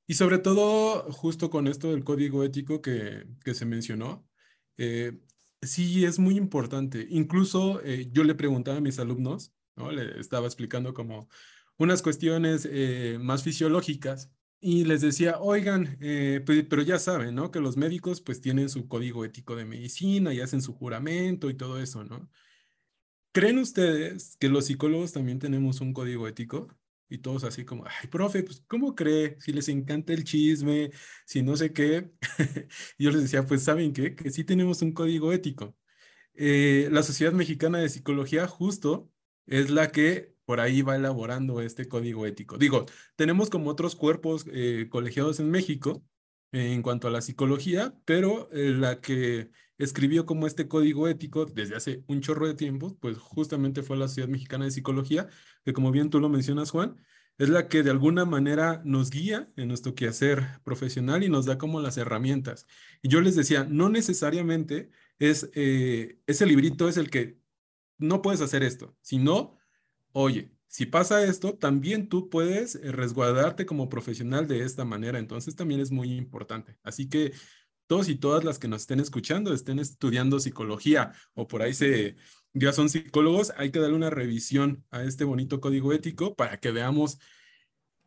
Y 0.08 0.14
sobre 0.14 0.38
todo, 0.38 1.12
justo 1.12 1.50
con 1.50 1.68
esto 1.68 1.92
del 1.92 2.06
código 2.06 2.46
ético 2.46 2.82
que, 2.82 3.26
se 3.54 3.66
mencionó, 3.66 4.26
eh, 4.78 5.20
sí 5.62 6.06
es 6.06 6.20
muy 6.20 6.38
importante. 6.38 7.06
Incluso 7.10 7.82
eh, 7.84 8.08
yo 8.14 8.24
le 8.24 8.34
preguntaba 8.34 8.78
a 8.78 8.82
mis 8.82 8.98
alumnos, 8.98 9.54
¿no? 9.76 9.92
Le 9.92 10.18
estaba 10.22 10.48
explicando 10.48 10.94
como 10.94 11.28
unas 11.78 12.02
cuestiones 12.02 12.66
eh, 12.72 13.18
más 13.22 13.44
fisiológicas 13.44 14.32
y 14.62 14.86
les 14.86 15.02
decía, 15.02 15.38
oigan, 15.40 15.98
pues, 16.46 16.66
pero 16.70 16.82
ya 16.82 16.98
saben, 16.98 17.36
¿no? 17.36 17.52
Que 17.52 17.60
los 17.60 17.76
médicos 17.76 18.22
pues 18.22 18.40
tienen 18.40 18.70
su 18.70 18.88
código 18.88 19.26
ético 19.26 19.58
de 19.58 19.66
medicina 19.66 20.34
y 20.34 20.40
hacen 20.40 20.62
su 20.62 20.74
juramento 20.74 21.50
y 21.50 21.56
todo 21.56 21.82
eso, 21.82 22.06
¿no? 22.06 22.30
¿Creen 23.40 23.58
ustedes 23.58 24.36
que 24.38 24.50
los 24.50 24.66
psicólogos 24.66 25.14
también 25.14 25.40
tenemos 25.40 25.80
un 25.80 25.94
código 25.94 26.28
ético? 26.28 26.68
Y 27.08 27.20
todos 27.20 27.46
así 27.46 27.64
como, 27.64 27.86
ay, 27.86 28.10
profe, 28.10 28.44
pues, 28.44 28.66
¿cómo 28.68 28.96
cree? 28.96 29.38
Si 29.40 29.54
les 29.54 29.70
encanta 29.70 30.12
el 30.12 30.26
chisme, 30.26 30.92
si 31.26 31.42
no 31.42 31.56
sé 31.56 31.72
qué. 31.72 32.12
yo 33.00 33.12
les 33.12 33.22
decía, 33.22 33.46
pues, 33.46 33.64
¿saben 33.64 33.94
qué? 33.94 34.14
Que 34.14 34.30
sí 34.30 34.44
tenemos 34.44 34.82
un 34.82 34.92
código 34.92 35.32
ético. 35.32 35.74
Eh, 36.34 36.90
la 36.92 37.02
Sociedad 37.02 37.32
Mexicana 37.32 37.78
de 37.78 37.88
Psicología 37.88 38.46
justo 38.46 39.10
es 39.46 39.70
la 39.70 39.90
que 39.90 40.36
por 40.44 40.60
ahí 40.60 40.82
va 40.82 40.98
elaborando 40.98 41.62
este 41.62 41.88
código 41.88 42.26
ético. 42.26 42.58
Digo, 42.58 42.88
tenemos 43.16 43.50
como 43.50 43.70
otros 43.70 43.96
cuerpos 43.96 44.46
eh, 44.52 44.88
colegiados 44.90 45.40
en 45.40 45.50
México 45.50 46.04
en 46.52 46.82
cuanto 46.82 47.08
a 47.08 47.12
la 47.12 47.22
psicología, 47.22 47.96
pero 48.04 48.50
eh, 48.52 48.72
la 48.72 49.00
que 49.00 49.50
escribió 49.80 50.26
como 50.26 50.46
este 50.46 50.68
código 50.68 51.08
ético 51.08 51.46
desde 51.46 51.76
hace 51.76 52.04
un 52.08 52.22
chorro 52.22 52.48
de 52.48 52.54
tiempo, 52.54 52.98
pues 53.00 53.18
justamente 53.18 53.82
fue 53.82 53.98
la 53.98 54.08
Sociedad 54.08 54.30
Mexicana 54.30 54.66
de 54.66 54.72
Psicología, 54.72 55.28
que 55.66 55.74
como 55.74 55.92
bien 55.92 56.10
tú 56.12 56.20
lo 56.20 56.30
mencionas, 56.30 56.70
Juan, 56.70 56.98
es 57.40 57.50
la 57.50 57.70
que 57.70 57.82
de 57.84 57.90
alguna 57.90 58.26
manera 58.26 58.82
nos 58.86 59.10
guía 59.10 59.50
en 59.56 59.70
nuestro 59.70 59.96
quehacer 59.96 60.46
profesional 60.64 61.24
y 61.24 61.30
nos 61.30 61.46
da 61.46 61.58
como 61.58 61.82
las 61.82 61.98
herramientas. 61.98 62.68
Y 63.02 63.08
yo 63.08 63.22
les 63.22 63.36
decía, 63.36 63.64
no 63.64 63.90
necesariamente 63.90 64.92
es 65.18 65.50
eh, 65.54 66.20
ese 66.28 66.46
librito 66.46 66.90
es 66.90 66.98
el 66.98 67.10
que 67.10 67.40
no 67.98 68.22
puedes 68.22 68.42
hacer 68.42 68.64
esto, 68.64 68.96
sino, 69.02 69.58
oye, 70.12 70.52
si 70.68 70.86
pasa 70.86 71.24
esto, 71.24 71.58
también 71.58 72.10
tú 72.10 72.30
puedes 72.30 72.76
eh, 72.76 72.92
resguardarte 72.92 73.66
como 73.66 73.90
profesional 73.90 74.48
de 74.48 74.64
esta 74.64 74.86
manera. 74.86 75.18
Entonces 75.18 75.56
también 75.56 75.82
es 75.82 75.92
muy 75.92 76.14
importante. 76.14 76.78
Así 76.84 77.10
que 77.10 77.34
todos 77.90 78.08
y 78.08 78.16
todas 78.16 78.44
las 78.44 78.60
que 78.60 78.68
nos 78.68 78.82
estén 78.82 79.00
escuchando, 79.00 79.52
estén 79.52 79.80
estudiando 79.80 80.40
psicología 80.40 81.12
o 81.34 81.48
por 81.48 81.64
ahí 81.64 81.74
se, 81.74 82.18
ya 82.54 82.72
son 82.72 82.88
psicólogos, 82.88 83.52
hay 83.58 83.72
que 83.72 83.80
darle 83.80 83.96
una 83.96 84.12
revisión 84.12 84.86
a 84.92 85.02
este 85.02 85.24
bonito 85.24 85.60
código 85.60 85.92
ético 85.92 86.36
para 86.36 86.60
que 86.60 86.70
veamos 86.70 87.18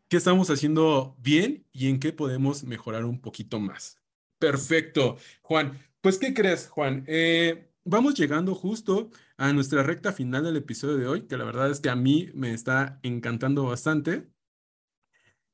qué 0.07 0.19
estamos 0.19 0.51
haciendo 0.51 1.17
bien 1.19 1.67
y 1.73 1.89
en 1.89 1.99
qué 1.99 2.13
podemos 2.13 2.63
mejorar 2.63 3.05
un 3.05 3.21
poquito 3.21 3.59
más. 3.59 3.99
Perfecto, 4.39 5.17
Juan. 5.43 5.77
Pues, 6.01 6.17
¿qué 6.17 6.33
crees, 6.33 6.69
Juan? 6.69 7.03
Eh, 7.09 7.69
vamos 7.83 8.15
llegando 8.15 8.55
justo 8.55 9.11
a 9.37 9.53
nuestra 9.53 9.83
recta 9.83 10.13
final 10.13 10.45
del 10.45 10.59
episodio 10.59 10.97
de 10.97 11.09
hoy, 11.09 11.23
que 11.23 11.37
la 11.37 11.45
verdad 11.45 11.69
es 11.73 11.81
que 11.81 11.91
a 11.91 11.97
mí 11.97 12.31
me 12.35 12.55
está 12.55 13.01
encantando 13.03 13.65
bastante. 13.65 14.29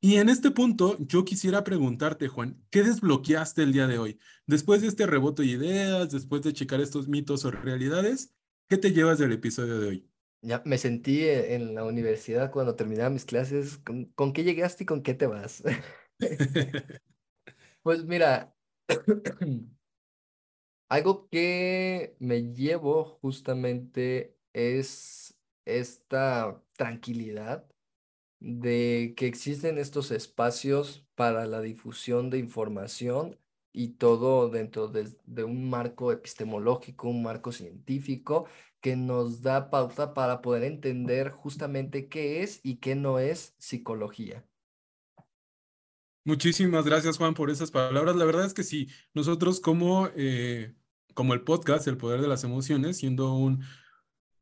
Y 0.01 0.17
en 0.17 0.29
este 0.29 0.53
punto, 0.53 0.97
yo 1.01 1.25
quisiera 1.25 1.65
preguntarte, 1.65 2.29
Juan, 2.29 2.63
¿qué 2.71 2.85
desbloqueaste 2.85 3.65
el 3.65 3.73
día 3.73 3.89
de 3.89 3.99
hoy? 3.99 4.21
Después 4.47 4.81
de 4.81 4.87
este 4.87 5.07
rebote 5.07 5.43
de 5.43 5.49
ideas, 5.49 6.11
después 6.11 6.43
de 6.43 6.53
checar 6.53 6.81
estos 6.81 7.09
mitos 7.09 7.45
o 7.45 7.51
realidades, 7.51 8.33
¿qué 8.69 8.77
te 8.77 8.93
llevas 8.93 9.19
del 9.19 9.33
episodio 9.33 9.81
de 9.81 9.89
hoy? 9.89 10.11
Ya 10.43 10.63
me 10.65 10.79
sentí 10.79 11.23
e, 11.23 11.57
en 11.57 11.75
la 11.75 11.85
universidad 11.85 12.53
cuando 12.53 12.77
terminaba 12.77 13.11
mis 13.11 13.25
clases. 13.25 13.79
¿Con, 14.15 14.33
qué 14.33 14.45
llegaste 14.45 14.85
y 14.85 14.87
con 14.87 15.03
qué 15.03 15.15
te 15.15 15.27
vas? 15.27 15.63
Pues 17.83 18.05
mira, 18.05 18.55
algo 20.91 21.29
que 21.31 22.17
me 22.19 22.53
llevo 22.53 23.19
justamente 23.23 24.37
es 24.53 25.35
esta 25.65 26.61
tranquilidad 26.77 27.67
de 28.41 29.15
que 29.17 29.27
existen 29.27 29.79
estos 29.79 30.11
espacios 30.11 31.05
para 31.15 31.47
la 31.47 31.61
difusión 31.61 32.31
de 32.31 32.39
información 32.39 33.39
y 33.73 33.91
todo 33.91 34.49
dentro 34.49 34.89
de, 34.89 35.45
un 35.45 35.69
marco 35.69 36.13
epistemológico, 36.13 37.09
un 37.09 37.23
marco 37.23 37.53
científico 37.53 38.47
que 38.81 38.97
nos 38.97 39.43
da 39.43 39.71
pauta 39.71 40.15
para 40.15 40.41
poder 40.41 40.65
entender 40.65 41.31
justamente 41.31 42.09
qué 42.09 42.43
es 42.43 42.61
y 42.63 42.77
qué 42.77 42.95
no 42.95 43.19
es 43.19 43.55
psicología. 43.59 44.45
Muchísimas 46.25 46.85
gracias, 46.85 47.17
Juan, 47.19 47.35
por 47.35 47.51
esas 47.51 47.71
palabras. 47.71 48.15
La 48.17 48.25
verdad 48.25 48.45
es 48.45 48.55
que 48.55 48.63
sí, 48.63 48.89
nosotros 49.15 49.61
como, 49.61 50.09
eh, 50.15 50.75
como 51.15 51.35
el 51.35 51.43
podcast, 51.43 51.89
El 51.89 51.97
Poder 51.97 52.21
de 52.21 52.29
las 52.29 52.45
Emociones, 52.45 52.99
siendo 52.99 53.35
un, 53.35 53.65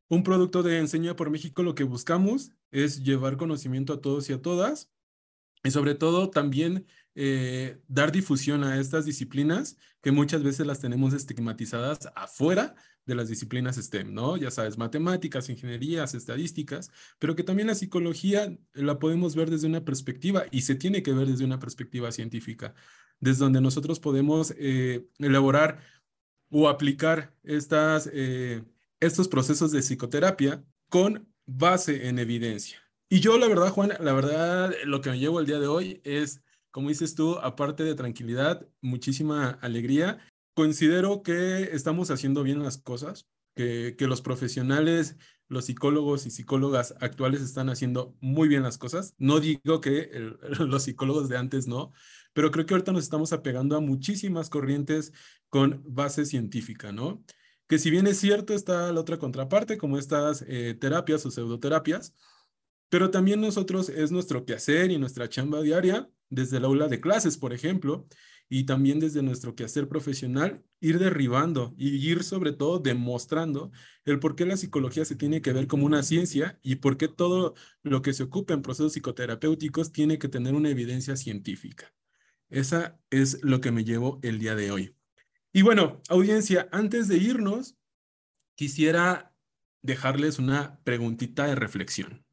un 0.09 0.23
producto 0.23 0.63
de 0.63 0.79
Enseña 0.79 1.15
por 1.15 1.29
México, 1.29 1.63
lo 1.63 1.75
que 1.75 1.83
buscamos 1.83 2.51
es 2.71 3.03
llevar 3.03 3.37
conocimiento 3.37 3.93
a 3.93 4.01
todos 4.01 4.29
y 4.29 4.33
a 4.33 4.41
todas 4.41 4.91
y 5.63 5.71
sobre 5.71 5.95
todo 5.95 6.29
también 6.29 6.85
eh, 7.15 7.81
dar 7.87 8.11
difusión 8.11 8.63
a 8.63 8.79
estas 8.79 9.05
disciplinas 9.05 9.77
que 10.01 10.11
muchas 10.11 10.43
veces 10.43 10.67
las 10.67 10.79
tenemos 10.79 11.13
estigmatizadas 11.13 12.09
afuera 12.15 12.75
de 13.07 13.15
las 13.15 13.29
disciplinas 13.29 13.77
STEM, 13.77 14.13
¿no? 14.13 14.37
Ya 14.37 14.51
sabes, 14.51 14.77
matemáticas, 14.77 15.49
ingenierías, 15.49 16.13
estadísticas, 16.13 16.91
pero 17.17 17.35
que 17.35 17.43
también 17.43 17.69
la 17.69 17.75
psicología 17.75 18.55
la 18.73 18.99
podemos 18.99 19.35
ver 19.35 19.49
desde 19.49 19.65
una 19.67 19.83
perspectiva 19.83 20.45
y 20.51 20.61
se 20.61 20.75
tiene 20.75 21.01
que 21.01 21.13
ver 21.13 21.27
desde 21.27 21.45
una 21.45 21.57
perspectiva 21.57 22.11
científica, 22.11 22.75
desde 23.19 23.39
donde 23.39 23.61
nosotros 23.61 23.99
podemos 23.99 24.53
eh, 24.57 25.07
elaborar 25.19 25.79
o 26.49 26.69
aplicar 26.69 27.33
estas, 27.43 28.09
eh, 28.13 28.63
estos 28.99 29.27
procesos 29.27 29.71
de 29.71 29.79
psicoterapia 29.79 30.63
con 30.89 31.27
base 31.47 32.07
en 32.07 32.19
evidencia. 32.19 32.79
Y 33.09 33.21
yo, 33.21 33.37
la 33.37 33.47
verdad, 33.47 33.69
Juan, 33.69 33.93
la 33.99 34.13
verdad, 34.13 34.73
lo 34.85 35.01
que 35.01 35.09
me 35.09 35.19
llevo 35.19 35.39
el 35.39 35.45
día 35.45 35.59
de 35.59 35.67
hoy 35.67 36.01
es, 36.03 36.43
como 36.71 36.89
dices 36.89 37.15
tú, 37.15 37.39
aparte 37.39 37.83
de 37.83 37.95
tranquilidad, 37.95 38.67
muchísima 38.81 39.51
alegría. 39.61 40.19
Considero 40.53 41.23
que 41.23 41.63
estamos 41.73 42.11
haciendo 42.11 42.43
bien 42.43 42.61
las 42.61 42.77
cosas, 42.77 43.27
que, 43.55 43.95
que 43.97 44.07
los 44.07 44.21
profesionales, 44.21 45.15
los 45.47 45.65
psicólogos 45.65 46.25
y 46.25 46.31
psicólogas 46.31 46.95
actuales 46.99 47.41
están 47.41 47.69
haciendo 47.69 48.15
muy 48.19 48.49
bien 48.49 48.63
las 48.63 48.77
cosas. 48.77 49.15
No 49.17 49.39
digo 49.39 49.81
que 49.81 50.09
los 50.59 50.83
psicólogos 50.83 51.29
de 51.29 51.37
antes 51.37 51.67
no, 51.67 51.93
pero 52.33 52.51
creo 52.51 52.65
que 52.65 52.73
ahorita 52.73 52.91
nos 52.91 53.03
estamos 53.03 53.33
apegando 53.33 53.77
a 53.77 53.81
muchísimas 53.81 54.49
corrientes 54.49 55.13
con 55.49 55.81
base 55.85 56.25
científica, 56.25 56.91
¿no? 56.91 57.23
Que 57.67 57.79
si 57.79 57.89
bien 57.89 58.07
es 58.07 58.19
cierto, 58.19 58.53
está 58.53 58.91
la 58.91 58.99
otra 58.99 59.17
contraparte, 59.17 59.77
como 59.77 59.97
estas 59.97 60.43
eh, 60.47 60.75
terapias 60.79 61.25
o 61.25 61.31
pseudoterapias, 61.31 62.13
pero 62.89 63.11
también 63.11 63.41
nosotros 63.41 63.89
es 63.89 64.11
nuestro 64.11 64.45
quehacer 64.45 64.91
y 64.91 64.97
nuestra 64.97 65.29
chamba 65.29 65.61
diaria, 65.61 66.09
desde 66.29 66.57
el 66.57 66.65
aula 66.65 66.87
de 66.87 67.01
clases, 67.01 67.37
por 67.37 67.53
ejemplo, 67.53 68.07
y 68.49 68.65
también 68.65 68.99
desde 68.99 69.21
nuestro 69.23 69.55
quehacer 69.55 69.87
profesional, 69.89 70.63
ir 70.79 70.99
derribando 70.99 71.73
y 71.77 71.89
ir 72.09 72.23
sobre 72.23 72.53
todo 72.53 72.79
demostrando 72.79 73.71
el 74.05 74.19
por 74.19 74.35
qué 74.35 74.45
la 74.45 74.57
psicología 74.57 75.05
se 75.05 75.15
tiene 75.15 75.41
que 75.41 75.53
ver 75.53 75.67
como 75.67 75.85
una 75.85 76.03
ciencia 76.03 76.59
y 76.63 76.75
por 76.75 76.97
qué 76.97 77.07
todo 77.07 77.55
lo 77.83 78.01
que 78.01 78.13
se 78.13 78.23
ocupa 78.23 78.53
en 78.53 78.61
procesos 78.61 78.93
psicoterapéuticos 78.93 79.91
tiene 79.91 80.17
que 80.19 80.29
tener 80.29 80.55
una 80.55 80.69
evidencia 80.69 81.17
científica. 81.17 81.93
Esa 82.49 82.99
es 83.09 83.43
lo 83.43 83.59
que 83.59 83.71
me 83.71 83.83
llevo 83.83 84.19
el 84.23 84.39
día 84.39 84.55
de 84.55 84.71
hoy. 84.71 84.96
Y 85.53 85.61
bueno, 85.61 86.01
audiencia, 86.09 86.67
antes 86.71 87.07
de 87.07 87.17
irnos, 87.17 87.77
quisiera 88.55 89.33
dejarles 89.81 90.39
una 90.39 90.79
preguntita 90.83 91.47
de 91.47 91.55
reflexión. 91.55 92.25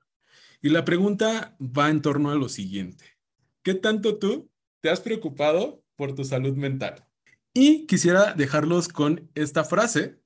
Y 0.61 0.71
la 0.71 0.85
pregunta 0.85 1.57
va 1.61 1.91
en 1.91 2.03
torno 2.03 2.31
a 2.31 2.35
lo 2.35 2.49
siguiente. 2.49 3.19
¿Qué 3.63 3.75
tanto 3.75 4.19
tú 4.19 4.51
te 4.81 4.91
has 4.91 5.01
preocupado 5.01 5.85
por 5.97 6.15
tu 6.15 6.25
salud 6.25 6.57
mental? 6.57 7.07
Y 7.53 7.87
quisiera 7.87 8.35
dejarlos 8.35 8.89
con 8.89 9.31
esta 9.35 9.65
frase 9.65 10.21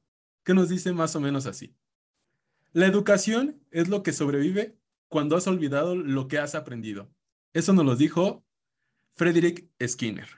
que 0.45 0.55
nos 0.55 0.69
dice 0.69 0.93
más 0.93 1.15
o 1.15 1.21
menos 1.21 1.47
así. 1.47 1.77
La 2.73 2.87
educación 2.87 3.63
es 3.71 3.89
lo 3.89 4.03
que 4.03 4.13
sobrevive 4.13 4.79
cuando 5.09 5.37
has 5.37 5.47
olvidado 5.47 5.95
lo 5.95 6.29
que 6.29 6.39
has 6.39 6.55
aprendido. 6.55 7.11
Eso 7.53 7.73
nos 7.73 7.85
lo 7.85 7.97
dijo 7.97 8.45
Frederick 9.11 9.69
Skinner. 9.85 10.38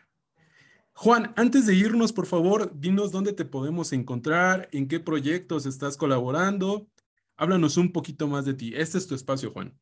Juan, 1.03 1.33
antes 1.35 1.65
de 1.65 1.75
irnos, 1.75 2.13
por 2.13 2.27
favor, 2.27 2.79
dinos 2.79 3.11
dónde 3.11 3.33
te 3.33 3.47
podemos 3.47 3.95
encontrar, 3.95 4.69
en 4.71 4.87
qué 4.87 5.01
proyectos 5.01 5.65
estás 5.65 5.97
colaborando. 5.97 6.91
Háblanos 7.39 7.79
un 7.79 7.91
poquito 7.91 8.29
más 8.29 8.45
de 8.45 8.53
ti. 8.53 8.75
Este 8.77 8.99
es 8.99 9.07
tu 9.07 9.15
espacio, 9.15 9.51
Juan. 9.51 9.75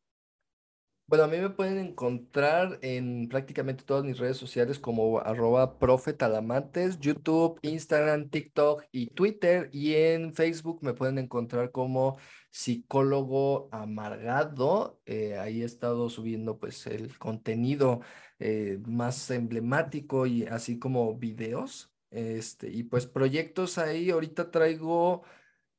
Bueno, 1.07 1.25
a 1.25 1.27
mí 1.27 1.37
me 1.37 1.49
pueden 1.49 1.77
encontrar 1.77 2.79
en 2.83 3.27
prácticamente 3.27 3.83
todas 3.83 4.05
mis 4.05 4.17
redes 4.17 4.37
sociales 4.37 4.79
como 4.79 5.19
arroba 5.19 5.77
profetalamantes, 5.77 6.99
YouTube, 6.99 7.59
Instagram, 7.63 8.29
TikTok 8.29 8.85
y 8.93 9.07
Twitter. 9.07 9.69
Y 9.73 9.95
en 9.95 10.33
Facebook 10.33 10.79
me 10.83 10.93
pueden 10.93 11.17
encontrar 11.17 11.71
como 11.73 12.17
psicólogo 12.51 13.69
amargado. 13.71 15.01
Eh, 15.05 15.37
ahí 15.37 15.61
he 15.61 15.65
estado 15.65 16.09
subiendo 16.09 16.59
pues 16.59 16.87
el 16.87 17.17
contenido 17.17 18.01
eh, 18.39 18.79
más 18.85 19.29
emblemático 19.31 20.25
y 20.25 20.45
así 20.45 20.79
como 20.79 21.15
videos. 21.17 21.91
Este, 22.11 22.69
y 22.71 22.83
pues 22.83 23.05
proyectos 23.05 23.77
ahí, 23.77 24.09
ahorita 24.09 24.51
traigo 24.51 25.23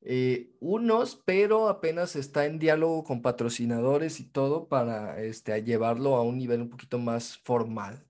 eh, 0.03 0.55
unos, 0.61 1.21
pero 1.25 1.69
apenas 1.69 2.17
está 2.17 2.47
en 2.47 2.59
diálogo 2.59 3.05
con 3.05 3.21
patrocinadores 3.21 4.21
y 4.21 4.25
todo 4.25 4.69
para 4.69 5.21
este, 5.23 5.63
llevarlo 5.63 6.17
a 6.17 6.23
un 6.23 6.39
nivel 6.39 6.63
un 6.63 6.71
poquito 6.71 6.99
más 6.99 7.39
formal. 7.39 8.07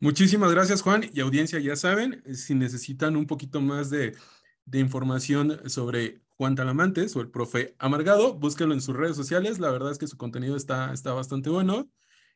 Muchísimas 0.00 0.52
gracias, 0.52 0.82
Juan. 0.82 1.04
Y 1.14 1.20
audiencia, 1.20 1.58
ya 1.58 1.76
saben, 1.76 2.22
si 2.34 2.54
necesitan 2.54 3.16
un 3.16 3.26
poquito 3.26 3.60
más 3.60 3.88
de, 3.88 4.14
de 4.66 4.80
información 4.80 5.60
sobre 5.68 6.22
Juan 6.36 6.54
Talamantes 6.54 7.14
o 7.16 7.20
el 7.20 7.30
profe 7.30 7.74
Amargado, 7.78 8.34
búsquenlo 8.34 8.74
en 8.74 8.80
sus 8.80 8.96
redes 8.96 9.16
sociales. 9.16 9.58
La 9.58 9.70
verdad 9.70 9.92
es 9.92 9.98
que 9.98 10.06
su 10.06 10.16
contenido 10.16 10.56
está, 10.56 10.92
está 10.92 11.12
bastante 11.12 11.50
bueno 11.50 11.88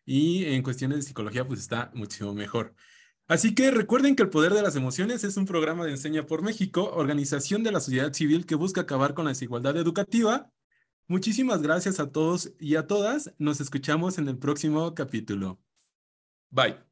y 0.04 0.44
en 0.46 0.62
cuestiones 0.62 0.98
de 0.98 1.02
psicología, 1.02 1.46
pues 1.46 1.60
está 1.60 1.90
mucho 1.94 2.32
mejor. 2.34 2.74
Así 3.26 3.54
que 3.54 3.70
recuerden 3.70 4.16
que 4.16 4.22
El 4.22 4.30
Poder 4.30 4.54
de 4.54 4.62
las 4.62 4.74
Emociones 4.74 5.22
es 5.22 5.36
un 5.36 5.44
programa 5.44 5.84
de 5.84 5.90
Enseña 5.90 6.24
por 6.24 6.42
México, 6.42 6.90
organización 6.94 7.62
de 7.62 7.72
la 7.72 7.80
sociedad 7.80 8.12
civil 8.14 8.46
que 8.46 8.54
busca 8.54 8.80
acabar 8.82 9.12
con 9.12 9.26
la 9.26 9.32
desigualdad 9.32 9.76
educativa. 9.76 10.50
Muchísimas 11.08 11.60
gracias 11.60 12.00
a 12.00 12.10
todos 12.10 12.52
y 12.58 12.76
a 12.76 12.86
todas. 12.86 13.34
Nos 13.38 13.60
escuchamos 13.60 14.16
en 14.16 14.28
el 14.28 14.38
próximo 14.38 14.94
capítulo. 14.94 15.60
Bye. 16.50 16.87